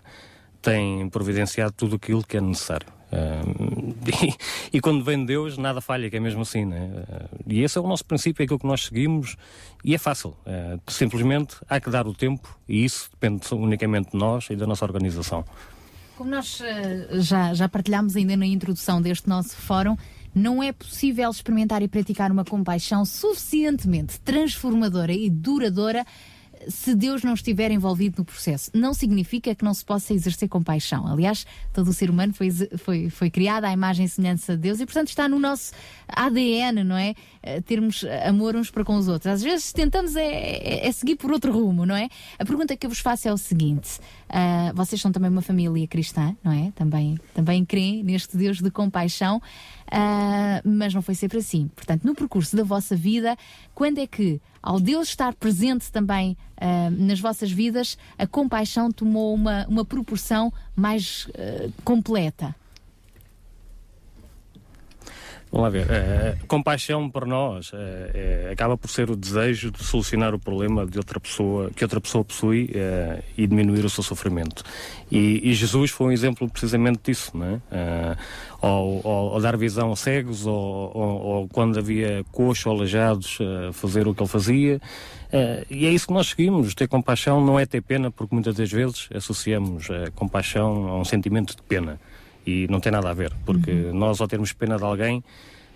[0.61, 2.96] tem providenciado tudo aquilo que é necessário.
[3.11, 3.41] Ah,
[4.71, 6.89] e, e quando vem de Deus, nada falha, que é mesmo assim, né?
[7.09, 9.35] Ah, E esse é o nosso princípio, é aquilo que nós seguimos,
[9.83, 10.35] e é fácil.
[10.45, 14.67] Ah, simplesmente há que dar o tempo, e isso depende unicamente de nós e da
[14.67, 15.45] nossa organização.
[16.17, 19.95] Como nós eh, já, já partilhámos ainda na introdução deste nosso fórum,
[20.33, 26.03] não é possível experimentar e praticar uma compaixão suficientemente transformadora e duradoura
[26.67, 28.71] se Deus não estiver envolvido no processo.
[28.73, 31.07] Não significa que não se possa exercer compaixão.
[31.07, 34.79] Aliás, todo o ser humano foi, foi, foi criado à imagem e semelhança de Deus
[34.79, 35.71] e, portanto, está no nosso
[36.07, 37.13] ADN, não é?
[37.43, 39.31] Eh, Termos amor uns para com os outros.
[39.33, 42.09] Às vezes tentamos é, é- é seguir por outro rumo, não é?
[42.39, 45.87] A pergunta que eu vos faço é o seguinte: ah, vocês são também uma família
[45.87, 46.71] cristã, não é?
[46.71, 49.41] Também, também creem neste Deus de compaixão,
[49.91, 51.69] ah, mas não foi sempre assim.
[51.75, 53.37] Portanto, no percurso da vossa vida,
[53.73, 59.33] quando é que, ao Deus estar presente também ah, nas vossas vidas, a compaixão tomou
[59.33, 61.27] uma, uma proporção mais
[61.83, 62.55] completa?
[65.49, 65.87] Vamos lá ver.
[65.89, 68.11] eh, compaixão para nós eh,
[68.47, 72.01] eh, acaba por ser o desejo de solucionar o problema de outra pessoa, que outra
[72.01, 72.69] pessoa possui
[73.37, 74.63] e diminuir o seu sofrimento.
[75.09, 78.17] E, Jesus foi um exemplo precisamente disso, não é?
[78.61, 83.37] Ao, dar visão a cegos, ou, ou- ou quando havia coxos ou aleijados,
[83.73, 84.81] fazer o que ele fazia.
[85.69, 86.73] E é isso que nós seguimos.
[86.75, 91.05] Ter compaixão não é ter pena, porque muitas das vezes associamos eh, compaixão a um
[91.05, 91.99] sentimento de pena.
[92.47, 95.21] E não tem nada a ver, porque nós, ao termos pena de alguém,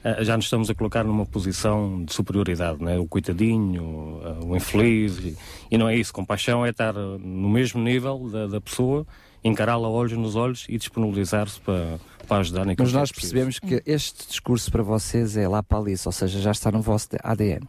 [0.04, 2.98] eh, já nos estamos a colocar numa posição de superioridade, né?
[2.98, 5.36] o coitadinho, eh, o infeliz,
[5.70, 6.14] e, não é isso.
[6.14, 9.06] Compaixão é estar eh, no mesmo nível da, da pessoa,
[9.44, 13.84] encará-la olhos nos olhos e disponibilizar-se para, para ajudar naquilo Mas é nós percebemos que
[13.86, 17.68] este discurso para vocês é lá para ali, ou seja, já está no vosso ADN.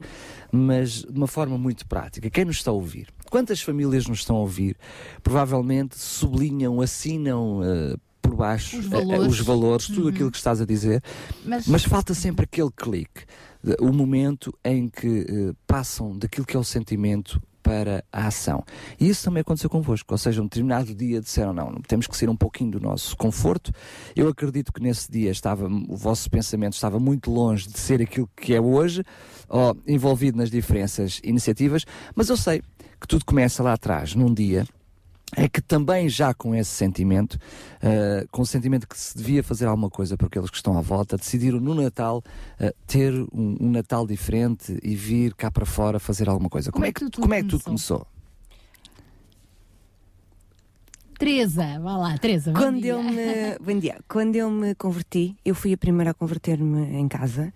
[0.51, 3.09] Mas de uma forma muito prática, quem nos está a ouvir?
[3.31, 4.77] Quantas famílias nos estão a ouvir?
[5.23, 7.97] Provavelmente sublinham, assinam eh,
[8.33, 9.27] por baixo Os eh, eh, valores.
[9.33, 10.09] os valores, tudo Uhum.
[10.09, 11.03] aquilo que estás a dizer,
[11.45, 13.25] Mas- mas, falta sempre aquele clique,
[13.81, 18.65] o momento em que eh, passam daquilo que é o sentimento para a ação.
[18.99, 22.29] E isso também aconteceu convosco, ou seja, um determinado dia disseram não, temos que sair
[22.29, 23.71] um pouquinho do nosso conforto.
[24.17, 28.29] Eu acredito que nesse dia estava, o vosso pensamento estava muito longe de ser aquilo
[28.37, 29.05] que é hoje,
[29.49, 31.85] ó, envolvido nas diferenças iniciativas,
[32.17, 32.63] mas eu sei
[33.01, 34.67] que tudo começa lá atrás, num dia
[35.37, 39.67] é que também já com esse sentimento, uh, com o sentimento que se devia fazer
[39.67, 42.23] alguma coisa por aqueles que estão à volta, decidiram no Natal
[42.61, 46.71] uh, ter um, um Natal diferente e vir cá para fora fazer alguma coisa.
[46.71, 48.07] Como, é que, como é que tudo começou?
[51.19, 52.51] Teresa, vá lá, Teresa.
[52.51, 52.91] bom Quando dia.
[52.91, 53.97] eu me, bom dia.
[54.09, 57.55] Quando eu me converti, eu fui a primeira a converter-me em casa.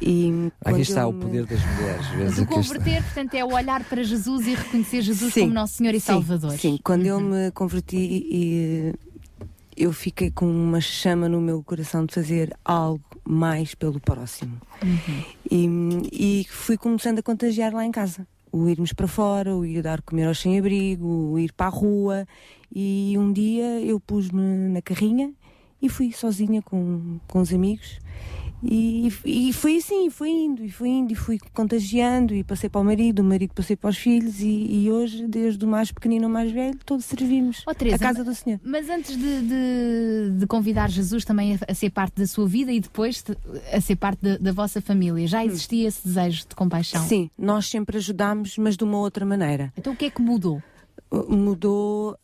[0.00, 2.06] E Aqui está eu o poder das mulheres.
[2.18, 2.54] Mas o está.
[2.54, 6.00] converter, portanto, é o olhar para Jesus e reconhecer Jesus Sim, como nosso Senhor e
[6.00, 6.52] sim, Salvador.
[6.52, 8.94] Sim, quando eu me converti e
[9.76, 14.60] eu fiquei com uma chama no meu coração de fazer algo mais pelo próximo.
[15.50, 15.68] E,
[16.12, 18.26] e fui começando a contagiar lá em casa.
[18.52, 22.26] O irmos para fora, o ir dar comer aos sem-abrigo, o ir para a rua.
[22.74, 25.32] E um dia eu pus-me na carrinha
[25.80, 28.00] e fui sozinha com, com os amigos.
[28.62, 32.80] E, e foi assim, foi indo, e foi indo, e fui contagiando, e passei para
[32.80, 34.46] o marido, o marido passei para os filhos, e,
[34.84, 38.22] e hoje, desde o mais pequenino ao mais velho, todos servimos Ó, Teresa, a casa
[38.22, 38.60] do Senhor.
[38.62, 42.70] Mas antes de, de- de convidar Jesus também a, a ser parte da sua vida
[42.70, 43.36] e depois de-
[43.74, 47.02] a ser parte da, da vossa família, já existia esse desejo de compaixão?
[47.06, 49.72] Sim, nós sempre ajudámos, mas de uma outra maneira.
[49.76, 50.62] Então o que é que mudou?
[51.28, 52.16] Mudou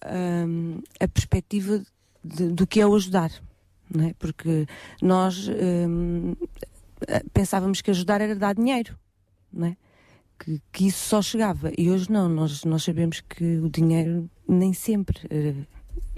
[0.46, 1.82] hum, a perspectiva
[2.22, 3.30] do que é o ajudar,
[3.92, 4.14] não é?
[4.18, 4.66] Porque
[5.00, 6.34] nós hum,
[7.06, 8.96] eh, pensávamos que ajudar era dar dinheiro,
[9.52, 9.76] não é?
[10.38, 11.72] Que, que isso só chegava.
[11.76, 15.54] E hoje não, nós, nós sabemos que o dinheiro nem sempre eh,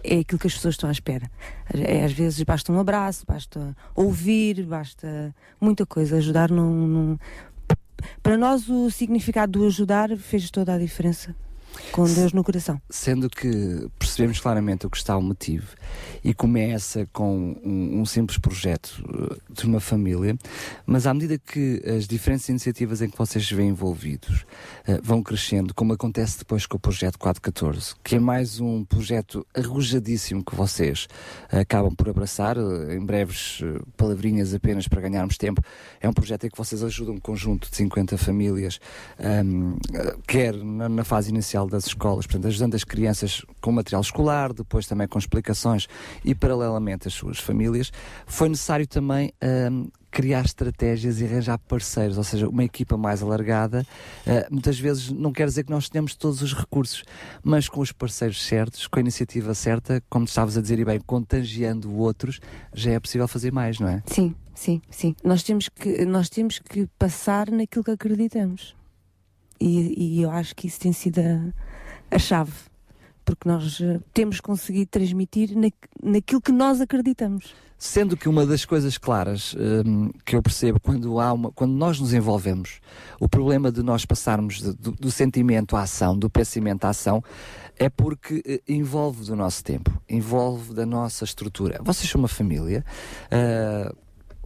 [0.03, 1.31] é aquilo que as pessoas estão à espera.
[1.73, 6.17] É, às vezes basta um abraço, basta ouvir, basta muita coisa.
[6.17, 7.19] Ajudar não,
[8.23, 11.35] Para nós o significado do ajudar fez toda a diferença
[11.93, 12.81] com Deus no coração.
[12.91, 15.67] Sendo que percebemos claramente o que está o motivo
[16.25, 20.37] e começa com um, um simples projeto uh, de uma família,
[20.87, 24.43] mas à medida que as diferentes iniciativas em que vocês se veem envolvidos
[24.87, 29.47] uh, vão crescendo, como acontece depois com o projeto 414, que é mais um projeto
[29.55, 31.07] arrojadíssimo que vocês
[31.53, 33.61] uh, acabam por abraçar, uh, em breves
[33.97, 35.63] palavrinhas apenas para ganharmos tempo,
[36.01, 38.81] é um projeto em que vocês ajudam um conjunto de 50 famílias,
[39.19, 44.01] um, uh, quer na, na fase inicial das escolas, portanto, ajudando as crianças com material
[44.01, 45.87] escolar, depois também com explicações
[46.25, 47.93] e paralelamente as suas famílias,
[48.27, 49.33] foi necessário também
[49.71, 53.87] um, criar estratégias e arranjar parceiros, ou seja, uma equipa mais alargada.
[54.27, 57.05] Uh, muitas vezes não quer dizer que nós tenhamos todos os recursos,
[57.43, 61.01] mas com os parceiros certos, com a iniciativa certa, como estavas a dizer e bem,
[61.01, 62.41] contagiando outros,
[62.73, 64.03] já é possível fazer mais, não é?
[64.07, 65.15] Sim, sim, sim.
[65.23, 68.78] Nós temos que, nós temos que passar naquilo que acreditamos.
[69.61, 72.53] E, e eu acho que isso tem sido a, a chave.
[73.25, 75.69] Porque nós eh, temos conseguido transmitir na,
[76.03, 77.55] naquilo que nós acreditamos.
[77.77, 79.55] Sendo que uma das coisas claras
[79.87, 82.81] hum, que eu percebo quando, há uma, quando nós nos envolvemos,
[83.21, 87.23] o problema de nós passarmos de- do, do sentimento à ação, do pensamento à ação,
[87.79, 91.79] é porque eh, envolve do nosso tempo, envolve da nossa estrutura.
[91.85, 92.85] Vocês são uma família,
[93.31, 93.95] ah,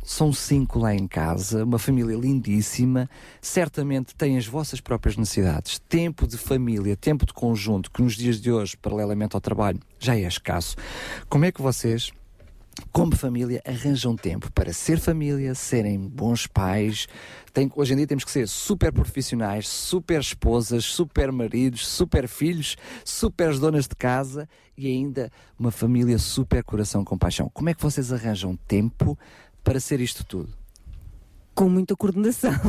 [0.02, 3.08] são cinco lá em casa, uma família lindíssima,
[3.40, 8.40] certamente têm as vossas próprias necessidades, tempo de família, tempo de conjunto, que nos dias
[8.40, 10.76] de hoje, paralelamente ao trabalho, já é escasso.
[11.28, 12.12] Como é que vocês
[12.90, 17.06] como família, arranjam tempo para ser família, serem bons pais.
[17.52, 22.76] Tem, hoje em dia temos que ser super profissionais, super esposas, super maridos, super filhos,
[23.04, 27.50] super donas de casa e ainda uma família super coração com paixão.
[27.52, 29.18] Como é que vocês arranjam tempo
[29.62, 30.52] para ser isto tudo?
[31.54, 32.52] Com muita coordenação.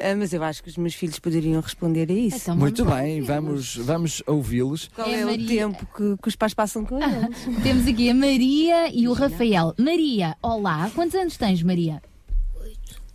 [0.00, 2.36] Ah, mas eu acho que os meus filhos poderiam responder a isso.
[2.38, 4.88] Então, Muito bem, vamos, vamos ouvi-los.
[4.94, 5.46] Qual É é, o Maria.
[5.46, 7.44] tempo que, que os pais passam com eles?
[7.62, 9.74] Temos aqui a Maria e o Rafael.
[9.78, 12.00] Maria, olá, quantos anos tens, Maria?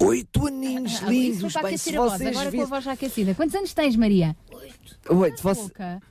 [0.02, 3.34] Oito aninhos Ah, lindos, bem, se a voz, vocês agora com a voz já aquecida.
[3.34, 4.36] Quantos anos tens, Maria?
[5.10, 5.62] Oito, você...
[5.62, 6.02] Pouca.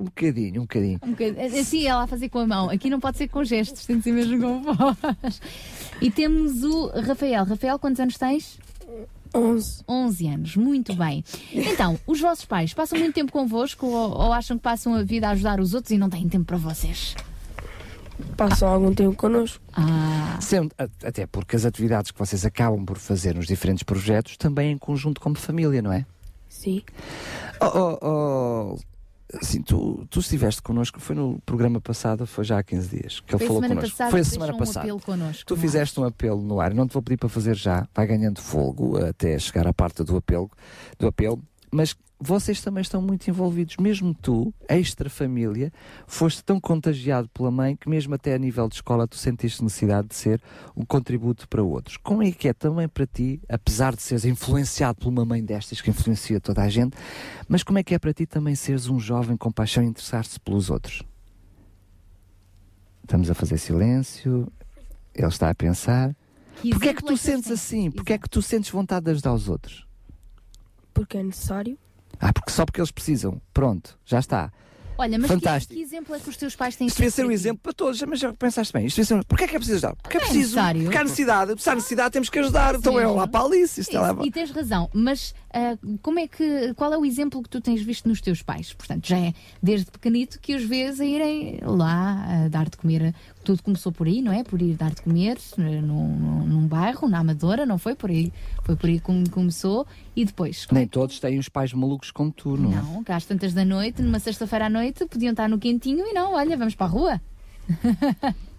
[0.00, 0.98] Um bocadinho, um bocadinho.
[1.02, 1.60] Um bocadinho.
[1.60, 2.70] Assim, ela a fazer com a mão.
[2.70, 5.40] Aqui não pode ser com gestos, tem de ser mesmo com voz.
[6.00, 7.44] E temos o Rafael.
[7.44, 8.58] Rafael, quantos anos tens?
[9.34, 9.84] 11.
[9.88, 11.22] 11 anos, muito bem.
[11.52, 15.28] Então, os vossos pais passam muito tempo convosco ou, ou acham que passam a vida
[15.28, 17.14] a ajudar os outros e não têm tempo para vocês?
[18.36, 19.62] Passam algum tempo connosco.
[19.72, 20.36] Ah.
[20.40, 20.74] Sendo-
[21.04, 25.20] até porque as atividades que vocês acabam por fazer nos diferentes projetos também em conjunto
[25.20, 26.04] como família, não é?
[26.48, 26.82] Sim.
[27.60, 28.78] Oh, oh, oh,
[29.34, 33.34] assim, tu, tu estiveste connosco, foi no programa passado, foi já há 15 dias que
[33.34, 33.90] ele Foi a falou connosco.
[33.90, 34.98] passada foi a semana um passada.
[35.00, 35.56] connosco, tu é?
[35.56, 38.96] fizeste um apelo no ar, não te vou pedir para fazer já, vai ganhando fogo
[38.98, 40.50] até chegar à parte do apelo,
[40.98, 45.72] do apelo, mas vocês também estão muito envolvidos, mesmo tu, extra família,
[46.06, 50.08] foste tão contagiado pela mãe que mesmo até a nível de escola tu sentiste necessidade
[50.08, 50.42] de ser
[50.76, 51.96] um contributo para outros.
[51.96, 55.80] Como é que é também para ti, apesar de seres influenciado por uma mãe destas
[55.80, 56.94] que influencia toda a gente,
[57.48, 60.38] mas como é que é para ti também seres um jovem com paixão e interessar-se
[60.40, 61.02] pelos outros?
[63.02, 64.46] Estamos a fazer silêncio,
[65.14, 66.14] ele está a pensar.
[66.70, 67.90] Porquê é que tu é sentes assim?
[67.90, 69.89] Porquê é que tu sentes vontade de ajudar os outros?
[71.00, 71.78] Porque é necessário.
[72.20, 73.40] Ah, porque só porque eles precisam.
[73.54, 74.52] Pronto, já está.
[74.98, 75.72] Olha, mas que, Fantástico.
[75.72, 78.02] que exemplo é que os teus pais têm Isto devia ser um exemplo para todos,
[78.02, 78.84] mas já pensaste bem.
[78.84, 79.22] Isto devia ser um...
[79.22, 79.96] Porquê é que é preciso ajudar?
[79.96, 80.40] Porque é é preciso.
[80.40, 80.82] necessário.
[80.82, 81.62] Porque há necessidade.
[81.62, 82.74] Se há necessidade, temos que ajudar.
[82.74, 83.80] Então é lá para a Alice.
[83.80, 87.42] Isto é lá e tens razão, mas ah, como é que, qual é o exemplo
[87.42, 88.74] que tu tens visto nos teus pais?
[88.74, 89.32] Portanto, já é
[89.62, 93.14] desde pequenito que os vês a irem lá a dar de comer.
[93.44, 94.44] Tudo começou por aí, não é?
[94.44, 98.10] Por ir dar de comer eh, num, num, num bairro, na Amadora, não foi por
[98.10, 98.32] aí?
[98.64, 100.66] Foi por aí que começou e depois.
[100.70, 102.76] Nem todos têm os pais malucos como tu, não, é?
[102.76, 106.12] Não, cá às tantas da noite, numa sexta-feira à noite, podiam estar no quentinho e
[106.12, 107.20] não, olha, vamos para a rua.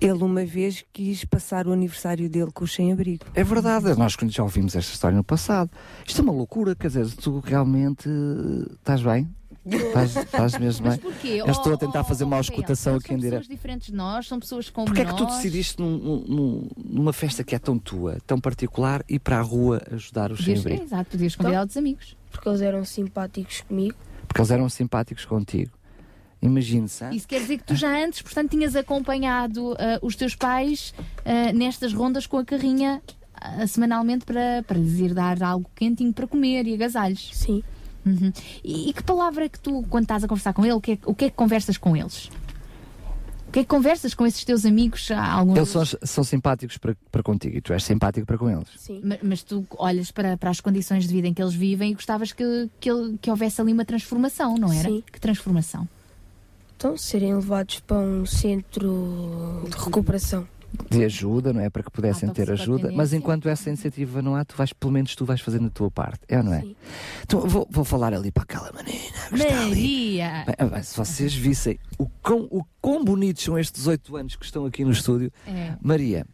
[0.00, 3.24] Ele uma vez quis passar o aniversário dele com o sem-abrigo.
[3.34, 5.70] É verdade, nós já ouvimos esta história no passado.
[6.06, 9.28] Isto é uma loucura, quer dizer, tu realmente eh, estás bem?
[9.66, 11.10] Estás, estás mesmo Mas bem?
[11.12, 11.28] porquê?
[11.40, 13.40] Eu estou a Oh, tentar oh, fazer uma oh, auscultação Rafael, aqui em São direto.
[13.40, 15.36] pessoas diferentes de nós, são pessoas como Porquê é que tu nós.
[15.36, 19.80] decidiste num- num- numa festa que é tão tua, tão particular, ir para a rua
[19.90, 20.84] ajudar os Podias, sem-abrigo?
[20.84, 22.16] exato, podias convidar outros amigos.
[22.30, 23.96] Porque eles eram simpáticos comigo.
[24.28, 25.70] Porque eles eram simpáticos contigo.
[26.42, 27.14] Imagine-se, hein?
[27.14, 30.92] Isso quer dizer que tu já antes, portanto, tinhas acompanhado ah, os teus pais
[31.24, 33.00] ah, nestas rondas com a carrinha
[33.34, 37.30] ah, semanalmente para, para lhes ir dar algo quentinho para comer e agasalhos.
[37.32, 37.62] Sim.
[38.62, 40.92] E, e que palavra é que tu, quando estás a conversar com ele, o que
[40.92, 42.30] é, o que, é que conversas com eles?
[43.48, 45.10] O que é que conversas com esses teus amigos?
[45.12, 48.50] Há Alguns Eles são, são simpáticos para, para contigo e tu és simpático para com
[48.50, 48.66] eles.
[49.04, 51.94] Ma- Mas, tu olhas para, para as condições de vida em que eles vivem e
[51.94, 54.88] gostavas que, que, ele- que houvesse ali uma transformação, não era?
[54.88, 55.04] Sim.
[55.12, 55.88] Que transformação?
[56.76, 60.46] Então, serem levados para um centro de recuperação.
[60.90, 61.70] De ajuda, não é?
[61.70, 62.72] Para que pudessem ter ajuda, mas
[63.12, 63.16] Autossustentência.
[63.16, 66.20] enquanto essa iniciativa não há, tu vais, pelo menos tu vais fazendo a tua parte,
[66.28, 66.64] é ou não é?
[67.22, 69.14] Então vou, vou falar ali para aquela menina.
[69.30, 70.44] Maria!
[70.70, 74.66] Bem, se vocês vissem o quão, o quão bonitos são estes oito anos que estão
[74.66, 75.74] aqui no estúdio, É.
[75.80, 76.26] Maria.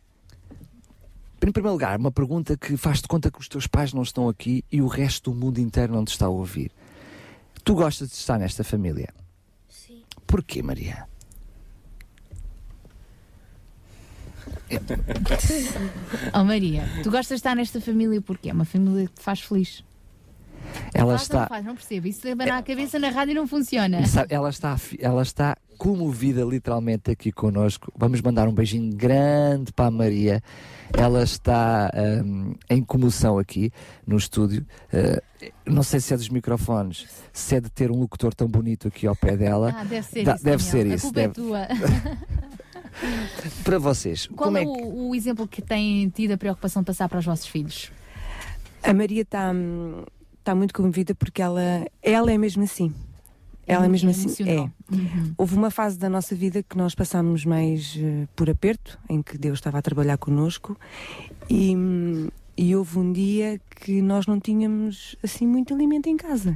[1.42, 4.62] Em primeiro lugar, uma pergunta que faz-te conta que os teus pais não estão aqui
[4.70, 6.70] e o resto do mundo inteiro não te está a ouvir.
[7.64, 9.08] Tu gostas de estar nesta família?
[9.68, 10.02] Sim.
[10.26, 11.06] Porquê, Maria?
[16.34, 19.40] Oh Maria, tu gostas de estar nesta família porque é uma família que te faz
[19.40, 19.84] feliz.
[20.94, 21.64] Ela faz ou não está, faz?
[21.64, 22.06] Não percebo.
[22.06, 24.06] Isso de abanar a cabeça na rádio não funciona.
[24.06, 27.90] Sabe, ela, está, ela está comovida literalmente aqui connosco.
[27.96, 30.42] Vamos mandar um beijinho grande para a Maria.
[30.96, 31.90] Ela está
[32.24, 33.72] hum, em comoção aqui
[34.06, 34.64] no estúdio.
[34.92, 38.86] Uh, não sei se é dos microfones, se é de ter um locutor tão bonito
[38.88, 39.74] aqui ao pé dela.
[39.76, 40.44] Ah, deve ser Dá- isso.
[40.44, 40.70] deve Daniel.
[40.86, 41.02] ser A isso.
[41.06, 41.68] culpa deve- é tua.
[43.64, 44.70] Para vocês, Qual como é, é que.
[44.70, 47.92] o, o exemplo que têm tido a preocupação de passar para os vossos filhos?
[48.82, 49.52] A Maria está
[50.42, 52.92] tá muito comovida porque ela, ela é mesmo assim.
[53.66, 54.48] É ela é mesmo assim.
[54.48, 54.60] É.
[54.60, 55.34] Uhum.
[55.38, 59.38] Houve uma fase da nossa vida que nós passámos mais eh, por aperto, em que
[59.38, 60.76] Deus estava a trabalhar connosco,
[61.48, 62.28] e, hum,
[62.62, 66.54] e houve um dia que nós não tínhamos assim muito alimento em casa.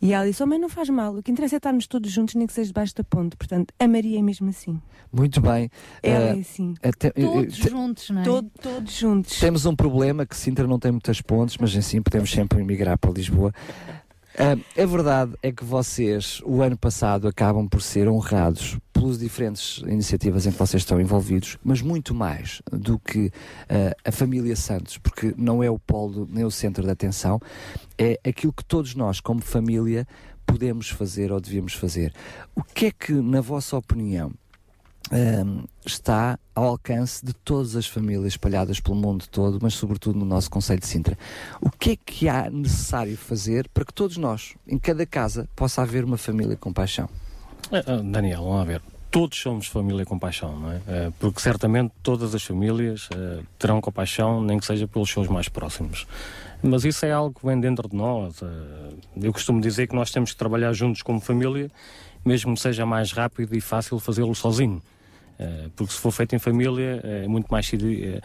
[0.00, 2.36] E ela disse: Oh, mãe, não faz mal, o que interessa é estarmos todos juntos,
[2.36, 3.36] nem que seja debaixo da ponte.
[3.36, 4.80] Portanto, a Maria é mesmo assim.
[5.12, 5.68] Muito bem.
[6.00, 6.74] Ela Uh, é assim.
[6.82, 8.24] até- Todos te- juntos, não é?
[8.24, 9.40] Todo- todos juntos.
[9.40, 13.10] Temos um problema que Sintra não tem muitas pontes, mas assim podemos sempre emigrar para
[13.10, 13.52] Lisboa.
[14.38, 19.78] Ah, a verdade é que vocês, o ano passado, acabam por ser honrados pelas diferentes
[19.86, 23.30] iniciativas em que vocês estão envolvidos, mas muito mais do que
[23.68, 27.40] ah, a família Santos, porque não é o polo nem o centro da atenção,
[27.98, 30.06] é aquilo que todos nós, como família,
[30.46, 32.12] podemos fazer ou devíamos fazer.
[32.54, 34.32] O que é que, na vossa opinião,
[35.10, 40.24] hum, está ao alcance de todas as famílias espalhadas pelo mundo todo, mas sobretudo no
[40.24, 41.18] nosso Conselho de Sintra.
[41.60, 45.82] O que é que há necessário fazer para que todos nós, em cada casa, possa
[45.82, 47.08] haver uma família com paixão?
[47.70, 48.82] Ah, ah, Daniel, vamos ver.
[49.10, 50.80] Todos somos família com paixão, não é?
[50.88, 53.10] Eh, porque certamente todas as famílias
[53.58, 56.06] terão compaixão, nem que seja pelos seus mais próximos.
[56.62, 58.40] Mas isso é algo que vem dentro de nós.
[59.20, 61.70] eu costumo dizer que nós temos que trabalhar juntos como família,
[62.24, 64.82] mesmo que seja mais rápido e fácil fazê-lo sozinho.
[65.38, 68.20] Eh, porque se for feito em família é muito mais eh,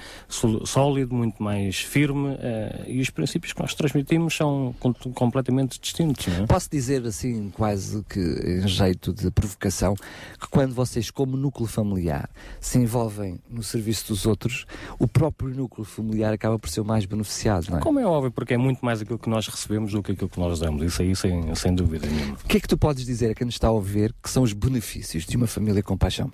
[0.65, 2.37] sólido, muito mais firme
[2.85, 6.27] e os princípios que nós transmitimos são com- completamente distintos.
[6.27, 6.45] É?
[6.45, 9.95] Posso dizer assim, quase que em jeito de provocação,
[10.39, 12.29] que quando vocês, como núcleo familiar,
[12.59, 14.65] se envolvem no serviço dos outros,
[14.99, 17.81] o próprio núcleo familiar acaba por ser o mais beneficiado, não é?
[17.81, 20.39] Como é óbvio, porque é muito mais aquilo que nós recebemos do que aquilo que
[20.39, 20.83] nós damos.
[20.83, 22.33] Isso aí, sem, sem dúvida nenhuma.
[22.43, 24.43] O que é que tu podes dizer a quem nos está a ouvir que são
[24.43, 26.31] os benefícios de uma família com paixão?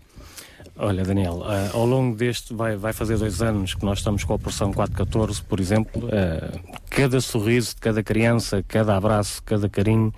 [0.76, 4.34] Olha, Daniel, eh, ao longo deste, vai, vai fazer dois anos que nós estamos com
[4.34, 6.10] a Operação 414, por exemplo.
[6.12, 6.60] eh,
[6.90, 10.12] cada sorriso de cada criança, cada abraço, cada carinho,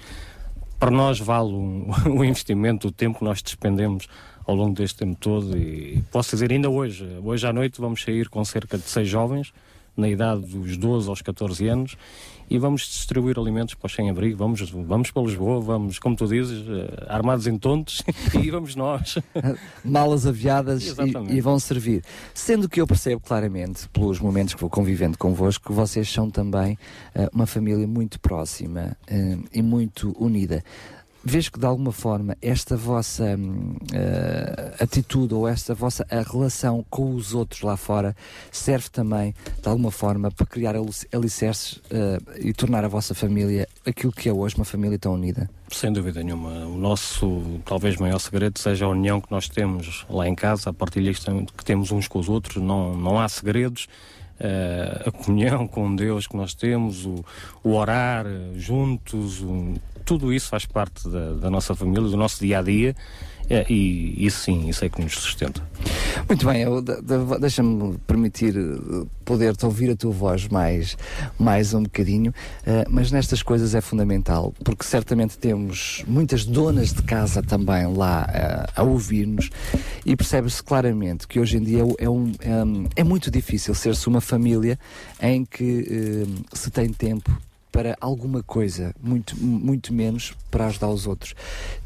[0.80, 4.08] para nós vale um, o investimento, o tempo que nós despendemos
[4.46, 5.58] ao longo deste tempo todo.
[5.58, 9.52] E posso dizer, ainda hoje, hoje à noite, vamos sair com cerca de seis jovens
[9.96, 11.98] na idade dos 12 aos 14 anos,
[12.50, 14.38] e vamos distribuir alimentos para os sem-abrigo.
[14.38, 18.04] Vamos, vamos para Lisboa, vamos, como tu dizes, eh, armados em tontos,
[18.40, 19.18] e vamos nós.
[19.84, 20.96] malas aviadas
[21.30, 22.04] e, e vão servir.
[22.34, 26.78] Sendo que eu percebo claramente, pelos momentos que vou convivendo convosco, que vocês são também
[27.14, 30.64] eh, uma família muito próxima eh, e muito unida.
[31.28, 33.36] Vejo que de alguma forma esta vossa
[33.92, 38.16] eh, atitude ou esta vossa relação com os outros lá fora
[38.52, 43.68] serve também de alguma forma para criar alic- alicerces eh, e tornar a vossa família
[43.86, 45.50] aquilo que é hoje uma família tão unida.
[45.72, 46.52] Sem dúvida nenhuma.
[46.68, 50.74] O nosso, talvez, maior segredo seja a união que nós temos lá em casa, a
[50.74, 52.62] partilha que tem- que temos uns com os outros.
[52.62, 53.88] Não, não há segredos.
[54.40, 57.26] Eh, a comunhão com Deus que nós temos, o,
[57.64, 58.26] o orar
[58.56, 59.74] juntos, o-
[60.06, 62.96] tudo isso faz parte da, da nossa família, do nosso dia a dia.
[63.50, 65.62] eh, e isso sim, isso é que nos sustenta.
[66.28, 66.66] Muito bem,
[67.40, 70.98] deixa-me permitir eh, poder-te ouvir a tua voz mais,
[71.38, 72.34] mais um bocadinho,
[72.66, 78.28] eh, mas nestas coisas é fundamental, porque certamente temos muitas donas de casa também lá
[78.34, 79.50] eh, a ouvir-nos
[80.04, 82.32] e percebe-se claramente que hoje em dia é, é, um-
[82.96, 84.80] é muito difícil ser-se uma família
[85.22, 87.30] em que eh, se tem tempo
[87.76, 91.36] para alguma coisa, muito, muito menos para ajudar os outros.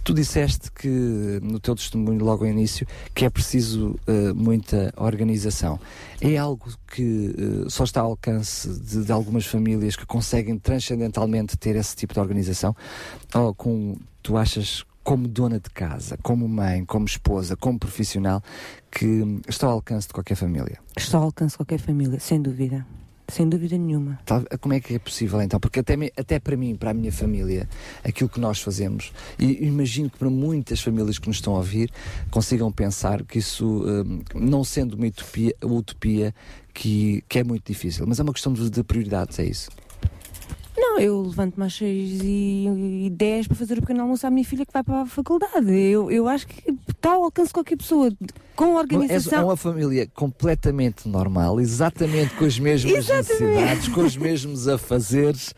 [0.03, 0.87] Tu disseste que
[1.41, 2.85] no teu testemunho logo ao início
[3.15, 5.79] que é preciso eh, muita organização.
[6.21, 11.57] É algo que eh, só está ao alcance de, de algumas famílias que conseguem transcendentalmente
[11.57, 12.75] ter esse tipo de organização?
[13.33, 18.43] Ou com, tu achas como dona de casa, como mãe, como esposa, como profissional,
[18.91, 20.77] que está ao alcance de qualquer família?
[20.95, 22.85] Está ao alcance de qualquer família, sem dúvida.
[23.31, 24.19] Sem dúvida nenhuma.
[24.59, 25.59] Como é que é possível então?
[25.59, 27.67] Porque até, até para mim, para a minha família,
[28.03, 31.91] aquilo que nós fazemos, e imagino que para muitas famílias que nos estão a ouvir
[32.31, 36.33] consigam pensar que isso, hum, não sendo uma utopia, utopia
[36.73, 39.69] que, que é muito difícil, mas é uma questão de, de prioridades, é isso.
[40.91, 44.43] Não, eu levanto-me às 6 e, e 10 para fazer o pequeno almoço à minha
[44.43, 45.71] filha que vai para a faculdade.
[45.71, 48.11] Eu, eu acho que está ao alcance de qualquer pessoa,
[48.55, 49.45] com É organização.
[49.45, 53.29] uma família completamente normal, exatamente com as mesmas Exatamente.
[53.43, 55.53] necessidades, com os mesmos afazeres,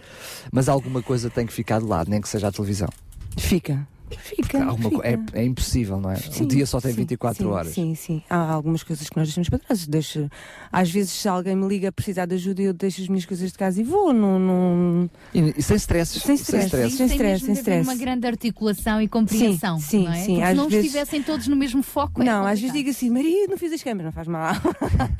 [0.51, 2.89] mas alguma coisa tem que ficar de lado, nem que seja a televisão.
[3.37, 3.87] Fica.
[4.17, 4.63] Fica.
[4.63, 5.07] Alguma co- fica.
[5.33, 6.15] é, é impossível, não é?
[6.17, 7.73] Sim, o dia só tem sim, 24 sim, horas.
[7.73, 8.21] Sim, sim.
[8.29, 9.87] Há algumas coisas que nós deixamos para trás.
[9.87, 10.29] Deixo,
[10.71, 13.51] às vezes, se alguém me liga a precisar de ajuda, eu deixo as minhas coisas
[13.51, 14.13] de casa e vou.
[14.13, 15.09] Não, não...
[15.33, 16.21] E, e sem stresses.
[16.21, 16.69] Sem stress.
[16.69, 17.87] Sem stress, mesmo sem stress.
[17.89, 20.23] uma grande articulação e compreensão, Sim, sim, não é?
[20.23, 20.45] sim.
[20.45, 23.47] Se não vezes- estivessem todos no mesmo foco, é Não, às vezes digo assim, Maria,
[23.47, 24.53] não fiz as câmeras, não faz mal.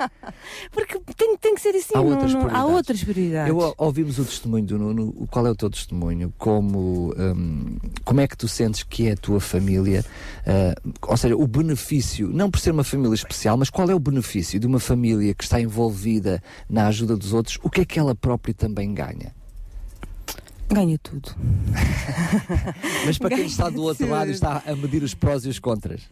[0.70, 1.94] Porque tem, tem que ser assim.
[1.94, 2.74] Há não- outras não- há prioridades.
[2.76, 3.48] outras prioridades.
[3.48, 5.14] Eu ou- ouvimos o testemunho do Nuno.
[5.16, 6.32] o- Qual é o teu testemunho?
[6.38, 10.04] Como, hum, como é que tu sentes que é a tua família?
[10.46, 10.74] Ah,
[11.08, 14.58] ou seja, o benefício, não por ser uma família especial, mas qual é o benefício
[14.58, 17.58] de uma família que está envolvida na ajuda dos outros?
[17.62, 19.34] O que é que ela própria também ganha?
[20.68, 21.34] Ganha tudo.
[23.04, 25.58] Mas para quem está do outro lado e está a medir os prós e os
[25.58, 26.02] contras.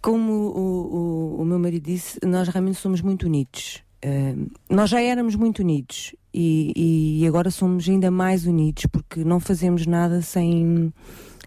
[0.00, 3.82] Como o, o, o meu marido disse, nós realmente somos muito unidos.
[4.00, 4.34] Eh,
[4.68, 9.86] nós já éramos muito unidos e, e agora somos ainda mais unidos porque não fazemos
[9.86, 10.92] nada sem,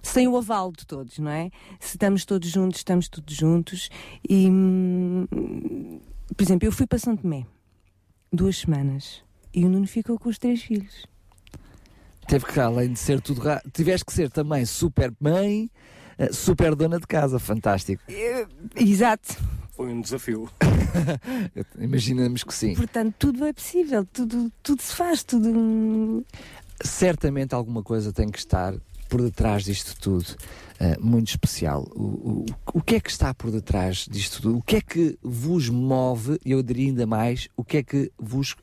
[0.05, 1.49] sem o aval de todos, não é?
[1.79, 3.89] Se estamos todos juntos, estamos todos juntos.
[4.29, 5.27] E, hum,
[6.35, 7.45] por exemplo, eu fui para São Tomé
[8.31, 11.05] duas semanas e o Nuno ficou com os três filhos.
[12.27, 13.41] Teve que, além de ser tudo.
[13.41, 15.69] ra- Tiveste que ser também super mãe,
[16.17, 17.37] eh, super dona de casa.
[17.39, 18.01] Fantástico.
[18.75, 19.37] Exato.
[19.71, 20.49] Foi um desafio.
[21.79, 22.73] Imaginamos que sim.
[22.75, 25.49] Portanto, tudo é possível, tudo, tudo se faz, tudo.
[25.49, 26.23] hum,
[26.83, 28.73] certamente alguma coisa tem que estar
[29.09, 30.35] por detrás disto tudo,
[30.79, 31.87] eh, muito especial.
[31.95, 34.57] O, o, o que é que está por detrás disto tudo?
[34.57, 38.55] O que é que vos move, eu diria ainda mais, o que é que vos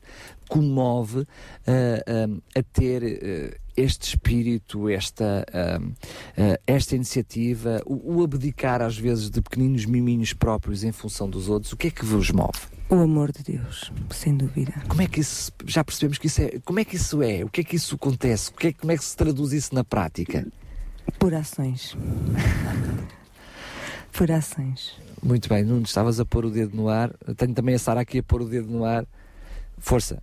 [0.49, 1.25] comove
[1.65, 5.79] eh, eh, a ter este espírito, esta, eh,
[6.37, 11.49] eh, esta iniciativa, o, o abdicar às vezes de pequeninos miminhos próprios em função dos
[11.49, 11.73] outros?
[11.73, 12.59] O que é que vos move?
[12.89, 14.73] O amor de Deus, sem dúvida.
[14.87, 17.43] Como é que isso, já percebemos que isso é, como é que isso é?
[17.43, 18.51] O que é que isso acontece?
[18.51, 20.45] O que é, como é que se traduz isso na prática?
[21.17, 21.97] Por ações.
[24.13, 24.95] Por ações.
[25.23, 27.11] Muito bem, Nuno, estavas a pôr o dedo no ar.
[27.35, 29.07] Tenho também a Sara aqui a pôr o dedo no ar.
[29.79, 30.21] Força.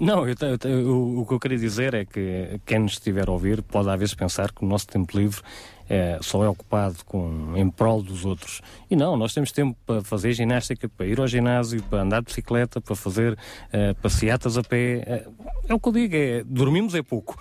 [0.00, 0.34] Não, eu
[0.64, 3.88] eu o, o que eu queria dizer é que quem nos estiver a ouvir pode
[3.88, 5.40] às vezes pensar que o nosso tempo livre
[5.88, 8.60] é, só é ocupado com, em prol dos outros.
[8.90, 12.26] E não, nós temos tempo para fazer ginástica, para ir ao ginásio, para andar de
[12.26, 13.38] bicicleta, para fazer
[13.72, 15.04] eh, passeatas a pé.
[15.06, 15.28] Eh,
[15.68, 17.38] é o que eu digo, é, dormimos é pouco.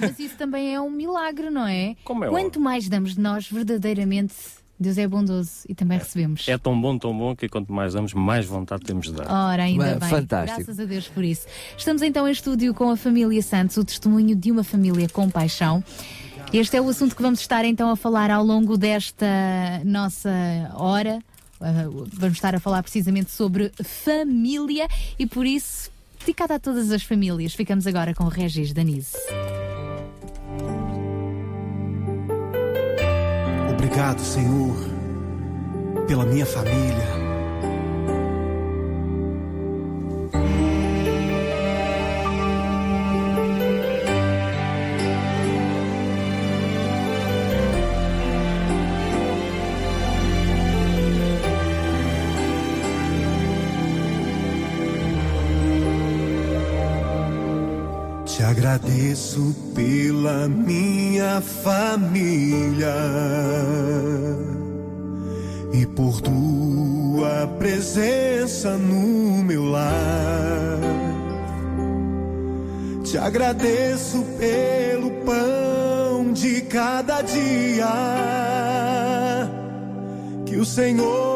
[0.00, 1.96] Mas isso também é um milagre, não é?
[2.04, 4.34] Como é Quanto mais damos de nós verdadeiramente
[4.78, 6.46] Deus é bondoso e também recebemos.
[6.48, 9.26] É tão bom, tão bom que quanto mais damos, mais vontade temos de dar.
[9.30, 10.08] Ora, ainda Bem, bem.
[10.08, 10.56] fantástico.
[10.58, 11.46] Graças a Deus por isso.
[11.76, 15.82] Estamos então em estúdio com a família Santos, o testemunho de uma família com paixão.
[16.52, 19.26] Este é o assunto que vamos estar então a falar ao longo desta
[19.84, 20.30] nossa
[20.74, 21.18] hora.
[21.60, 24.86] Ah, vamos estar a falar precisamente sobre família
[25.18, 25.90] e por isso,
[26.20, 29.16] dedicada a todas as famílias, ficamos agora com o Regis Danise.
[33.76, 34.74] Obrigado, Senhor,
[36.08, 37.25] pela minha família.
[58.46, 62.94] Agradeço pela minha família
[65.72, 70.78] e por tua presença no meu lar.
[73.02, 77.88] Te agradeço pelo pão de cada dia
[80.44, 81.35] que o Senhor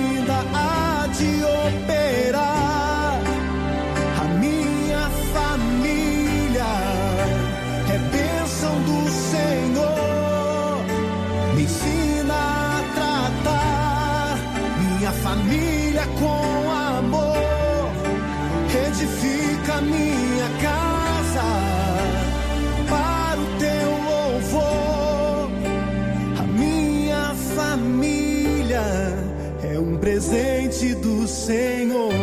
[31.41, 32.13] Senhor.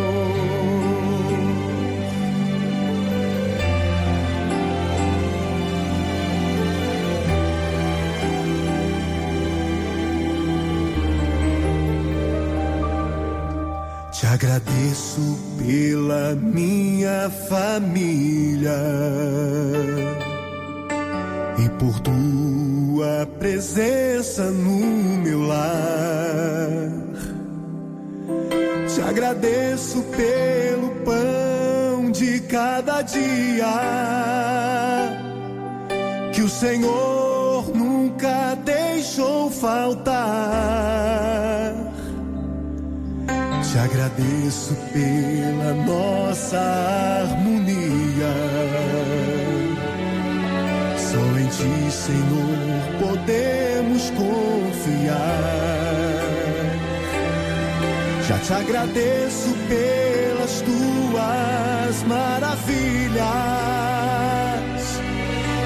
[14.12, 18.70] Te agradeço pela minha família
[21.58, 24.78] e por tua presença no
[25.24, 26.88] meu lar.
[29.18, 33.66] Agradeço pelo pão de cada dia
[36.32, 40.14] que o Senhor nunca deixou faltar.
[43.68, 46.60] Te agradeço pela nossa
[47.24, 48.34] harmonia.
[50.97, 52.56] Só em ti, Senhor,
[53.00, 55.67] podemos confiar.
[58.49, 63.20] Te agradeço pelas tuas maravilhas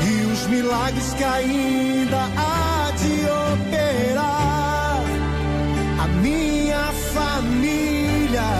[0.04, 3.20] e os milagres que ainda há de
[3.52, 5.04] operar.
[6.00, 8.50] A minha família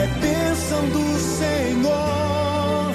[0.00, 2.94] é bênção do Senhor.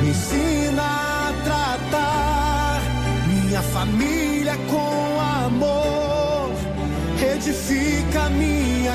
[0.00, 2.82] Me ensina a tratar
[3.26, 6.52] minha família com amor.
[7.34, 8.94] Edifica minha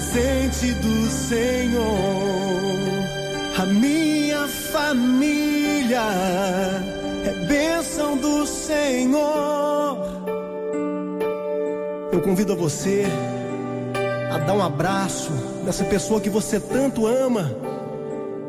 [0.00, 1.84] presente do Senhor.
[3.58, 6.00] A minha família
[7.26, 9.98] é bênção do Senhor.
[12.10, 13.04] Eu convido a você
[14.32, 15.30] a dar um abraço
[15.64, 17.54] nessa pessoa que você tanto ama.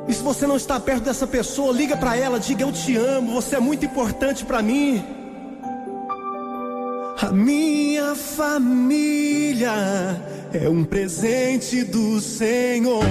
[0.07, 3.33] E se você não está perto dessa pessoa, liga para ela, diga eu te amo,
[3.33, 5.03] você é muito importante para mim.
[7.21, 9.71] A minha família
[10.53, 13.03] é um presente do Senhor.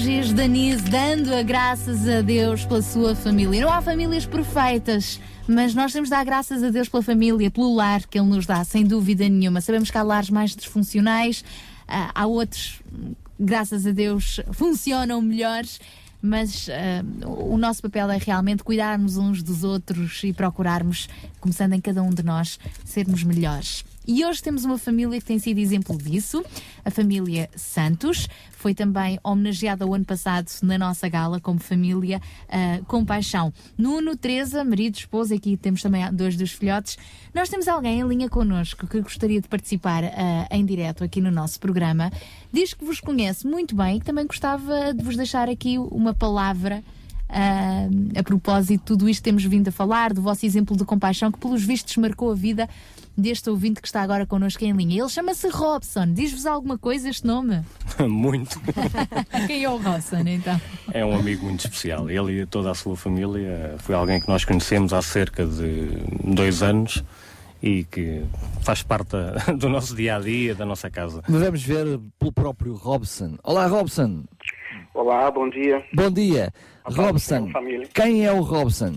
[0.00, 3.60] Regis Danise dando a graças a Deus pela sua família.
[3.60, 7.74] Não há famílias perfeitas, mas nós temos de dar graças a Deus pela família, pelo
[7.74, 9.60] lar que Ele nos dá, sem dúvida nenhuma.
[9.60, 11.44] Sabemos que há lares mais disfuncionais,
[12.14, 12.80] há outros,
[13.38, 15.80] graças a Deus, funcionam melhores.
[16.22, 21.08] Mas ah, o nosso papel é realmente cuidarmos uns dos outros e procurarmos,
[21.40, 23.84] começando em cada um de nós, sermos melhores.
[24.12, 26.44] E hoje temos uma família que tem sido exemplo disso,
[26.84, 28.26] a família Santos.
[28.50, 33.54] Foi também homenageada o ano passado na nossa gala como família ah, com paixão.
[33.78, 36.98] Nuno, Teresa, marido, esposa, aqui temos também dois dos filhotes.
[37.32, 41.30] Nós temos alguém em linha connosco que gostaria de participar ah, em direto aqui no
[41.30, 42.10] nosso programa.
[42.52, 46.82] Diz que vos conhece muito bem e também gostava de vos deixar aqui uma palavra
[47.28, 47.86] ah,
[48.18, 51.38] a propósito de tudo isto temos vindo a falar, do vosso exemplo de compaixão, que
[51.38, 52.68] pelos vistos marcou a vida
[53.16, 55.00] deste ouvinte que está agora connosco em linha.
[55.00, 56.12] Ele chama-se Robson.
[56.12, 57.62] Diz-vos alguma coisa este nome?
[58.00, 58.60] Muito.
[59.46, 60.60] Quem é o Robson, então?
[60.92, 62.10] É um amigo muito especial.
[62.10, 65.88] Ele e toda a sua família foi alguém que nós conhecemos há cerca de
[66.24, 67.04] dois anos
[67.62, 68.24] e que
[68.62, 69.16] faz parte
[69.58, 71.22] do nosso dia a dia, da nossa casa.
[71.28, 73.36] Mas vamos ver pelo próprio Robson.
[73.42, 74.24] Olá, Robson.
[74.94, 75.84] Olá, bom dia.
[75.92, 76.52] Bom dia.
[76.84, 77.88] Robson, família.
[77.92, 78.94] quem é o Robson?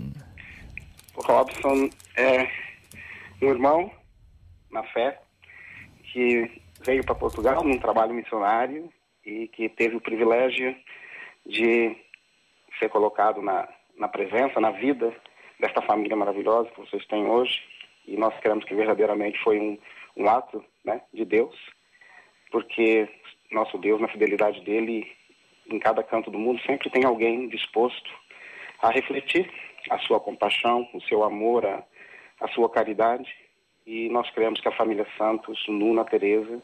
[1.15, 2.47] O Robson é
[3.41, 3.91] um irmão
[4.73, 5.19] na fé
[6.11, 8.91] que veio para Portugal num trabalho missionário
[9.25, 10.75] e que teve o privilégio
[11.45, 11.95] de
[12.79, 15.13] ser colocado na, na presença, na vida
[15.59, 17.61] desta família maravilhosa que vocês têm hoje.
[18.05, 19.77] E nós queremos que verdadeiramente foi um,
[20.17, 21.55] um ato né, de Deus,
[22.51, 23.07] porque
[23.51, 25.09] nosso Deus, na fidelidade dele,
[25.69, 28.11] em cada canto do mundo, sempre tem alguém disposto
[28.81, 29.49] a refletir
[29.89, 31.83] a sua compaixão, o seu amor, a,
[32.41, 33.33] a sua caridade.
[33.85, 36.61] E nós cremos que a família Santos, Nuna, Teresa,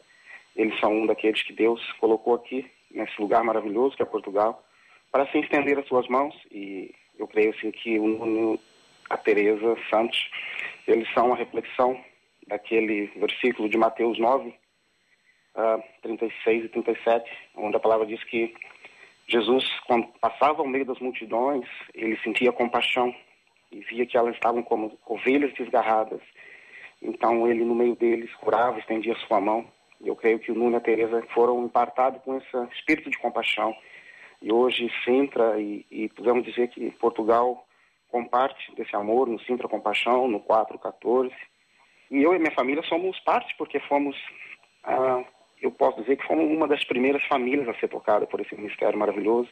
[0.56, 4.64] eles são um daqueles que Deus colocou aqui, nesse lugar maravilhoso que é Portugal,
[5.12, 6.34] para se estender as suas mãos.
[6.50, 8.58] E eu creio assim que o Nuno,
[9.08, 10.30] a Teresa Santos,
[10.86, 11.98] eles são a reflexão
[12.46, 14.52] daquele versículo de Mateus 9,
[15.54, 18.54] ah, 36 e 37, onde a palavra diz que
[19.28, 23.14] Jesus, quando passava ao meio das multidões, ele sentia compaixão
[23.70, 26.20] e via que elas estavam como ovelhas desgarradas.
[27.02, 29.66] Então ele, no meio deles, curava, estendia sua mão.
[30.04, 33.74] Eu creio que o Nuno e a Teresa foram impartados com esse espírito de compaixão.
[34.42, 37.66] E hoje, Sintra, e, e podemos dizer que Portugal
[38.10, 41.34] comparte desse amor no Sintra Compaixão, no 414.
[42.10, 44.16] E eu e minha família somos parte, porque fomos,
[44.84, 45.22] ah,
[45.60, 48.98] eu posso dizer que fomos uma das primeiras famílias a ser tocada por esse ministério
[48.98, 49.48] maravilhoso,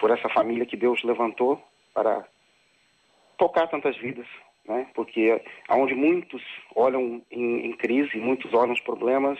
[0.00, 1.62] por essa família que Deus levantou
[1.94, 2.26] para
[3.36, 4.26] tocar tantas vidas,
[4.68, 4.86] né?
[4.94, 6.42] Porque aonde muitos
[6.74, 9.38] olham em, em crise, muitos olham os problemas,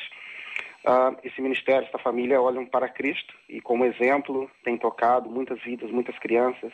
[0.84, 5.90] ah, esse ministério, essa família olham para Cristo e como exemplo tem tocado muitas vidas,
[5.90, 6.73] muitas crianças.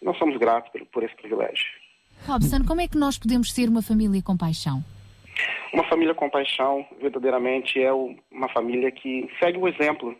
[0.00, 1.66] E nós somos gratos por, por esse privilégio.
[2.26, 4.82] Robson, como é que nós podemos ser uma família com paixão?
[5.72, 10.14] Uma família com paixão, verdadeiramente, é uma família que segue o exemplo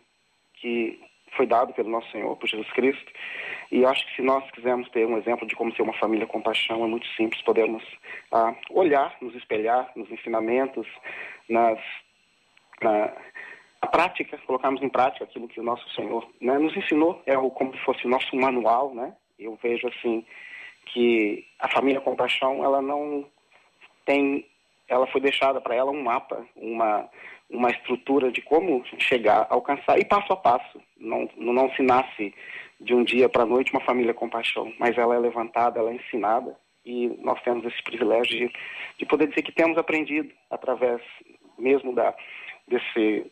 [0.55, 0.99] que
[1.35, 3.11] foi dado pelo nosso Senhor, por Jesus Cristo.
[3.71, 6.41] E acho que se nós quisermos ter um exemplo de como ser uma família com
[6.41, 7.41] paixão, é muito simples.
[7.41, 7.83] Podemos
[8.31, 10.87] ah, olhar, nos espelhar nos ensinamentos,
[11.49, 11.79] nas,
[12.81, 13.13] na,
[13.81, 17.21] na prática, colocarmos em prática aquilo que o nosso Senhor né, nos ensinou.
[17.25, 19.15] É como se fosse o nosso manual, né?
[19.39, 20.25] Eu vejo assim
[20.85, 23.25] que a família com paixão, ela não
[24.05, 24.45] tem
[24.87, 27.09] ela foi deixada para ela um mapa, uma,
[27.49, 30.81] uma estrutura de como chegar, alcançar, e passo a passo.
[30.97, 32.33] Não, não, se nasce
[32.79, 35.91] de um dia para a noite uma família com paixão, mas ela é levantada, ela
[35.91, 38.53] é ensinada, e nós temos esse privilégio de,
[38.97, 41.01] de poder dizer que temos aprendido através
[41.57, 42.13] mesmo da,
[42.67, 43.31] desse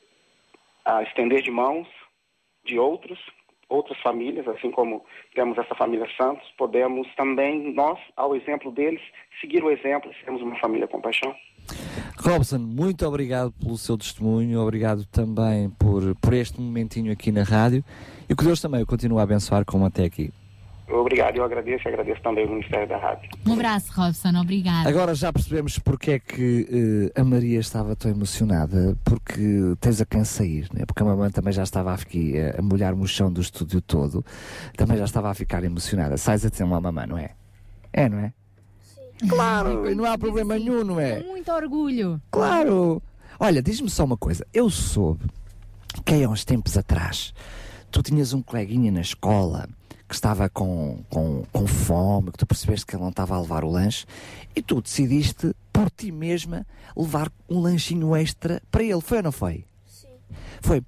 [0.85, 1.87] a estender de mãos
[2.63, 3.19] de outros,
[3.69, 9.01] outras famílias, assim como temos essa família Santos, podemos também, nós, ao exemplo deles,
[9.39, 11.35] seguir o exemplo e sermos uma família com paixão.
[12.23, 17.83] Robson, muito obrigado pelo seu testemunho, obrigado também por, por este momentinho aqui na rádio
[18.29, 20.31] e que Deus também o continue a abençoar como até aqui.
[20.87, 23.27] Obrigado, eu agradeço e agradeço também o Ministério da Rádio.
[23.47, 24.87] Um abraço, Robson, obrigado.
[24.87, 30.05] Agora já percebemos porque é que eh, a Maria estava tão emocionada, porque tens a
[30.05, 30.83] quem sair, né?
[30.85, 34.23] porque a mamãe também já estava aqui eh, a molhar-me o chão do estúdio todo,
[34.75, 36.17] também já estava a ficar emocionada.
[36.17, 37.31] Sais a dizer uma mamãe, não é?
[37.93, 38.33] É, não é?
[39.27, 41.21] Claro, e não há problema nenhum, não é?
[41.21, 42.21] Com muito orgulho.
[42.31, 43.01] Claro!
[43.39, 44.45] Olha, diz-me só uma coisa.
[44.53, 45.25] Eu soube
[46.05, 47.33] que há uns tempos atrás
[47.91, 49.67] tu tinhas um coleguinha na escola
[50.07, 53.63] que estava com, com, com fome, que tu percebeste que ele não estava a levar
[53.63, 54.05] o lanche
[54.55, 59.01] e tu decidiste por ti mesma levar um lanchinho extra para ele.
[59.01, 59.65] Foi ou não foi?
[60.61, 60.83] Foi.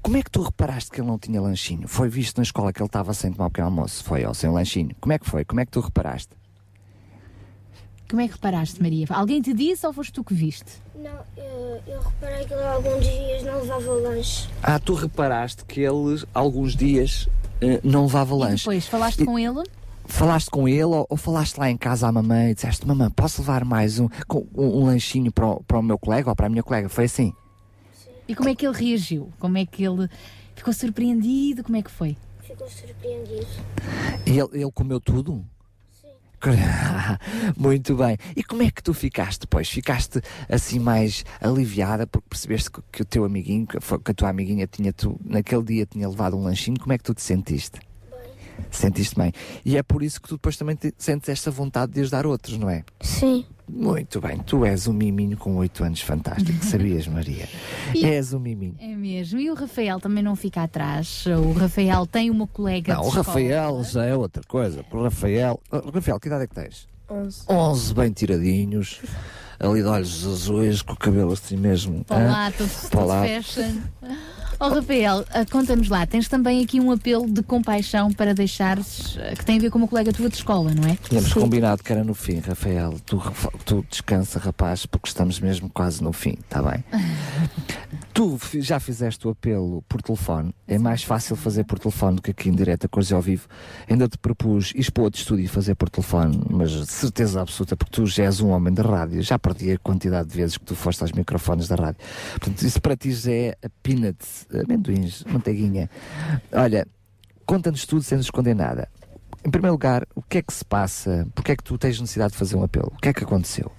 [0.00, 1.86] Como é que tu reparaste que ele não tinha lanchinho?
[1.86, 4.02] Foi visto na escola que ele estava sem tomar o pequeno almoço?
[4.04, 4.94] Foi, ou sem lanchinho?
[5.00, 5.44] Como é que foi?
[5.44, 6.30] Como é que tu reparaste?
[8.08, 9.06] Como é que reparaste, Maria?
[9.10, 10.72] Alguém te disse ou foste tu que viste?
[10.94, 14.48] Não, eu, eu reparei que ele alguns dias não levava lanche.
[14.62, 17.28] Ah, tu reparaste que ele, alguns dias,
[17.60, 18.56] eh, não levava E lanche.
[18.64, 19.62] depois, falaste E- com ele?
[20.06, 23.42] Falaste com ele ou, ou falaste lá em casa à mamãe e disseste, mamãe, posso
[23.42, 26.48] levar mais um, um, um lanchinho para o, para o meu colega ou para a
[26.48, 26.88] minha colega?
[26.88, 27.34] Foi assim?
[28.26, 29.30] E como é que ele reagiu?
[29.38, 30.08] Como é que ele
[30.56, 31.62] ficou surpreendido?
[31.62, 32.16] Como é que foi?
[32.40, 33.46] Ficou surpreendido.
[34.24, 35.44] E ele, ele comeu tudo?
[37.56, 38.16] Muito bem.
[38.36, 39.68] E como é que tu ficaste depois?
[39.68, 44.66] Ficaste assim mais aliviada porque percebeste que, que o teu amiguinho, que, a tua amiguinha
[44.66, 46.78] tinha tu, naquele dia tinha levado um lanchinho?
[46.78, 47.80] Como é que tu te sentiste?
[48.70, 49.32] Sentiste bem.
[49.64, 52.58] E é por isso que tu depois também te- sentes esta vontade de ajudar outros,
[52.58, 52.84] não é?
[53.00, 53.44] Sim.
[53.68, 54.38] Muito bem.
[54.38, 56.64] Tu és um miminho com 8 anos fantástico.
[56.64, 57.46] Sabias, Maria?
[57.94, 58.74] E- És um miminho.
[58.80, 59.38] É mesmo.
[59.38, 61.24] E o Rafael também não fica atrás.
[61.26, 63.26] O Rafael tem uma colega Não, de o escola.
[63.26, 64.84] Rafael já é outra coisa.
[64.90, 65.60] O Rafael.
[65.70, 66.88] Oh, Rafael, que idade é que tens?
[67.10, 67.42] 11.
[67.48, 69.00] 11 bem tiradinhos,
[69.58, 72.04] ali de olhos azuis, com o cabelo assim mesmo.
[72.04, 72.30] Para hã?
[72.30, 73.22] lá, tudo, Para tudo lá.
[73.26, 73.80] fashion.
[74.60, 79.36] Oh, Rafael, ah, conta-nos lá, tens também aqui um apelo de compaixão para deixares, ah,
[79.36, 80.96] que tem a ver com uma colega tua de escola, não é?
[80.96, 82.96] Tínhamos combinado que era no fim, Rafael.
[83.06, 83.22] Tu,
[83.64, 86.82] tu descansa, rapaz, porque estamos mesmo quase no fim, está bem?
[88.18, 90.52] tu já fizeste o apelo por telefone.
[90.66, 93.46] É mais fácil fazer por telefone do que aqui em direto, a coisa ao vivo.
[93.88, 97.92] Ainda te propus para outro estúdio e fazer por telefone, mas de certeza absoluta, porque
[97.92, 99.22] tu já és um homem da rádio.
[99.22, 102.00] Já perdi a quantidade de vezes que tu foste aos microfones da rádio.
[102.32, 105.90] Portanto, isso para ti já é a peanuts, amendoins, manteiguinha.
[106.52, 106.86] Olha,
[107.46, 108.88] conta-nos tudo sem nos esconder nada.
[109.44, 111.26] Em primeiro lugar, o que é que se passa?
[111.34, 112.92] Porquê é que tu tens necessidade de fazer um apelo?
[112.94, 113.70] O que é que aconteceu?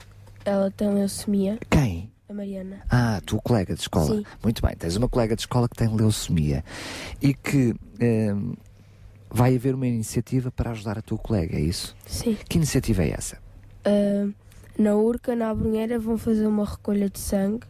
[0.46, 1.60] Ela tem leucemia.
[1.70, 2.12] Quem?
[2.30, 2.82] A Mariana.
[2.90, 4.18] Ah, tu colega de escola.
[4.18, 4.24] Sim.
[4.44, 6.64] Muito bem, tens uma colega de escola que tem leucemia
[7.22, 8.54] e que hum,
[9.30, 11.96] vai haver uma iniciativa para ajudar a tua colega, é isso?
[12.06, 12.38] Sim.
[12.48, 13.38] Que iniciativa é essa?
[13.84, 14.28] Ah,
[14.78, 17.66] na Urca, na Abrunheira, vão fazer uma recolha de sangue.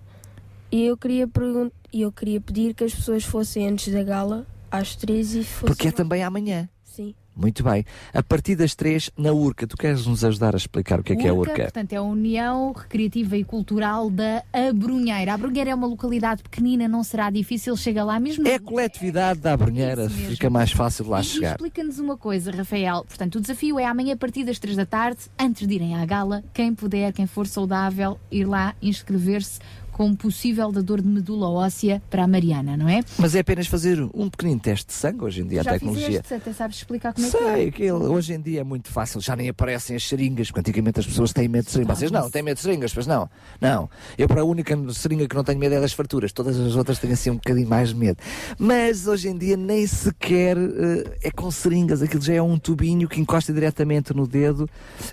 [0.72, 4.46] E eu queria, pergun- e eu queria pedir que as pessoas fossem antes da gala,
[4.72, 5.68] às três e fossem.
[5.68, 6.70] Porque é também amanhã.
[6.84, 7.16] Sim.
[7.36, 7.86] Muito bem.
[8.14, 11.16] A partir das três, na URCA, tu queres nos ajudar a explicar o que é
[11.16, 11.64] que é a URCA?
[11.64, 15.32] Portanto, é a União Recreativa e Cultural da Abrunheira.
[15.32, 18.46] A Abrunheira é uma localidade pequenina, não será difícil, chega lá mesmo.
[18.46, 21.52] É a coletividade da Abrunheira, fica mais fácil lá E chegar.
[21.52, 23.06] explica-nos uma coisa, Rafael.
[23.08, 26.06] Portanto, o desafio é amanhã a partir das 3 da tarde, antes de irem à
[26.06, 29.62] gala, quem puder, quem for saudável, ir lá inscrever-se
[30.00, 33.02] como possível dador de medula óssea para a Mariana, não é?
[33.18, 36.06] Mas é apenas fazer um pequenino teste de sangue hoje em dia, a Já tecnologia.
[36.06, 37.68] fizeste, até sabes explicar como é que Sei, é.
[37.68, 41.06] aquilo, hoje em dia é muito fácil, já nem aparecem as seringas, porque antigamente as
[41.06, 42.00] pessoas têm medo de seringas.
[42.00, 43.30] Vocês não, têm medo de seringas, pois não.
[43.60, 43.90] Não.
[44.18, 46.98] Eu, para a única seringa que não tenho medo é das farturas, todas as outras
[46.98, 48.20] têm assim um bocadinho mais de medo.
[48.58, 53.10] Mas hoje em dia nem sequer eh, é com seringas, aquilo já é um tubinho
[53.10, 54.66] que encosta diretamente no dedo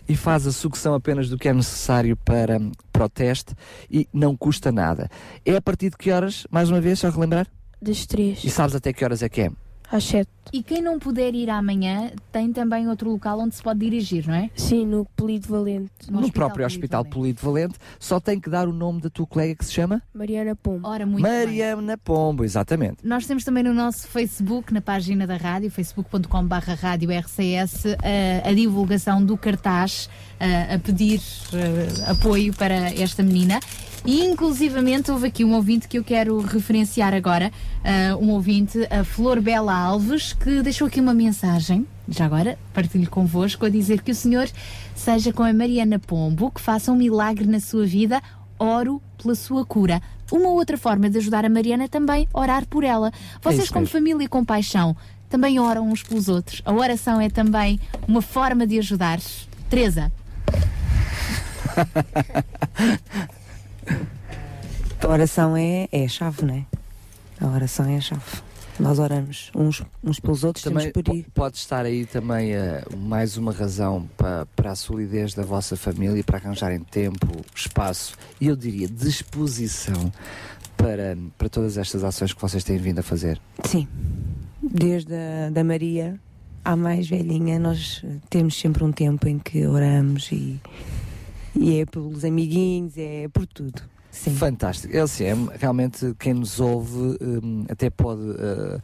[0.09, 2.61] e faz a sucção apenas do que é necessário para,
[2.93, 3.53] para o teste
[3.91, 5.11] e não custa nada.
[5.45, 7.49] É a partir de que horas, mais uma vez, só relembrar?
[7.83, 8.45] Das três.
[8.45, 9.51] E sabes até que horas é que é?
[9.91, 10.31] Às sete.
[10.53, 14.35] E quem não puder ir amanhã, tem também outro local onde se pode dirigir, não
[14.35, 14.51] é?
[14.55, 15.91] Sim, no Polido Valente.
[16.11, 19.65] No, próprio Hospital Polido Valente, só tem que dar o nome da tua colega que
[19.65, 20.03] se chama?
[20.15, 20.87] Mariana Pombo.
[20.89, 21.33] Ora, muito bem.
[21.33, 22.99] Mariana Pombo, exatamente.
[23.05, 28.53] Nós temos também no nosso Facebook, na página da rádio, facebook.com.br rádio RCS, a, a
[28.53, 31.21] divulgação do cartaz a, a pedir
[31.53, 33.61] eh, apoio para esta menina.
[34.07, 37.51] E inclusivamente houve aqui um ouvinte que eu quero referenciar agora,
[37.83, 43.11] eh, um ouvinte, a Flor Bela Alves, que deixou aqui uma mensagem, já agora partilho
[43.11, 44.49] convosco, a dizer que o senhor
[44.95, 48.23] seja com a Mariana Pombo, que faça um milagre na sua vida,
[48.61, 50.01] oro pela sua cura.
[50.31, 53.13] Uma outra forma de ajudar a Mariana é também orar por ela.
[53.43, 54.97] Vocês, isso como família com paixão,
[55.29, 56.63] também oram uns pelos outros.
[56.65, 59.19] A oração é também uma forma de ajudar.
[59.69, 60.13] Teresa,
[65.03, 66.65] A oração é, é a chave, não é?
[67.41, 68.23] A oração é a chave.
[68.81, 71.23] Nós oramos uns, uns pelos outros, Também temos por ir.
[71.25, 75.77] po- pode estar aí também eh, mais uma razão para, para a solidez da vossa
[75.77, 80.13] família, para arranjarem tempo, espaço e eu diria disposição
[80.77, 83.41] para, para todas estas ações que vocês têm vindo a fazer.
[83.65, 83.87] Sim.
[84.63, 86.19] Desde a da Maria
[86.65, 90.61] à mais velhinha, nós eh, temos sempre um tempo em que oramos e,
[91.57, 93.83] e é pelos amiguinhos, é por tudo.
[94.13, 94.97] Fantástico.
[94.97, 98.81] LCM, realmente, quem nos ouve hum, até pode uh, uh,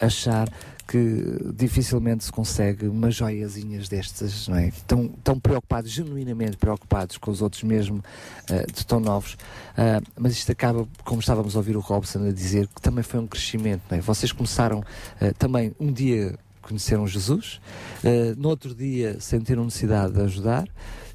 [0.00, 0.48] achar
[0.86, 4.72] que dificilmente se consegue umas joiazinhas destas, não é?
[4.86, 8.02] Tão, tão preocupados, genuinamente preocupados com os outros mesmo,
[8.50, 9.34] uh, de tão novos.
[9.34, 13.20] Uh, mas isto acaba, como estávamos a ouvir o Robson a dizer, que também foi
[13.20, 14.00] um crescimento, não é?
[14.00, 17.60] Vocês começaram uh, também um dia conheceram Jesus,
[18.02, 20.66] uh, no outro dia sentiram necessidade de ajudar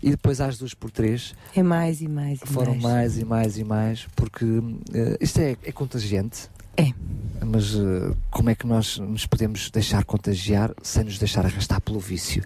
[0.01, 2.83] e depois às duas por três É mais e mais e foram mais.
[2.83, 4.45] mais e mais e mais, porque
[4.93, 6.49] eh, isto é, é contagiante.
[6.77, 6.93] É.
[7.45, 11.99] Mas eh, como é que nós nos podemos deixar contagiar sem nos deixar arrastar pelo
[11.99, 12.41] vício?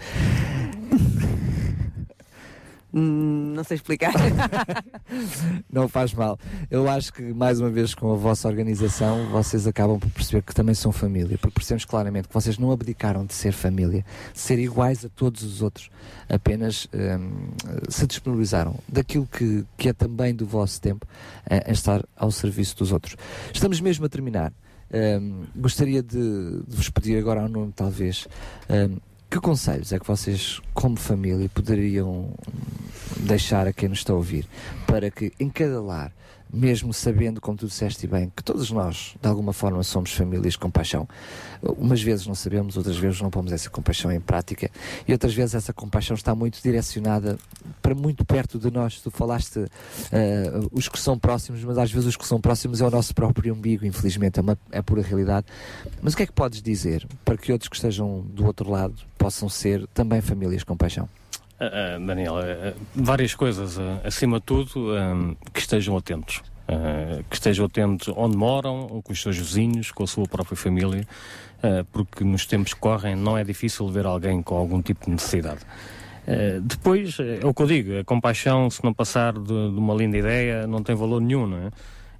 [2.93, 4.13] Hum, não sei explicar.
[5.71, 6.37] Não faz mal.
[6.69, 10.53] Eu acho que, mais uma vez, com a vossa organização, vocês acabam por perceber que
[10.53, 14.59] também são família, porque percebemos claramente que vocês não abdicaram de ser família, de ser
[14.59, 15.89] iguais a todos os outros,
[16.29, 17.49] apenas hum,
[17.89, 21.07] se disponibilizaram daquilo que, que é também do vosso tempo
[21.49, 23.15] eh, em estar ao serviço dos outros.
[23.51, 24.53] Estamos mesmo a terminar.
[24.93, 28.27] Hum, gostaria de, de vos pedir agora ao nome, talvez.
[29.33, 32.29] Que conselhos é que vocês, como família, poderiam
[33.17, 34.47] deixar a quem nos está a ouvir
[34.85, 36.11] para que em cada lar,
[36.53, 40.69] mesmo sabendo, como tu disseste bem, que todos nós, de alguma forma, somos famílias com
[40.69, 41.07] paixão,
[41.63, 44.69] umas vezes não sabemos, outras vezes não pomos essa compaixão em prática
[45.07, 47.39] e outras vezes essa compaixão está muito direcionada
[47.81, 49.01] para muito perto de nós.
[49.01, 49.65] Tu falaste
[50.11, 53.15] eh, os que são próximos, mas às vezes os que são próximos é o nosso
[53.15, 55.47] próprio umbigo, infelizmente, é, uma, é pura realidade.
[56.01, 58.95] Mas o que é que podes dizer para que outros que estejam do outro lado
[59.17, 61.09] possam ser também famílias com paixão?
[61.59, 63.77] Ah, ah, Daniel, ah, ah, várias coisas.
[64.03, 64.67] acima de tudo,
[65.53, 66.41] que estejam atentos.
[67.29, 71.05] Que estejam atentos onde moram, com os seus vizinhos, com a sua própria família,
[71.91, 75.59] porque nos tempos que correm não é difícil ver alguém com algum tipo de necessidade.
[76.63, 80.17] Depois, é o que eu digo, a compaixão, se não passar de, de uma linda
[80.17, 81.69] ideia, não tem valor nenhum, não é?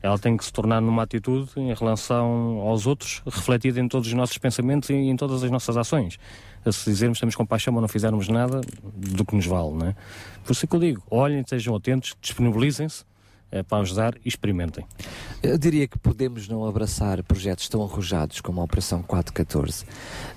[0.04, 4.14] Ela tem que se tornar numa atitude em relação aos outros, refletida em todos os
[4.14, 6.20] nossos pensamentos e em todas as nossas ações.
[6.72, 8.62] Se dizermos que temos compaixão, mas não fizermos nada,
[8.96, 9.96] do que nos vale, não é?
[10.44, 13.04] Por isso é que eu digo, olhem, estejam atentos, disponibilizem-se
[13.68, 14.86] para ajudar e experimentem.
[15.44, 19.86] Eu diria que podemos não abraçar projetos tão arrojados como a Operação 414,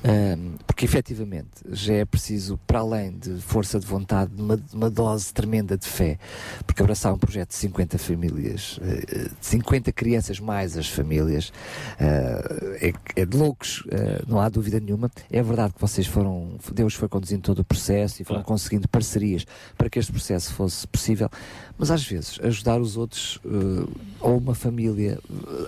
[0.02, 5.32] ahm, porque efetivamente já é preciso, para além de força de vontade, uma, uma dose
[5.32, 6.18] tremenda de fé,
[6.66, 11.52] porque abraçar um projeto de 50 famílias, eh, 50 crianças mais as famílias,
[12.00, 15.08] eh, é, é de loucos, eh, não há dúvida nenhuma.
[15.30, 19.46] É verdade que vocês foram, Deus foi conduzindo todo o processo e foram conseguindo parcerias
[19.78, 21.30] para que este processo fosse possível,
[21.78, 23.05] mas às vezes ajudar os outros
[23.44, 23.88] eh,
[24.20, 25.18] ou uma família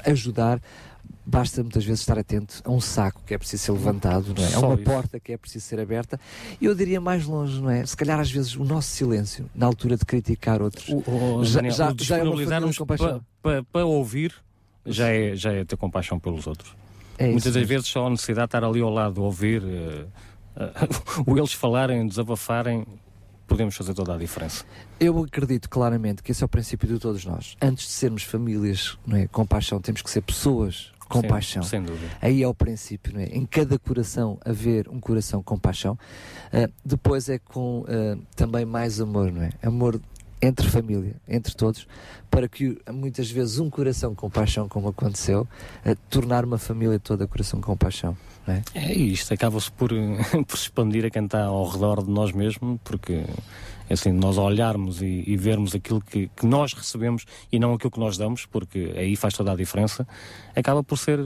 [0.05, 0.60] eh, ajudar
[1.25, 4.47] basta muitas vezes estar atento a um saco que é preciso ser levantado, não é?
[4.47, 4.84] A Só uma isso.
[4.84, 6.18] porta que é preciso ser aberta.
[6.58, 7.84] E eu diria mais longe, não é?
[7.84, 11.75] Se calhar às vezes o nosso silêncio, na altura de criticar outros, Oh, já, Daniel,
[11.75, 13.65] já, o já é uma disponibilizarmos família com paixão.
[13.70, 14.34] para ouvir
[14.86, 16.75] já é, já é ter compaixão pelos outros.
[17.18, 17.68] É isso Muitas das mesmo.
[17.68, 20.07] vezes só a necessidade de estar ali ao lado, ouvir, eh,
[21.26, 22.86] o eles falarem, desabafarem,
[23.49, 24.65] podemos fazer toda a diferença.
[25.01, 27.57] Eu acredito claramente que esse é o princípio de todos nós.
[27.60, 31.62] Antes de sermos famílias não é, com paixão, temos que ser pessoas com paixão.
[31.62, 32.12] sem dúvida.
[32.20, 33.25] Aí é o princípio, não é?
[33.25, 35.99] Em cada coração haver um coração com paixão.
[36.52, 39.51] Ah, depois é com ah, também mais amor, não é?
[39.62, 40.01] Amor
[40.41, 41.89] entre família, entre todos,
[42.31, 45.49] para que muitas vezes um coração com paixão, como aconteceu,
[45.85, 48.17] ah, tornar uma família toda coração com paixão.
[48.49, 48.62] É?
[48.75, 49.91] É isto, acaba-se por,
[50.47, 53.25] por expandir a está ao redor de nós mesmos, porque
[53.91, 58.01] assim, nós olharmos e, e vermos aquilo que, que nós recebemos e não aquilo que
[58.01, 60.07] nós damos, porque aí faz toda a diferença,
[60.55, 61.18] acaba por ser,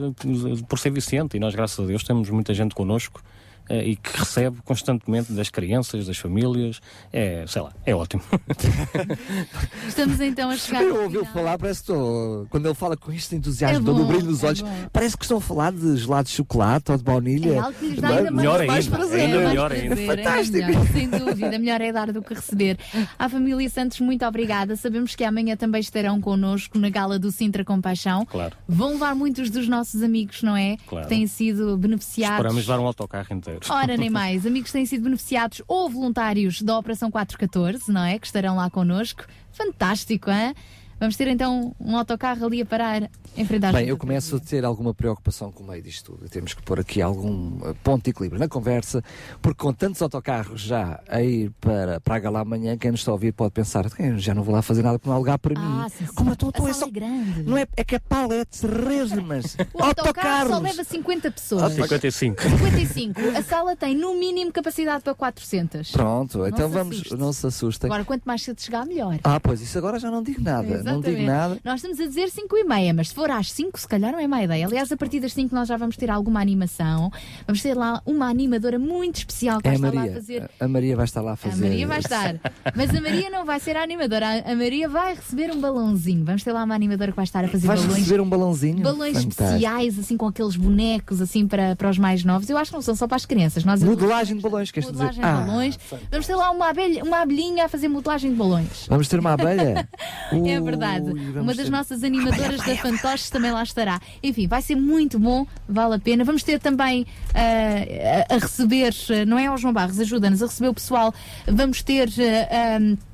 [0.69, 1.37] por ser viciante.
[1.37, 3.23] E nós, graças a Deus, temos muita gente connosco
[3.71, 6.81] e que recebe constantemente das crianças, das famílias.
[7.13, 8.23] É, sei lá, é ótimo.
[9.89, 10.83] Estamos então a chegar.
[10.83, 12.47] Eu ouvi falar, parece que estou.
[12.51, 14.89] Quando ele fala com este entusiasmo, É todo o bom, brilho nos é olhos, bom.
[14.93, 17.53] parece que estão a falar de gelado de chocolate ou de baunilha.
[17.55, 19.21] É algo que lhes dá ainda mais, Melhor mais ainda, prazer.
[19.21, 20.03] ainda mais melhor prazer, ainda.
[20.03, 20.57] é Fantástico.
[20.67, 22.79] melhor, sem dúvida, melhor é dar do que receber.
[23.19, 24.77] À família Santos, muito obrigada.
[24.77, 28.25] Sabemos que amanhã também estarão connosco na gala do Sintra Compaixão.
[28.27, 28.57] Claro.
[28.69, 30.77] Vão levar muitos dos nossos amigos, não é?
[30.87, 31.07] Claro.
[31.07, 32.37] Que têm sido beneficiados.
[32.37, 33.52] Esperamos levar um autocarro inteiro.
[33.69, 34.47] Ora, nem mais.
[34.47, 38.19] Amigos têm sido beneficiados ou voluntários da Operação 414, não é?
[38.19, 39.25] Que estarão lá connosco.
[39.53, 40.55] Fantástico, hein?
[41.03, 44.39] Vamos ter então um autocarro ali a parar em frente às Bem, eu começo a
[44.39, 46.29] ter alguma preocupação com o meio disto tudo.
[46.29, 49.03] Temos que pôr aqui algum eh, ponto de equilíbrio na conversa,
[49.41, 53.11] porque com tantos autocarros já a ir para, para a gala amanhã, quem nos está
[53.11, 55.41] a ouvir pode pensar, "Eu já não vou lá fazer nada porque não há lugar
[55.41, 55.81] para mim.
[55.85, 56.15] Ah, sim, sim.
[56.15, 56.87] Como eu estou, A é só.
[56.87, 57.43] é grande.
[57.43, 61.73] Não é, é que é paletes, resmas, O autocarro só leva 50 pessoas.
[61.73, 62.43] 55.
[62.43, 63.21] 55.
[63.37, 65.91] A sala tem no mínimo capacidade para 400.
[65.91, 67.17] Pronto, então se vamos, assuste.
[67.17, 67.89] não se assustem.
[67.89, 69.19] Agora, quanto mais cedo chegar, melhor.
[69.25, 70.69] Ah, pois isso agora já não digo nada.
[70.69, 70.92] Exato.
[70.95, 71.59] Não digo nada.
[71.65, 74.19] Nós estamos a dizer 5 e meia, mas se for às 5, se calhar não
[74.19, 74.67] é má ideia.
[74.67, 77.11] Aliás, a partir das 5 nós já vamos ter alguma animação.
[77.47, 80.15] Vamos ter lá uma animadora muito especial que É vai estar lá a Maria.
[80.15, 80.51] fazer.
[80.61, 81.65] A Maria vai estar lá a fazer.
[81.65, 82.35] A Maria vai estar.
[82.77, 84.27] Mas a Maria não vai ser a animadora.
[84.45, 86.25] A Maria vai receber um balãozinho.
[86.25, 87.99] Vamos ter lá uma animadora que vai estar a fazer Vais balões.
[87.99, 88.83] receber um balãozinho?
[88.83, 89.43] Balões Fantástico.
[89.45, 92.49] especiais, assim, com aqueles bonecos, assim, para, para os mais novos.
[92.49, 93.65] Eu acho que não são só para as crianças.
[93.65, 95.05] Nós Modelagem de balões, queres dizer?
[95.05, 95.79] modelagem de Ah, balões.
[96.11, 98.87] Vamos ter lá uma, abelha, uma abelhinha a fazer modelagem de balões.
[98.89, 99.89] Vamos ter uma abelha?
[100.33, 100.82] É verdade.
[100.87, 104.01] Vamos Uma das ter- nossas animadoras da Fantoches também lá estará.
[104.23, 106.25] Enfim, vai ser muito bom, vale a pena.
[106.25, 110.47] Vamos ter também ah, a, a receber, ah, não é ao João Barros, ajuda-nos a
[110.47, 111.15] receber o pessoal.
[111.47, 112.09] Vamos ter.
[112.09, 113.12] ah, ah,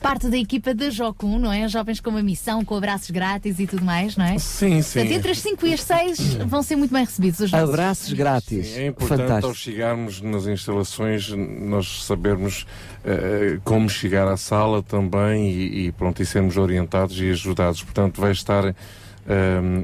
[0.00, 1.68] Parte da equipa da Jocum, não é?
[1.68, 4.38] Jovens com uma missão, com abraços grátis e tudo mais, não é?
[4.38, 5.00] Sim, sim.
[5.00, 7.40] Portanto, entre as 5 e as 6 vão ser muito bem recebidos.
[7.40, 8.76] Os nossos- Abraços grátis.
[8.78, 9.54] É importante ao Fantástico.
[9.54, 12.66] chegarmos nas instalações nós sabermos
[13.04, 17.82] eh, como chegar à sala também e, e pronto, e sermos orientados e ajudados.
[17.82, 18.74] Portanto, vai estar eh,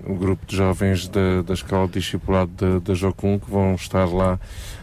[0.07, 4.07] o grupo de jovens da, da Escola de Discipulado da, da Jocum que vão estar
[4.07, 4.41] lá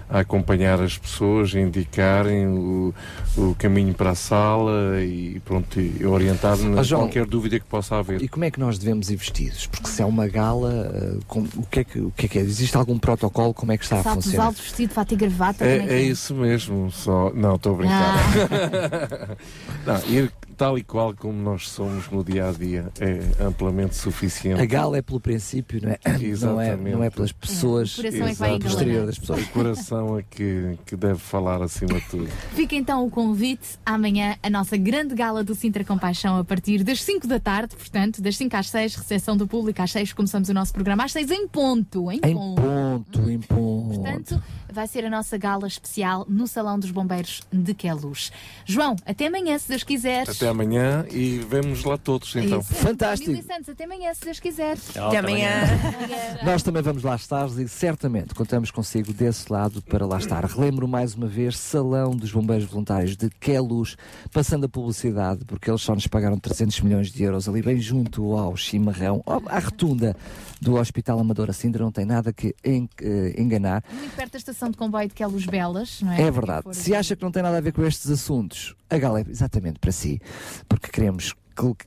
[0.09, 2.93] a acompanhar as pessoas, a indicarem o,
[3.37, 7.95] o caminho para a sala e pronto, e orientar nas João, qualquer dúvida que possa
[7.97, 8.21] haver.
[8.21, 9.67] E como é que nós devemos ir vestidos?
[9.67, 12.39] Porque se é uma gala, eh, com- o, que é que, o que é que
[12.39, 12.41] é?
[12.41, 13.53] Existe algum protocolo?
[13.53, 14.47] Como é que está a Saltos funcionar?
[14.47, 15.65] altos, vestido, fato e gravata.
[15.65, 17.31] É, é que é isso mesmo, só.
[17.33, 18.17] Não, estou a brincar.
[19.85, 20.31] não, ir
[20.63, 24.61] tal e qual como nós somos no dia a dia é amplamente suficiente.
[24.61, 25.99] A gala é pelo princípio, não é?
[26.43, 26.95] Não é, Exatamente.
[26.95, 29.41] não é pelas pessoas O coração é exterior das pessoas.
[29.43, 32.27] O coração é que, que deve falar acima de tudo.
[32.55, 37.03] Fica então o convite amanhã, a nossa grande gala do Sintra Compaixão, a partir das
[37.03, 40.53] 5 da tarde, portanto, das 5 às 6, recepção do público às 6, começamos o
[40.53, 42.11] nosso programa às 6 em ponto.
[42.11, 42.61] Em, Em ponto.
[42.61, 43.99] ponto, em ponto.
[43.99, 44.43] Portanto,
[44.73, 48.31] vai ser a nossa gala especial no Salão dos Bombeiros de Queluz.
[48.65, 50.35] João, até amanhã, se Deus quiseres.
[50.35, 52.59] Até amanhã e vemos lá todos então.
[52.59, 52.73] Isso.
[52.75, 53.43] Fantástico.
[53.43, 54.77] Santos, até amanhã, se Deus quiser.
[54.95, 55.49] Até amanhã.
[56.43, 60.43] Nós também vamos lá estar e certamente contamos consigo desse lado para lá estar.
[60.45, 63.95] Relembro mais uma vez, Salão dos Bombeiros Voluntários de Queluz,
[64.31, 68.35] passando a publicidade, porque eles só nos pagaram 300 milhões de euros ali bem junto
[68.37, 70.15] ao chimarrão, à retunda
[70.61, 73.83] do Hospital Amadora Sintra, não tem nada que en- eh, enganar.
[73.91, 76.21] Muito perto da estação de comboio de Queluz Belas, não é?
[76.21, 76.63] É verdade.
[76.75, 79.79] Se acha que não tem nada a ver com estes assuntos, a gala é exatamente
[79.79, 80.19] para si,
[80.67, 81.33] porque queremos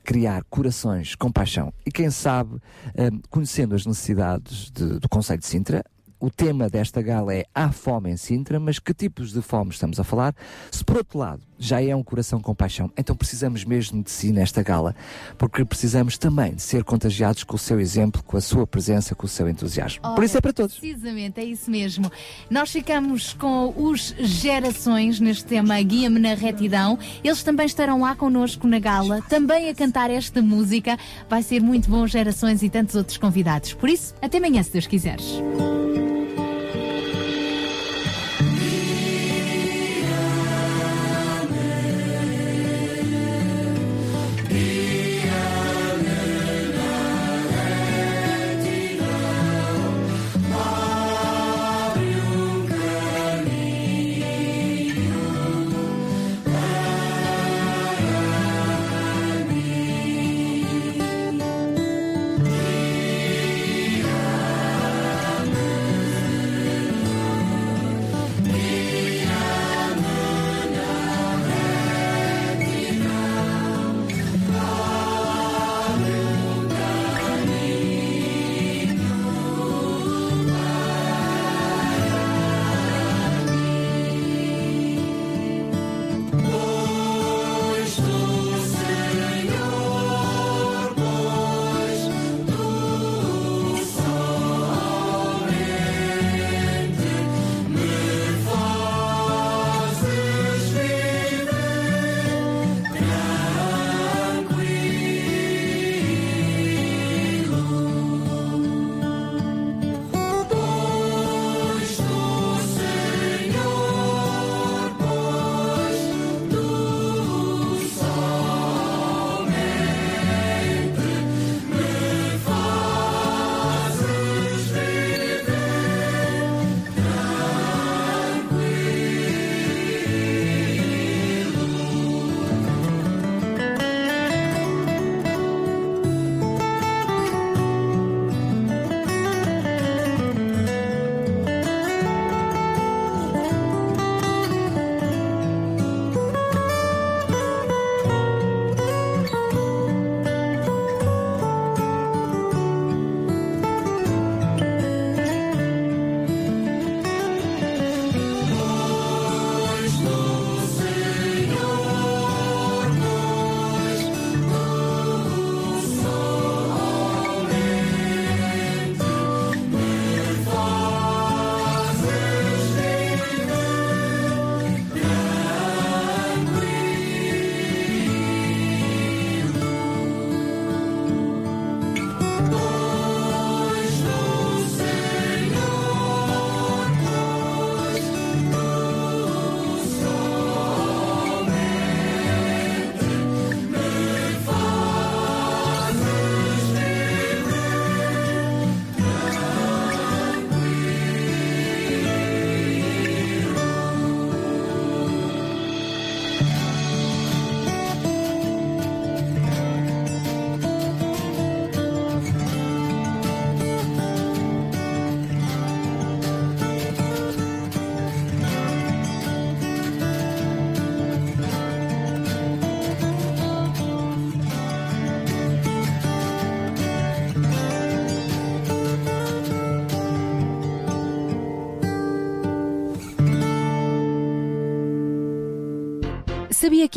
[0.04, 5.46] criar corações com paixão e quem sabe, hum, conhecendo as necessidades de- do Conselho de
[5.46, 5.84] Sintra,
[6.18, 10.00] o tema desta gala é Há fome em Sintra, mas que tipos de fome estamos
[10.00, 10.34] a falar?
[10.70, 14.30] Se por outro lado já é um coração com paixão, então precisamos mesmo de si
[14.30, 14.94] nesta gala,
[15.38, 19.26] porque precisamos também de ser contagiados com o seu exemplo, com a sua presença, com
[19.26, 20.02] o seu entusiasmo.
[20.14, 20.78] por isso é para todos.
[20.78, 22.10] Precisamente, é isso mesmo.
[22.50, 26.98] Nós ficamos com os Gerações neste tema Guia-me na Retidão.
[27.24, 30.98] Eles também estarão lá connosco na gala, também a cantar esta música.
[31.28, 33.72] Vai ser muito bom, Gerações e tantos outros convidados.
[33.72, 35.40] Por isso, até amanhã, se Deus quiseres.